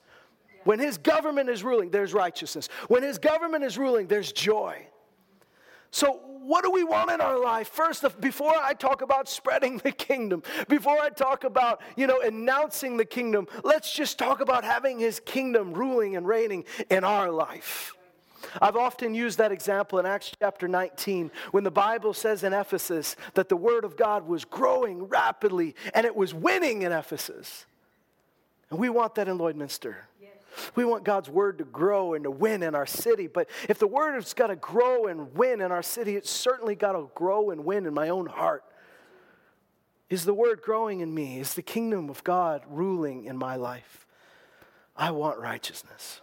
When 0.65 0.79
his 0.81 0.99
government 0.99 1.49
is 1.49 1.63
ruling, 1.63 1.91
there's 1.91 2.13
righteousness. 2.13 2.69
When 2.89 3.03
his 3.03 3.19
government 3.19 3.63
is 3.65 3.79
ruling, 3.79 4.09
there's 4.09 4.33
joy. 4.33 4.87
So, 5.93 6.21
what 6.47 6.65
do 6.65 6.71
we 6.71 6.85
want 6.85 7.11
in 7.11 7.21
our 7.21 7.43
life? 7.43 7.69
First, 7.69 8.05
before 8.21 8.55
I 8.57 8.75
talk 8.75 9.01
about 9.01 9.29
spreading 9.29 9.79
the 9.79 9.93
kingdom, 9.93 10.43
before 10.69 10.99
I 11.01 11.09
talk 11.09 11.45
about, 11.45 11.81
you 11.97 12.07
know, 12.07 12.21
announcing 12.21 12.97
the 12.97 13.05
kingdom, 13.05 13.47
let's 13.65 13.93
just 13.93 14.19
talk 14.19 14.41
about 14.41 14.65
having 14.65 14.99
his 14.99 15.21
kingdom 15.21 15.73
ruling 15.73 16.17
and 16.17 16.27
reigning 16.27 16.65
in 16.91 17.05
our 17.05 17.31
life. 17.31 17.95
I've 18.61 18.77
often 18.77 19.15
used 19.15 19.39
that 19.39 19.53
example 19.53 19.99
in 19.99 20.07
Acts 20.07 20.33
chapter 20.41 20.69
19 20.69 21.31
when 21.51 21.65
the 21.65 21.71
Bible 21.71 22.13
says 22.13 22.45
in 22.45 22.53
Ephesus 22.53 23.17
that 23.35 23.49
the 23.49 23.57
word 23.57 23.85
of 23.85 23.97
God 23.97 24.27
was 24.27 24.45
growing 24.45 25.05
rapidly 25.05 25.75
and 25.95 26.07
it 26.07 26.15
was 26.15 26.35
winning 26.35 26.83
in 26.83 26.93
Ephesus. 26.93 27.67
And 28.71 28.79
we 28.79 28.89
want 28.89 29.15
that 29.17 29.29
in 29.29 29.39
Lloydminster. 29.39 29.95
We 30.75 30.85
want 30.85 31.05
God's 31.05 31.29
word 31.29 31.59
to 31.59 31.65
grow 31.65 32.15
and 32.15 32.25
to 32.25 32.31
win 32.31 32.63
in 32.63 32.75
our 32.75 32.87
city. 32.87 33.27
But 33.27 33.49
if 33.69 33.79
the 33.79 33.87
word 33.87 34.15
has 34.15 34.33
got 34.33 34.47
to 34.47 34.57
grow 34.57 35.07
and 35.07 35.35
win 35.35 35.61
in 35.61 35.71
our 35.71 35.83
city, 35.83 36.17
it's 36.17 36.31
certainly 36.31 36.75
got 36.75 36.93
to 36.93 37.11
grow 37.15 37.51
and 37.51 37.65
win 37.65 37.87
in 37.87 37.93
my 37.93 38.09
own 38.09 38.27
heart. 38.27 38.65
Is 40.09 40.25
the 40.25 40.35
word 40.35 40.63
growing 40.63 41.01
in 41.01 41.13
me? 41.13 41.41
Is 41.41 41.55
the 41.55 41.63
kingdom 41.63 42.09
of 42.09 42.25
God 42.25 42.63
ruling 42.69 43.25
in 43.25 43.37
my 43.37 43.57
life? 43.57 44.07
I 44.97 45.11
want 45.11 45.39
righteousness. 45.39 46.21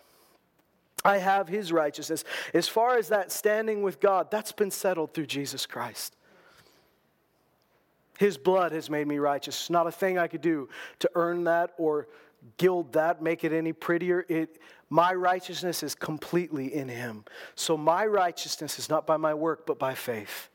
I 1.06 1.18
have 1.18 1.48
his 1.48 1.72
righteousness. 1.72 2.24
As 2.54 2.68
far 2.68 2.98
as 2.98 3.10
that 3.10 3.32
standing 3.32 3.84
with 3.84 4.00
God, 4.00 4.32
that's 4.32 4.54
been 4.54 4.72
settled 4.72 5.14
through 5.14 5.26
Jesus 5.26 5.66
Christ. 5.66 6.16
His 8.18 8.38
blood 8.38 8.72
has 8.72 8.90
made 8.90 9.08
me 9.08 9.18
righteous. 9.18 9.70
Not 9.70 9.86
a 9.86 9.92
thing 9.92 10.18
I 10.18 10.28
could 10.28 10.42
do 10.42 10.70
to 11.00 11.10
earn 11.14 11.44
that 11.44 11.74
or 11.78 12.08
gild 12.58 12.94
that, 12.94 13.22
make 13.22 13.44
it 13.44 13.52
any 13.52 13.74
prettier. 13.74 14.26
It, 14.28 14.60
my 14.90 15.14
righteousness 15.14 15.84
is 15.84 15.96
completely 15.96 16.74
in 16.74 16.88
Him. 16.88 17.26
So 17.56 17.78
my 17.78 18.06
righteousness 18.06 18.80
is 18.80 18.90
not 18.90 19.08
by 19.08 19.18
my 19.18 19.34
work, 19.34 19.66
but 19.66 19.80
by 19.80 19.94
faith. 19.94 20.50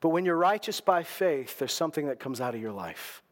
But 0.00 0.10
when 0.10 0.24
you're 0.24 0.36
righteous 0.36 0.80
by 0.80 1.02
faith, 1.02 1.58
there's 1.58 1.72
something 1.72 2.06
that 2.06 2.20
comes 2.20 2.40
out 2.40 2.54
of 2.54 2.60
your 2.60 2.72
life. 2.72 3.22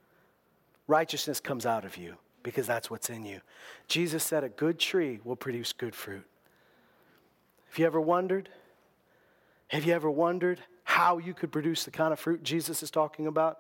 Righteousness 0.89 1.41
comes 1.41 1.67
out 1.67 1.85
of 1.85 1.97
you 1.97 2.17
because 2.43 2.67
that's 2.67 2.91
what's 2.91 3.11
in 3.11 3.25
you. 3.25 3.41
Jesus 3.89 4.25
said 4.25 4.45
a 4.45 4.49
good 4.49 4.79
tree 4.79 5.21
will 5.25 5.37
produce 5.37 5.73
good 5.73 5.95
fruit. 5.95 6.25
Have 7.71 7.79
you 7.79 7.87
ever 7.87 8.01
wondered? 8.01 8.49
Have 9.69 9.85
you 9.85 9.93
ever 9.93 10.11
wondered 10.11 10.61
how 10.85 11.19
you 11.19 11.35
could 11.35 11.51
produce 11.51 11.85
the 11.85 11.91
kind 11.91 12.13
of 12.13 12.21
fruit 12.21 12.43
Jesus 12.43 12.83
is 12.83 12.91
talking 12.91 13.27
about? 13.27 13.59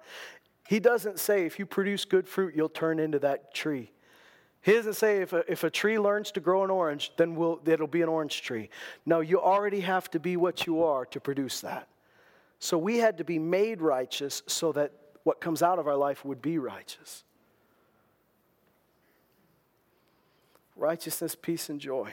He 0.69 0.81
doesn't 0.81 1.19
say 1.19 1.47
if 1.47 1.59
you 1.59 1.67
produce 1.67 2.05
good 2.05 2.29
fruit, 2.29 2.55
you'll 2.57 2.69
turn 2.69 2.99
into 2.99 3.19
that 3.21 3.55
tree. 3.55 3.91
He 4.67 4.73
doesn't 4.73 4.95
say 4.95 5.19
if 5.19 5.33
a, 5.33 5.45
if 5.49 5.63
a 5.63 5.71
tree 5.71 5.97
learns 5.97 6.33
to 6.33 6.41
grow 6.41 6.65
an 6.65 6.71
orange, 6.71 7.13
then 7.17 7.37
we'll, 7.37 7.61
it'll 7.65 7.87
be 7.87 8.03
an 8.03 8.09
orange 8.09 8.43
tree. 8.43 8.69
No, 9.07 9.21
you 9.21 9.41
already 9.41 9.79
have 9.83 10.11
to 10.11 10.19
be 10.19 10.37
what 10.37 10.67
you 10.67 10.83
are 10.83 11.07
to 11.07 11.21
produce 11.21 11.61
that. 11.61 11.87
So 12.59 12.77
we 12.77 12.99
had 12.99 13.19
to 13.19 13.25
be 13.25 13.39
made 13.39 13.81
righteous 13.81 14.43
so 14.49 14.73
that 14.73 14.91
what 15.23 15.41
comes 15.41 15.63
out 15.63 15.79
of 15.79 15.87
our 15.87 15.95
life 15.95 16.25
would 16.25 16.43
be 16.43 16.59
righteous. 16.59 17.23
Righteousness, 20.75 21.37
peace, 21.41 21.69
and 21.69 21.81
joy. 21.81 22.13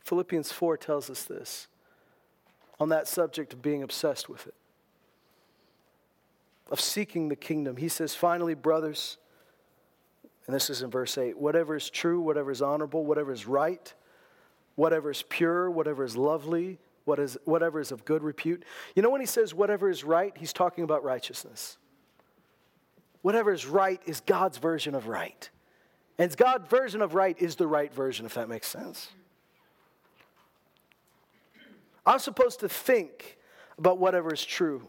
Philippians 0.00 0.52
4 0.52 0.76
tells 0.76 1.08
us 1.08 1.24
this 1.24 1.68
on 2.78 2.90
that 2.90 3.08
subject 3.08 3.54
of 3.54 3.62
being 3.62 3.82
obsessed 3.82 4.28
with 4.28 4.46
it, 4.46 4.54
of 6.70 6.78
seeking 6.78 7.30
the 7.30 7.36
kingdom. 7.36 7.78
He 7.78 7.88
says, 7.88 8.14
finally, 8.14 8.52
brothers, 8.52 9.16
and 10.46 10.54
this 10.54 10.70
is 10.70 10.82
in 10.82 10.90
verse 10.90 11.16
8 11.16 11.38
whatever 11.38 11.76
is 11.76 11.88
true, 11.90 12.20
whatever 12.20 12.50
is 12.50 12.62
honorable, 12.62 13.04
whatever 13.04 13.32
is 13.32 13.46
right, 13.46 13.92
whatever 14.74 15.10
is 15.10 15.22
pure, 15.28 15.70
whatever 15.70 16.04
is 16.04 16.16
lovely, 16.16 16.78
what 17.04 17.18
is, 17.18 17.36
whatever 17.44 17.80
is 17.80 17.92
of 17.92 18.04
good 18.04 18.22
repute. 18.22 18.64
You 18.94 19.02
know, 19.02 19.10
when 19.10 19.20
he 19.20 19.26
says 19.26 19.54
whatever 19.54 19.88
is 19.88 20.04
right, 20.04 20.36
he's 20.36 20.52
talking 20.52 20.84
about 20.84 21.04
righteousness. 21.04 21.78
Whatever 23.22 23.52
is 23.52 23.66
right 23.66 24.00
is 24.06 24.20
God's 24.20 24.58
version 24.58 24.94
of 24.94 25.06
right. 25.06 25.48
And 26.18 26.36
God's 26.36 26.68
version 26.68 27.02
of 27.02 27.14
right 27.14 27.36
is 27.40 27.56
the 27.56 27.66
right 27.66 27.92
version, 27.92 28.26
if 28.26 28.34
that 28.34 28.48
makes 28.48 28.66
sense. 28.66 29.08
I'm 32.04 32.18
supposed 32.18 32.60
to 32.60 32.68
think 32.68 33.38
about 33.78 33.98
whatever 33.98 34.32
is 34.34 34.44
true. 34.44 34.82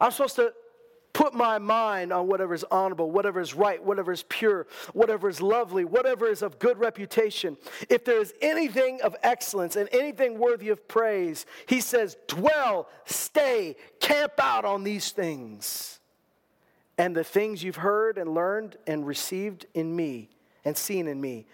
I'm 0.00 0.12
supposed 0.12 0.36
to 0.36 0.52
put 1.12 1.34
my 1.34 1.58
mind 1.58 2.12
on 2.12 2.26
whatever 2.26 2.54
is 2.54 2.64
honorable, 2.70 3.10
whatever 3.10 3.40
is 3.40 3.54
right, 3.54 3.82
whatever 3.82 4.12
is 4.12 4.24
pure, 4.28 4.66
whatever 4.92 5.28
is 5.28 5.40
lovely, 5.40 5.84
whatever 5.84 6.26
is 6.26 6.42
of 6.42 6.58
good 6.58 6.78
reputation. 6.78 7.56
If 7.88 8.04
there 8.04 8.20
is 8.20 8.32
anything 8.40 9.00
of 9.02 9.14
excellence 9.22 9.76
and 9.76 9.88
anything 9.92 10.38
worthy 10.38 10.70
of 10.70 10.88
praise, 10.88 11.46
he 11.66 11.80
says, 11.80 12.16
dwell, 12.28 12.88
stay, 13.04 13.76
camp 14.00 14.32
out 14.38 14.64
on 14.64 14.84
these 14.84 15.10
things. 15.10 16.00
And 16.98 17.16
the 17.16 17.24
things 17.24 17.62
you've 17.62 17.76
heard 17.76 18.18
and 18.18 18.34
learned 18.34 18.76
and 18.86 19.06
received 19.06 19.66
in 19.74 19.94
me 19.94 20.30
and 20.64 20.76
seen 20.76 21.08
in 21.08 21.20
me, 21.20 21.46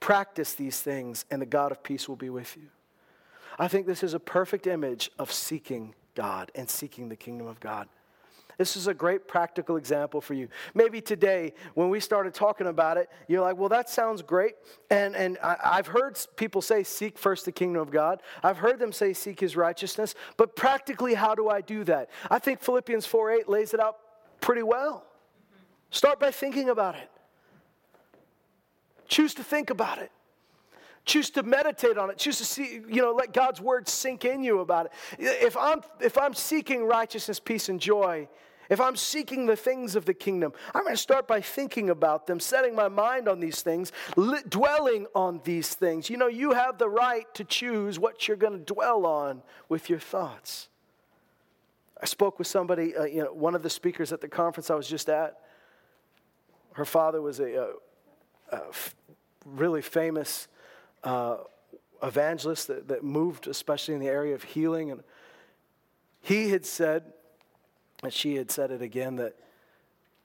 practice 0.00 0.54
these 0.54 0.80
things, 0.80 1.24
and 1.30 1.40
the 1.40 1.46
God 1.46 1.72
of 1.72 1.82
peace 1.82 2.08
will 2.08 2.16
be 2.16 2.30
with 2.30 2.56
you. 2.56 2.68
I 3.58 3.68
think 3.68 3.86
this 3.86 4.02
is 4.02 4.14
a 4.14 4.20
perfect 4.20 4.66
image 4.66 5.10
of 5.18 5.32
seeking 5.32 5.94
God 6.14 6.50
and 6.54 6.68
seeking 6.68 7.08
the 7.08 7.16
kingdom 7.16 7.46
of 7.46 7.60
God. 7.60 7.88
This 8.58 8.76
is 8.76 8.88
a 8.88 8.94
great 8.94 9.28
practical 9.28 9.76
example 9.76 10.20
for 10.20 10.34
you. 10.34 10.48
Maybe 10.74 11.00
today, 11.00 11.54
when 11.74 11.90
we 11.90 12.00
started 12.00 12.34
talking 12.34 12.66
about 12.66 12.96
it, 12.96 13.08
you're 13.28 13.40
like, 13.40 13.56
well, 13.56 13.68
that 13.68 13.88
sounds 13.88 14.20
great. 14.20 14.54
And, 14.90 15.14
and 15.14 15.38
I, 15.40 15.56
I've 15.64 15.86
heard 15.86 16.18
people 16.34 16.60
say, 16.60 16.82
seek 16.82 17.16
first 17.16 17.44
the 17.44 17.52
kingdom 17.52 17.80
of 17.80 17.92
God. 17.92 18.20
I've 18.42 18.58
heard 18.58 18.80
them 18.80 18.90
say, 18.92 19.12
seek 19.12 19.38
his 19.38 19.56
righteousness. 19.56 20.16
But 20.36 20.56
practically, 20.56 21.14
how 21.14 21.36
do 21.36 21.48
I 21.48 21.60
do 21.60 21.84
that? 21.84 22.10
I 22.28 22.40
think 22.40 22.60
Philippians 22.60 23.06
4 23.06 23.30
8 23.30 23.48
lays 23.48 23.74
it 23.74 23.80
out 23.80 23.98
pretty 24.40 24.64
well. 24.64 25.06
Start 25.90 26.18
by 26.18 26.32
thinking 26.32 26.68
about 26.68 26.96
it. 26.96 27.08
Choose 29.06 29.34
to 29.34 29.44
think 29.44 29.70
about 29.70 29.98
it. 29.98 30.10
Choose 31.04 31.30
to 31.30 31.44
meditate 31.44 31.96
on 31.96 32.10
it. 32.10 32.18
Choose 32.18 32.38
to 32.38 32.44
see, 32.44 32.82
you 32.88 33.00
know, 33.00 33.12
let 33.12 33.32
God's 33.32 33.60
word 33.60 33.88
sink 33.88 34.24
in 34.26 34.42
you 34.42 34.60
about 34.60 34.86
it. 34.86 34.92
If 35.18 35.56
I'm 35.56 35.80
if 36.00 36.18
I'm 36.18 36.34
seeking 36.34 36.84
righteousness, 36.84 37.40
peace, 37.40 37.70
and 37.70 37.80
joy, 37.80 38.28
if 38.68 38.80
I'm 38.80 38.96
seeking 38.96 39.46
the 39.46 39.56
things 39.56 39.96
of 39.96 40.04
the 40.04 40.14
kingdom, 40.14 40.52
I'm 40.74 40.82
going 40.82 40.94
to 40.94 41.00
start 41.00 41.26
by 41.26 41.40
thinking 41.40 41.90
about 41.90 42.26
them, 42.26 42.38
setting 42.38 42.74
my 42.74 42.88
mind 42.88 43.28
on 43.28 43.40
these 43.40 43.62
things, 43.62 43.92
li- 44.16 44.42
dwelling 44.48 45.06
on 45.14 45.40
these 45.44 45.74
things. 45.74 46.10
You 46.10 46.16
know, 46.16 46.26
you 46.26 46.52
have 46.52 46.78
the 46.78 46.88
right 46.88 47.26
to 47.34 47.44
choose 47.44 47.98
what 47.98 48.28
you're 48.28 48.36
going 48.36 48.52
to 48.52 48.74
dwell 48.74 49.06
on 49.06 49.42
with 49.68 49.88
your 49.88 49.98
thoughts. 49.98 50.68
I 52.00 52.06
spoke 52.06 52.38
with 52.38 52.46
somebody, 52.46 52.94
uh, 52.94 53.04
you 53.04 53.24
know, 53.24 53.32
one 53.32 53.54
of 53.54 53.62
the 53.62 53.70
speakers 53.70 54.12
at 54.12 54.20
the 54.20 54.28
conference 54.28 54.70
I 54.70 54.74
was 54.74 54.88
just 54.88 55.08
at. 55.08 55.40
Her 56.74 56.84
father 56.84 57.20
was 57.20 57.40
a, 57.40 57.54
a, 58.52 58.56
a 58.56 58.60
really 59.44 59.82
famous 59.82 60.46
uh, 61.02 61.38
evangelist 62.02 62.68
that, 62.68 62.88
that 62.88 63.02
moved, 63.02 63.48
especially 63.48 63.94
in 63.94 64.00
the 64.00 64.08
area 64.08 64.34
of 64.34 64.44
healing. 64.44 64.90
And 64.90 65.02
he 66.20 66.50
had 66.50 66.64
said, 66.64 67.12
and 68.02 68.12
she 68.12 68.36
had 68.36 68.50
said 68.50 68.70
it 68.70 68.82
again, 68.82 69.16
that 69.16 69.36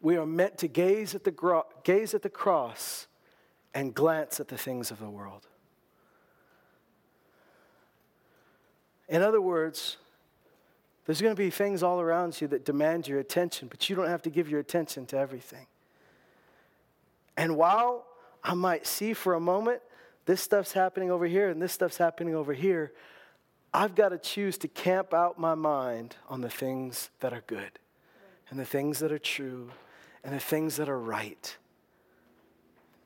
we 0.02 0.18
are 0.18 0.26
meant 0.26 0.58
to 0.60 0.68
gaze 0.68 1.16
at 1.16 1.24
the, 1.24 1.32
gro- 1.32 1.66
gaze 1.84 2.14
at 2.14 2.22
the 2.22 2.30
cross 2.30 3.08
and 3.74 3.94
glance 3.94 4.40
at 4.40 4.48
the 4.48 4.58
things 4.58 4.92
of 4.92 5.00
the 5.00 5.10
world. 5.10 5.48
In 9.10 9.22
other 9.22 9.42
words, 9.42 9.98
there's 11.06 11.22
going 11.22 11.36
to 11.36 11.42
be 11.42 11.50
things 11.50 11.84
all 11.84 12.00
around 12.00 12.40
you 12.40 12.48
that 12.48 12.66
demand 12.66 13.08
your 13.08 13.20
attention, 13.20 13.68
but 13.68 13.90
you 13.90 13.96
don't 13.96 14.08
have 14.08 14.22
to 14.24 14.30
give 14.30 14.50
your 14.50 14.60
attention 14.60 15.06
to 15.08 15.18
everything. 15.18 15.68
And 17.36 17.58
while 17.58 18.06
I 18.44 18.54
might 18.54 18.86
see 18.86 19.14
for 19.14 19.34
a 19.34 19.40
moment 19.40 19.82
this 20.26 20.42
stuff's 20.42 20.72
happening 20.72 21.12
over 21.12 21.26
here 21.26 21.50
and 21.50 21.62
this 21.62 21.74
stuff's 21.74 21.98
happening 21.98 22.36
over 22.36 22.54
here, 22.54 22.94
I've 23.74 23.96
got 23.96 24.10
to 24.10 24.20
choose 24.20 24.58
to 24.60 24.68
camp 24.68 25.14
out 25.14 25.40
my 25.40 25.56
mind 25.56 26.16
on 26.30 26.42
the 26.42 26.50
things 26.50 27.10
that 27.22 27.34
are 27.34 27.44
good 27.48 27.80
and 28.50 28.60
the 28.60 28.66
things 28.66 29.00
that 29.00 29.12
are 29.12 29.20
true 29.20 29.72
and 30.24 30.34
the 30.34 30.40
things 30.40 30.76
that 30.76 30.90
are 30.90 31.00
right. 31.00 31.58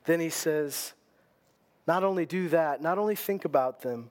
Then 0.04 0.20
he 0.20 0.28
says, 0.28 0.92
not 1.86 2.04
only 2.04 2.26
do 2.26 2.48
that, 2.50 2.82
not 2.82 2.98
only 2.98 3.16
think 3.16 3.46
about 3.46 3.80
them, 3.80 4.10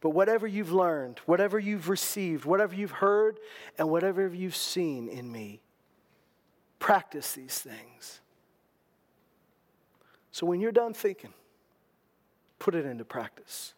but 0.00 0.10
whatever 0.10 0.46
you've 0.46 0.72
learned, 0.72 1.20
whatever 1.26 1.58
you've 1.58 1.88
received, 1.88 2.44
whatever 2.44 2.74
you've 2.74 2.90
heard, 2.90 3.38
and 3.78 3.88
whatever 3.88 4.28
you've 4.28 4.56
seen 4.56 5.08
in 5.08 5.30
me, 5.30 5.60
practice 6.78 7.32
these 7.32 7.58
things. 7.58 8.20
So 10.30 10.46
when 10.46 10.60
you're 10.60 10.72
done 10.72 10.92
thinking, 10.92 11.34
put 12.58 12.74
it 12.74 12.84
into 12.84 13.04
practice. 13.04 13.74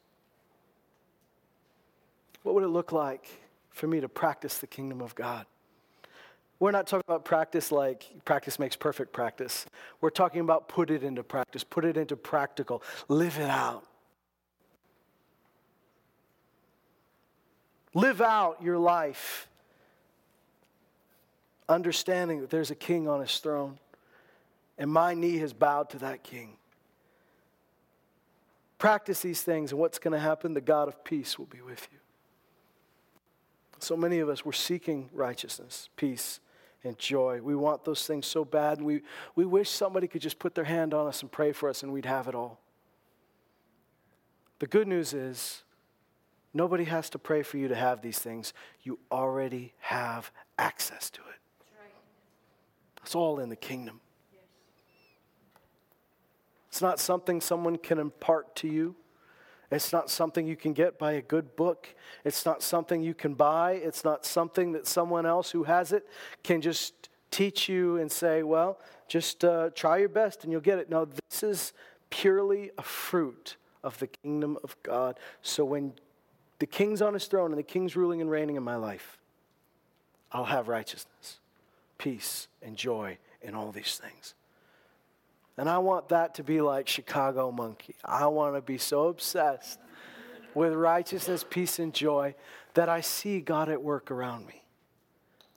What 2.42 2.54
would 2.54 2.64
it 2.64 2.68
look 2.68 2.92
like 2.92 3.26
for 3.70 3.86
me 3.86 4.00
to 4.00 4.08
practice 4.08 4.58
the 4.58 4.66
kingdom 4.66 5.00
of 5.00 5.14
God? 5.14 5.46
We're 6.58 6.72
not 6.72 6.86
talking 6.86 7.04
about 7.08 7.24
practice 7.24 7.72
like 7.72 8.04
practice 8.24 8.58
makes 8.58 8.76
perfect 8.76 9.12
practice. 9.12 9.66
We're 10.00 10.10
talking 10.10 10.42
about 10.42 10.68
put 10.68 10.90
it 10.90 11.02
into 11.02 11.22
practice, 11.22 11.64
put 11.64 11.84
it 11.84 11.96
into 11.96 12.16
practical, 12.16 12.82
live 13.08 13.38
it 13.38 13.48
out. 13.48 13.84
Live 17.94 18.20
out 18.20 18.62
your 18.62 18.78
life 18.78 19.48
understanding 21.70 22.40
that 22.40 22.50
there's 22.50 22.70
a 22.70 22.74
king 22.74 23.08
on 23.08 23.20
his 23.20 23.38
throne, 23.38 23.78
and 24.76 24.90
my 24.90 25.14
knee 25.14 25.38
has 25.38 25.52
bowed 25.52 25.88
to 25.90 25.98
that 26.00 26.22
king. 26.22 26.56
Practice 28.76 29.20
these 29.20 29.42
things, 29.42 29.70
and 29.70 29.80
what's 29.80 29.98
going 29.98 30.12
to 30.12 30.18
happen? 30.18 30.52
The 30.52 30.60
God 30.60 30.88
of 30.88 31.04
peace 31.04 31.38
will 31.38 31.46
be 31.46 31.60
with 31.60 31.86
you. 31.92 31.99
So 33.82 33.96
many 33.96 34.18
of 34.18 34.28
us, 34.28 34.44
we're 34.44 34.52
seeking 34.52 35.10
righteousness, 35.12 35.88
peace, 35.96 36.40
and 36.84 36.98
joy. 36.98 37.40
We 37.42 37.54
want 37.56 37.84
those 37.84 38.06
things 38.06 38.26
so 38.26 38.44
bad, 38.44 38.78
and 38.78 38.86
we, 38.86 39.02
we 39.34 39.44
wish 39.44 39.68
somebody 39.70 40.06
could 40.06 40.22
just 40.22 40.38
put 40.38 40.54
their 40.54 40.64
hand 40.64 40.94
on 40.94 41.06
us 41.06 41.22
and 41.22 41.30
pray 41.30 41.52
for 41.52 41.68
us, 41.68 41.82
and 41.82 41.92
we'd 41.92 42.06
have 42.06 42.28
it 42.28 42.34
all. 42.34 42.60
The 44.58 44.66
good 44.66 44.86
news 44.86 45.12
is, 45.14 45.64
Nobody 46.52 46.84
has 46.84 47.10
to 47.10 47.18
pray 47.18 47.42
for 47.42 47.58
you 47.58 47.68
to 47.68 47.76
have 47.76 48.02
these 48.02 48.18
things. 48.18 48.52
You 48.82 48.98
already 49.10 49.72
have 49.78 50.32
access 50.58 51.10
to 51.10 51.20
it. 51.20 51.26
It's 53.02 53.14
all 53.14 53.38
in 53.38 53.48
the 53.48 53.56
kingdom. 53.56 54.00
It's 56.68 56.82
not 56.82 56.98
something 56.98 57.40
someone 57.40 57.76
can 57.76 57.98
impart 57.98 58.54
to 58.56 58.68
you. 58.68 58.94
It's 59.70 59.92
not 59.92 60.10
something 60.10 60.46
you 60.46 60.56
can 60.56 60.72
get 60.72 60.98
by 60.98 61.12
a 61.12 61.22
good 61.22 61.54
book. 61.54 61.88
It's 62.24 62.44
not 62.44 62.62
something 62.62 63.02
you 63.02 63.14
can 63.14 63.34
buy. 63.34 63.72
It's 63.72 64.04
not 64.04 64.26
something 64.26 64.72
that 64.72 64.86
someone 64.86 65.26
else 65.26 65.50
who 65.50 65.64
has 65.64 65.92
it 65.92 66.08
can 66.42 66.60
just 66.60 67.08
teach 67.30 67.68
you 67.68 67.98
and 67.98 68.10
say, 68.10 68.42
well, 68.42 68.78
just 69.06 69.44
uh, 69.44 69.70
try 69.74 69.98
your 69.98 70.08
best 70.08 70.42
and 70.42 70.52
you'll 70.52 70.60
get 70.60 70.78
it. 70.78 70.90
No, 70.90 71.04
this 71.04 71.42
is 71.42 71.72
purely 72.10 72.70
a 72.78 72.82
fruit 72.82 73.56
of 73.84 73.98
the 73.98 74.08
kingdom 74.08 74.58
of 74.64 74.76
God. 74.82 75.18
So 75.42 75.64
when 75.64 75.92
the 76.58 76.66
king's 76.66 77.00
on 77.00 77.14
his 77.14 77.26
throne 77.26 77.52
and 77.52 77.58
the 77.58 77.62
king's 77.62 77.96
ruling 77.96 78.20
and 78.20 78.30
reigning 78.30 78.56
in 78.56 78.62
my 78.62 78.76
life, 78.76 79.18
I'll 80.32 80.44
have 80.44 80.68
righteousness, 80.68 81.38
peace, 81.98 82.48
and 82.62 82.76
joy 82.76 83.18
in 83.42 83.54
all 83.54 83.72
these 83.72 84.00
things. 84.02 84.34
And 85.60 85.68
I 85.68 85.76
want 85.76 86.08
that 86.08 86.36
to 86.36 86.42
be 86.42 86.62
like 86.62 86.88
Chicago 86.88 87.52
Monkey. 87.52 87.94
I 88.02 88.28
want 88.28 88.54
to 88.54 88.62
be 88.62 88.78
so 88.78 89.08
obsessed 89.08 89.78
with 90.54 90.72
righteousness, 90.72 91.44
peace, 91.48 91.78
and 91.78 91.92
joy 91.92 92.34
that 92.72 92.88
I 92.88 93.02
see 93.02 93.42
God 93.42 93.68
at 93.68 93.82
work 93.82 94.10
around 94.10 94.46
me. 94.46 94.62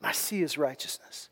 I 0.02 0.12
see 0.12 0.42
his 0.42 0.58
righteousness. 0.58 1.30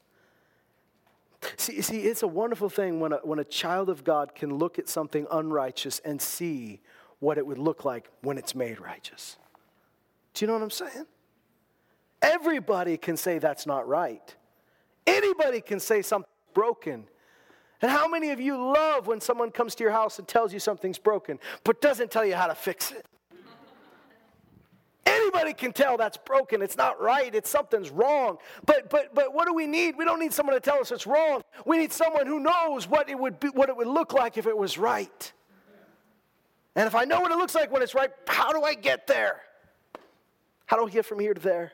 See, 1.58 1.82
see, 1.82 2.00
it's 2.04 2.24
a 2.24 2.28
wonderful 2.28 2.70
thing 2.70 3.02
when 3.02 3.12
a, 3.12 3.18
when 3.18 3.40
a 3.40 3.44
child 3.44 3.90
of 3.90 4.06
God 4.06 4.36
can 4.36 4.56
look 4.56 4.80
at 4.80 4.88
something 4.88 5.28
unrighteous 5.30 6.00
and 6.06 6.22
see 6.22 6.80
what 7.20 7.38
it 7.38 7.46
would 7.46 7.58
look 7.58 7.84
like 7.84 8.10
when 8.22 8.38
it's 8.38 8.56
made 8.56 8.80
righteous. 8.80 9.36
Do 10.34 10.46
you 10.46 10.48
know 10.48 10.54
what 10.54 10.64
I'm 10.64 10.70
saying? 10.70 11.08
Everybody 12.22 12.96
can 12.96 13.18
say 13.18 13.38
that's 13.38 13.66
not 13.66 13.86
right. 13.86 14.34
Anybody 15.06 15.60
can 15.60 15.82
say 15.82 16.02
something's 16.02 16.32
broken. 16.54 17.10
And 17.82 17.90
how 17.90 18.08
many 18.08 18.30
of 18.30 18.40
you 18.40 18.58
love 18.58 19.08
when 19.08 19.22
someone 19.22 19.52
comes 19.52 19.76
to 19.76 19.84
your 19.84 19.92
house 19.92 20.20
and 20.20 20.28
tells 20.28 20.54
you 20.54 20.60
something's 20.60 21.00
broken, 21.00 21.40
but 21.64 21.82
doesn't 21.82 22.12
tell 22.12 22.26
you 22.26 22.36
how 22.36 22.48
to 22.48 22.56
fix 22.56 22.92
it? 22.92 23.06
Anybody 25.04 25.54
can 25.54 25.74
tell 25.74 25.98
that's 25.98 26.18
broken. 26.18 26.62
It's 26.62 26.78
not 26.78 27.02
right. 27.02 27.34
It's 27.34 27.50
something's 27.50 27.90
wrong. 27.90 28.38
But 28.66 28.90
but 28.90 29.16
but 29.16 29.34
what 29.34 29.48
do 29.48 29.54
we 29.54 29.66
need? 29.66 29.98
We 29.98 30.06
don't 30.06 30.20
need 30.20 30.32
someone 30.32 30.56
to 30.56 30.60
tell 30.60 30.80
us 30.80 30.92
it's 30.92 31.08
wrong. 31.08 31.42
We 31.66 31.78
need 31.78 31.92
someone 31.92 32.28
who 32.28 32.40
knows 32.40 32.88
what 32.88 33.10
it 33.10 33.18
would 33.18 33.40
be, 33.40 33.48
what 33.48 33.70
it 33.70 33.76
would 33.76 33.88
look 33.88 34.14
like 34.14 34.38
if 34.38 34.46
it 34.46 34.56
was 34.56 34.78
right. 34.78 35.34
And 36.76 36.88
if 36.88 36.96
I 36.96 37.04
know 37.04 37.20
what 37.20 37.32
it 37.32 37.38
looks 37.38 37.56
like 37.56 37.72
when 37.72 37.82
it's 37.82 37.96
right, 37.96 38.12
how 38.28 38.54
do 38.54 38.62
I 38.62 38.76
get 38.76 39.08
there? 39.08 39.42
How 40.66 40.78
do 40.78 40.88
I 40.88 40.90
get 40.90 41.06
from 41.06 41.20
here 41.20 41.34
to 41.34 41.42
there? 41.42 41.74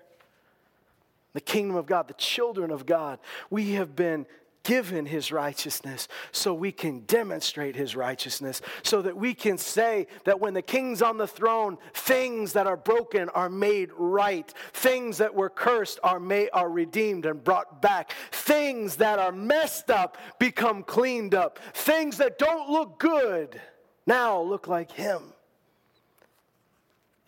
The 1.33 1.41
kingdom 1.41 1.75
of 1.75 1.85
God, 1.85 2.07
the 2.07 2.15
children 2.15 2.71
of 2.71 2.85
God, 2.85 3.19
we 3.51 3.73
have 3.73 3.95
been 3.95 4.25
given 4.67 5.05
his 5.05 5.31
righteousness 5.31 6.09
so 6.33 6.53
we 6.53 6.73
can 6.73 6.99
demonstrate 7.05 7.73
his 7.73 7.95
righteousness, 7.95 8.61
so 8.83 9.01
that 9.01 9.15
we 9.15 9.33
can 9.33 9.57
say 9.57 10.05
that 10.25 10.41
when 10.41 10.53
the 10.53 10.61
king's 10.61 11.01
on 11.01 11.15
the 11.15 11.25
throne, 11.25 11.77
things 11.93 12.51
that 12.51 12.67
are 12.67 12.75
broken 12.75 13.29
are 13.29 13.49
made 13.49 13.89
right, 13.95 14.53
things 14.73 15.19
that 15.19 15.33
were 15.33 15.49
cursed 15.49 16.01
are, 16.03 16.19
made, 16.19 16.49
are 16.51 16.69
redeemed 16.69 17.25
and 17.25 17.41
brought 17.41 17.81
back, 17.81 18.11
things 18.31 18.97
that 18.97 19.19
are 19.19 19.31
messed 19.31 19.89
up 19.89 20.17
become 20.37 20.83
cleaned 20.83 21.33
up, 21.33 21.59
things 21.73 22.17
that 22.17 22.37
don't 22.37 22.69
look 22.69 22.99
good 22.99 23.61
now 24.05 24.41
look 24.41 24.67
like 24.67 24.91
him. 24.91 25.21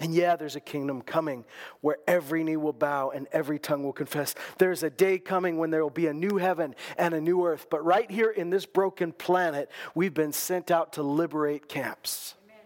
And 0.02 0.16
yeah, 0.16 0.38
there's 0.38 0.56
a 0.56 0.62
kingdom 0.62 1.02
coming 1.02 1.44
where 1.82 1.98
every 2.08 2.44
knee 2.46 2.56
will 2.56 2.72
bow 2.72 3.10
and 3.10 3.28
every 3.34 3.60
tongue 3.60 3.84
will 3.84 3.92
confess. 3.92 4.34
There's 4.58 4.82
a 4.82 4.90
day 4.90 5.20
coming 5.20 5.58
when 5.58 5.72
there 5.72 5.84
will 5.84 5.90
be 5.90 6.08
a 6.08 6.14
new 6.14 6.38
heaven 6.38 6.74
and 6.98 7.14
a 7.14 7.20
new 7.20 7.46
earth. 7.46 7.68
But 7.70 7.84
right 7.84 8.10
here 8.10 8.30
in 8.30 8.50
this 8.50 8.66
broken 8.66 9.12
planet, 9.12 9.70
we've 9.96 10.14
been 10.14 10.32
sent 10.32 10.72
out 10.72 10.94
to 10.94 11.04
liberate 11.04 11.68
camps 11.68 12.36
Amen. 12.46 12.64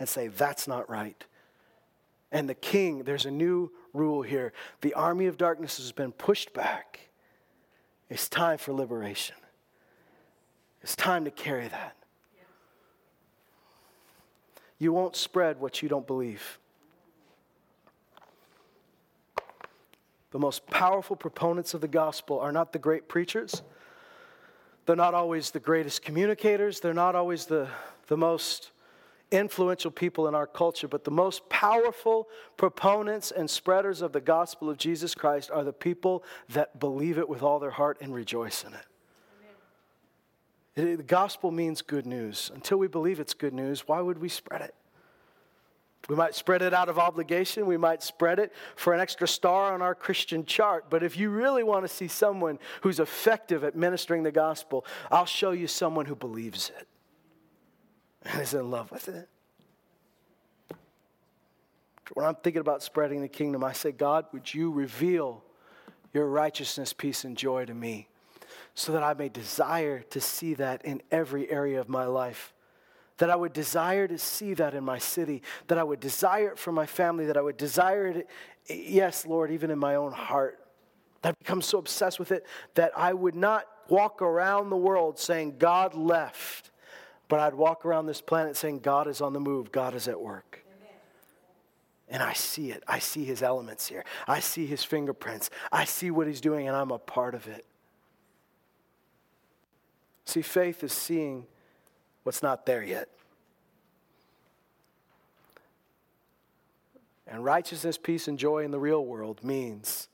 and 0.00 0.08
say, 0.08 0.26
that's 0.26 0.66
not 0.66 0.90
right. 0.90 1.24
And 2.32 2.48
the 2.48 2.54
king, 2.54 3.04
there's 3.04 3.26
a 3.26 3.30
new 3.30 3.70
rule 3.92 4.22
here. 4.22 4.52
The 4.80 4.94
army 4.94 5.26
of 5.26 5.38
darkness 5.38 5.76
has 5.76 5.92
been 5.92 6.10
pushed 6.10 6.52
back. 6.54 6.98
It's 8.10 8.28
time 8.28 8.58
for 8.58 8.72
liberation. 8.72 9.36
It's 10.82 10.96
time 10.96 11.24
to 11.24 11.30
carry 11.30 11.68
that. 11.68 11.96
You 14.78 14.92
won't 14.92 15.14
spread 15.14 15.60
what 15.60 15.80
you 15.80 15.88
don't 15.88 16.06
believe. 16.06 16.58
The 20.34 20.40
most 20.40 20.66
powerful 20.66 21.14
proponents 21.14 21.74
of 21.74 21.80
the 21.80 21.86
gospel 21.86 22.40
are 22.40 22.50
not 22.50 22.72
the 22.72 22.80
great 22.80 23.06
preachers. 23.06 23.62
They're 24.84 24.96
not 24.96 25.14
always 25.14 25.52
the 25.52 25.60
greatest 25.60 26.02
communicators. 26.02 26.80
They're 26.80 26.92
not 26.92 27.14
always 27.14 27.46
the, 27.46 27.68
the 28.08 28.16
most 28.16 28.72
influential 29.30 29.92
people 29.92 30.26
in 30.26 30.34
our 30.34 30.48
culture, 30.48 30.88
but 30.88 31.04
the 31.04 31.12
most 31.12 31.48
powerful 31.50 32.26
proponents 32.56 33.30
and 33.30 33.48
spreaders 33.48 34.02
of 34.02 34.10
the 34.10 34.20
gospel 34.20 34.68
of 34.68 34.76
Jesus 34.76 35.14
Christ 35.14 35.52
are 35.52 35.62
the 35.62 35.72
people 35.72 36.24
that 36.48 36.80
believe 36.80 37.16
it 37.16 37.28
with 37.28 37.44
all 37.44 37.60
their 37.60 37.70
heart 37.70 37.98
and 38.00 38.12
rejoice 38.12 38.64
in 38.64 38.74
it. 38.74 38.86
It, 40.74 40.96
the 40.96 41.04
gospel 41.04 41.52
means 41.52 41.80
good 41.80 42.06
news. 42.06 42.50
Until 42.52 42.78
we 42.78 42.88
believe 42.88 43.20
it's 43.20 43.34
good 43.34 43.54
news, 43.54 43.86
why 43.86 44.00
would 44.00 44.18
we 44.18 44.28
spread 44.28 44.62
it? 44.62 44.74
We 46.08 46.16
might 46.16 46.34
spread 46.34 46.62
it 46.62 46.74
out 46.74 46.88
of 46.88 46.98
obligation. 46.98 47.66
We 47.66 47.76
might 47.76 48.02
spread 48.02 48.38
it 48.38 48.52
for 48.76 48.92
an 48.92 49.00
extra 49.00 49.26
star 49.26 49.72
on 49.72 49.80
our 49.80 49.94
Christian 49.94 50.44
chart. 50.44 50.90
But 50.90 51.02
if 51.02 51.16
you 51.16 51.30
really 51.30 51.62
want 51.62 51.84
to 51.84 51.88
see 51.88 52.08
someone 52.08 52.58
who's 52.82 53.00
effective 53.00 53.64
at 53.64 53.74
ministering 53.74 54.22
the 54.22 54.32
gospel, 54.32 54.84
I'll 55.10 55.24
show 55.26 55.52
you 55.52 55.66
someone 55.66 56.06
who 56.06 56.14
believes 56.14 56.70
it 56.78 56.88
and 58.24 58.42
is 58.42 58.54
in 58.54 58.70
love 58.70 58.90
with 58.90 59.08
it. 59.08 59.28
When 62.12 62.26
I'm 62.26 62.36
thinking 62.36 62.60
about 62.60 62.82
spreading 62.82 63.22
the 63.22 63.28
kingdom, 63.28 63.64
I 63.64 63.72
say, 63.72 63.90
God, 63.90 64.26
would 64.32 64.52
you 64.52 64.70
reveal 64.70 65.42
your 66.12 66.28
righteousness, 66.28 66.92
peace, 66.92 67.24
and 67.24 67.36
joy 67.36 67.64
to 67.64 67.74
me 67.74 68.08
so 68.74 68.92
that 68.92 69.02
I 69.02 69.14
may 69.14 69.28
desire 69.28 70.00
to 70.10 70.20
see 70.20 70.54
that 70.54 70.84
in 70.84 71.02
every 71.10 71.50
area 71.50 71.80
of 71.80 71.88
my 71.88 72.04
life? 72.04 72.53
That 73.18 73.30
I 73.30 73.36
would 73.36 73.52
desire 73.52 74.08
to 74.08 74.18
see 74.18 74.54
that 74.54 74.74
in 74.74 74.84
my 74.84 74.98
city, 74.98 75.42
that 75.68 75.78
I 75.78 75.82
would 75.82 76.00
desire 76.00 76.48
it 76.48 76.58
for 76.58 76.72
my 76.72 76.86
family, 76.86 77.26
that 77.26 77.36
I 77.36 77.40
would 77.40 77.56
desire 77.56 78.06
it, 78.08 78.28
yes, 78.68 79.24
Lord, 79.26 79.50
even 79.50 79.70
in 79.70 79.78
my 79.78 79.94
own 79.94 80.12
heart. 80.12 80.58
I've 81.22 81.38
become 81.38 81.62
so 81.62 81.78
obsessed 81.78 82.18
with 82.18 82.32
it 82.32 82.44
that 82.74 82.92
I 82.96 83.12
would 83.12 83.34
not 83.34 83.66
walk 83.88 84.20
around 84.20 84.70
the 84.70 84.76
world 84.76 85.18
saying, 85.18 85.56
God 85.58 85.94
left, 85.94 86.70
but 87.28 87.40
I'd 87.40 87.54
walk 87.54 87.86
around 87.86 88.06
this 88.06 88.20
planet 88.20 88.56
saying, 88.56 88.80
God 88.80 89.06
is 89.06 89.20
on 89.20 89.32
the 89.32 89.40
move, 89.40 89.72
God 89.72 89.94
is 89.94 90.08
at 90.08 90.20
work. 90.20 90.60
And 92.08 92.22
I 92.22 92.34
see 92.34 92.70
it. 92.70 92.84
I 92.86 92.98
see 92.98 93.24
his 93.24 93.42
elements 93.42 93.88
here. 93.88 94.04
I 94.28 94.40
see 94.40 94.66
his 94.66 94.84
fingerprints. 94.84 95.48
I 95.72 95.86
see 95.86 96.10
what 96.10 96.26
he's 96.26 96.40
doing, 96.40 96.68
and 96.68 96.76
I'm 96.76 96.90
a 96.90 96.98
part 96.98 97.34
of 97.34 97.48
it. 97.48 97.64
See, 100.26 100.42
faith 100.42 100.84
is 100.84 100.92
seeing 100.92 101.46
what's 102.24 102.42
not 102.42 102.66
there 102.66 102.82
yet. 102.82 103.08
And 107.26 107.44
righteousness, 107.44 107.96
peace, 107.96 108.28
and 108.28 108.38
joy 108.38 108.64
in 108.64 108.70
the 108.70 108.78
real 108.78 109.04
world 109.04 109.42
means 109.42 110.08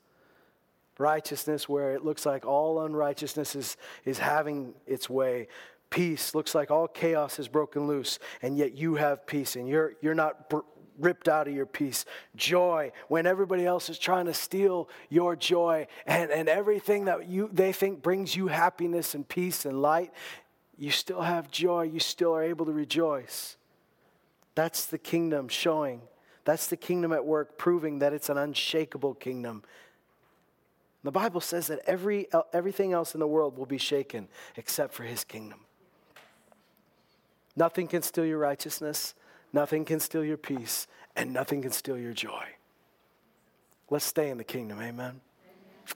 righteousness 0.97 1.67
where 1.67 1.91
it 1.93 2.05
looks 2.05 2.25
like 2.25 2.45
all 2.45 2.81
unrighteousness 2.81 3.55
is, 3.55 3.77
is 4.05 4.19
having 4.19 4.73
its 4.85 5.09
way. 5.09 5.47
Peace 5.89 6.33
looks 6.33 6.55
like 6.55 6.71
all 6.71 6.87
chaos 6.87 7.37
is 7.37 7.47
broken 7.47 7.87
loose, 7.87 8.19
and 8.41 8.57
yet 8.57 8.73
you 8.73 8.95
have 8.95 9.25
peace, 9.27 9.55
and 9.55 9.67
you're, 9.67 9.93
you're 10.01 10.15
not 10.15 10.49
br- 10.49 10.59
ripped 10.99 11.27
out 11.27 11.47
of 11.47 11.53
your 11.53 11.65
peace. 11.65 12.05
Joy 12.35 12.91
when 13.07 13.25
everybody 13.25 13.65
else 13.65 13.89
is 13.89 13.99
trying 13.99 14.27
to 14.27 14.33
steal 14.33 14.87
your 15.09 15.35
joy, 15.35 15.87
and, 16.05 16.31
and 16.31 16.47
everything 16.47 17.05
that 17.05 17.27
you, 17.27 17.49
they 17.51 17.73
think 17.73 18.01
brings 18.01 18.35
you 18.35 18.47
happiness 18.47 19.15
and 19.15 19.27
peace 19.27 19.65
and 19.65 19.81
light, 19.81 20.13
you 20.81 20.89
still 20.89 21.21
have 21.21 21.51
joy, 21.51 21.83
you 21.83 21.99
still 21.99 22.35
are 22.35 22.41
able 22.41 22.65
to 22.65 22.71
rejoice. 22.71 23.55
That's 24.55 24.87
the 24.87 24.97
kingdom 24.97 25.47
showing. 25.47 26.01
That's 26.43 26.65
the 26.65 26.75
kingdom 26.75 27.13
at 27.13 27.23
work, 27.23 27.55
proving 27.55 27.99
that 27.99 28.13
it's 28.13 28.29
an 28.29 28.39
unshakable 28.39 29.13
kingdom. 29.13 29.61
The 31.03 31.11
Bible 31.11 31.39
says 31.39 31.67
that 31.67 31.81
every, 31.85 32.27
everything 32.51 32.93
else 32.93 33.13
in 33.13 33.19
the 33.19 33.27
world 33.27 33.59
will 33.59 33.67
be 33.67 33.77
shaken 33.77 34.27
except 34.55 34.95
for 34.95 35.03
his 35.03 35.23
kingdom. 35.23 35.59
Nothing 37.55 37.87
can 37.87 38.01
steal 38.01 38.25
your 38.25 38.39
righteousness, 38.39 39.13
nothing 39.53 39.85
can 39.85 39.99
steal 39.99 40.23
your 40.23 40.37
peace, 40.37 40.87
and 41.15 41.31
nothing 41.31 41.61
can 41.61 41.71
steal 41.71 41.97
your 41.97 42.13
joy. 42.13 42.45
Let's 43.91 44.05
stay 44.05 44.31
in 44.31 44.39
the 44.39 44.43
kingdom, 44.43 44.79
amen? 44.79 44.89
amen. 44.95 45.21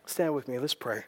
Stand 0.05 0.35
with 0.35 0.47
me, 0.47 0.59
let's 0.59 0.75
pray. 0.75 1.05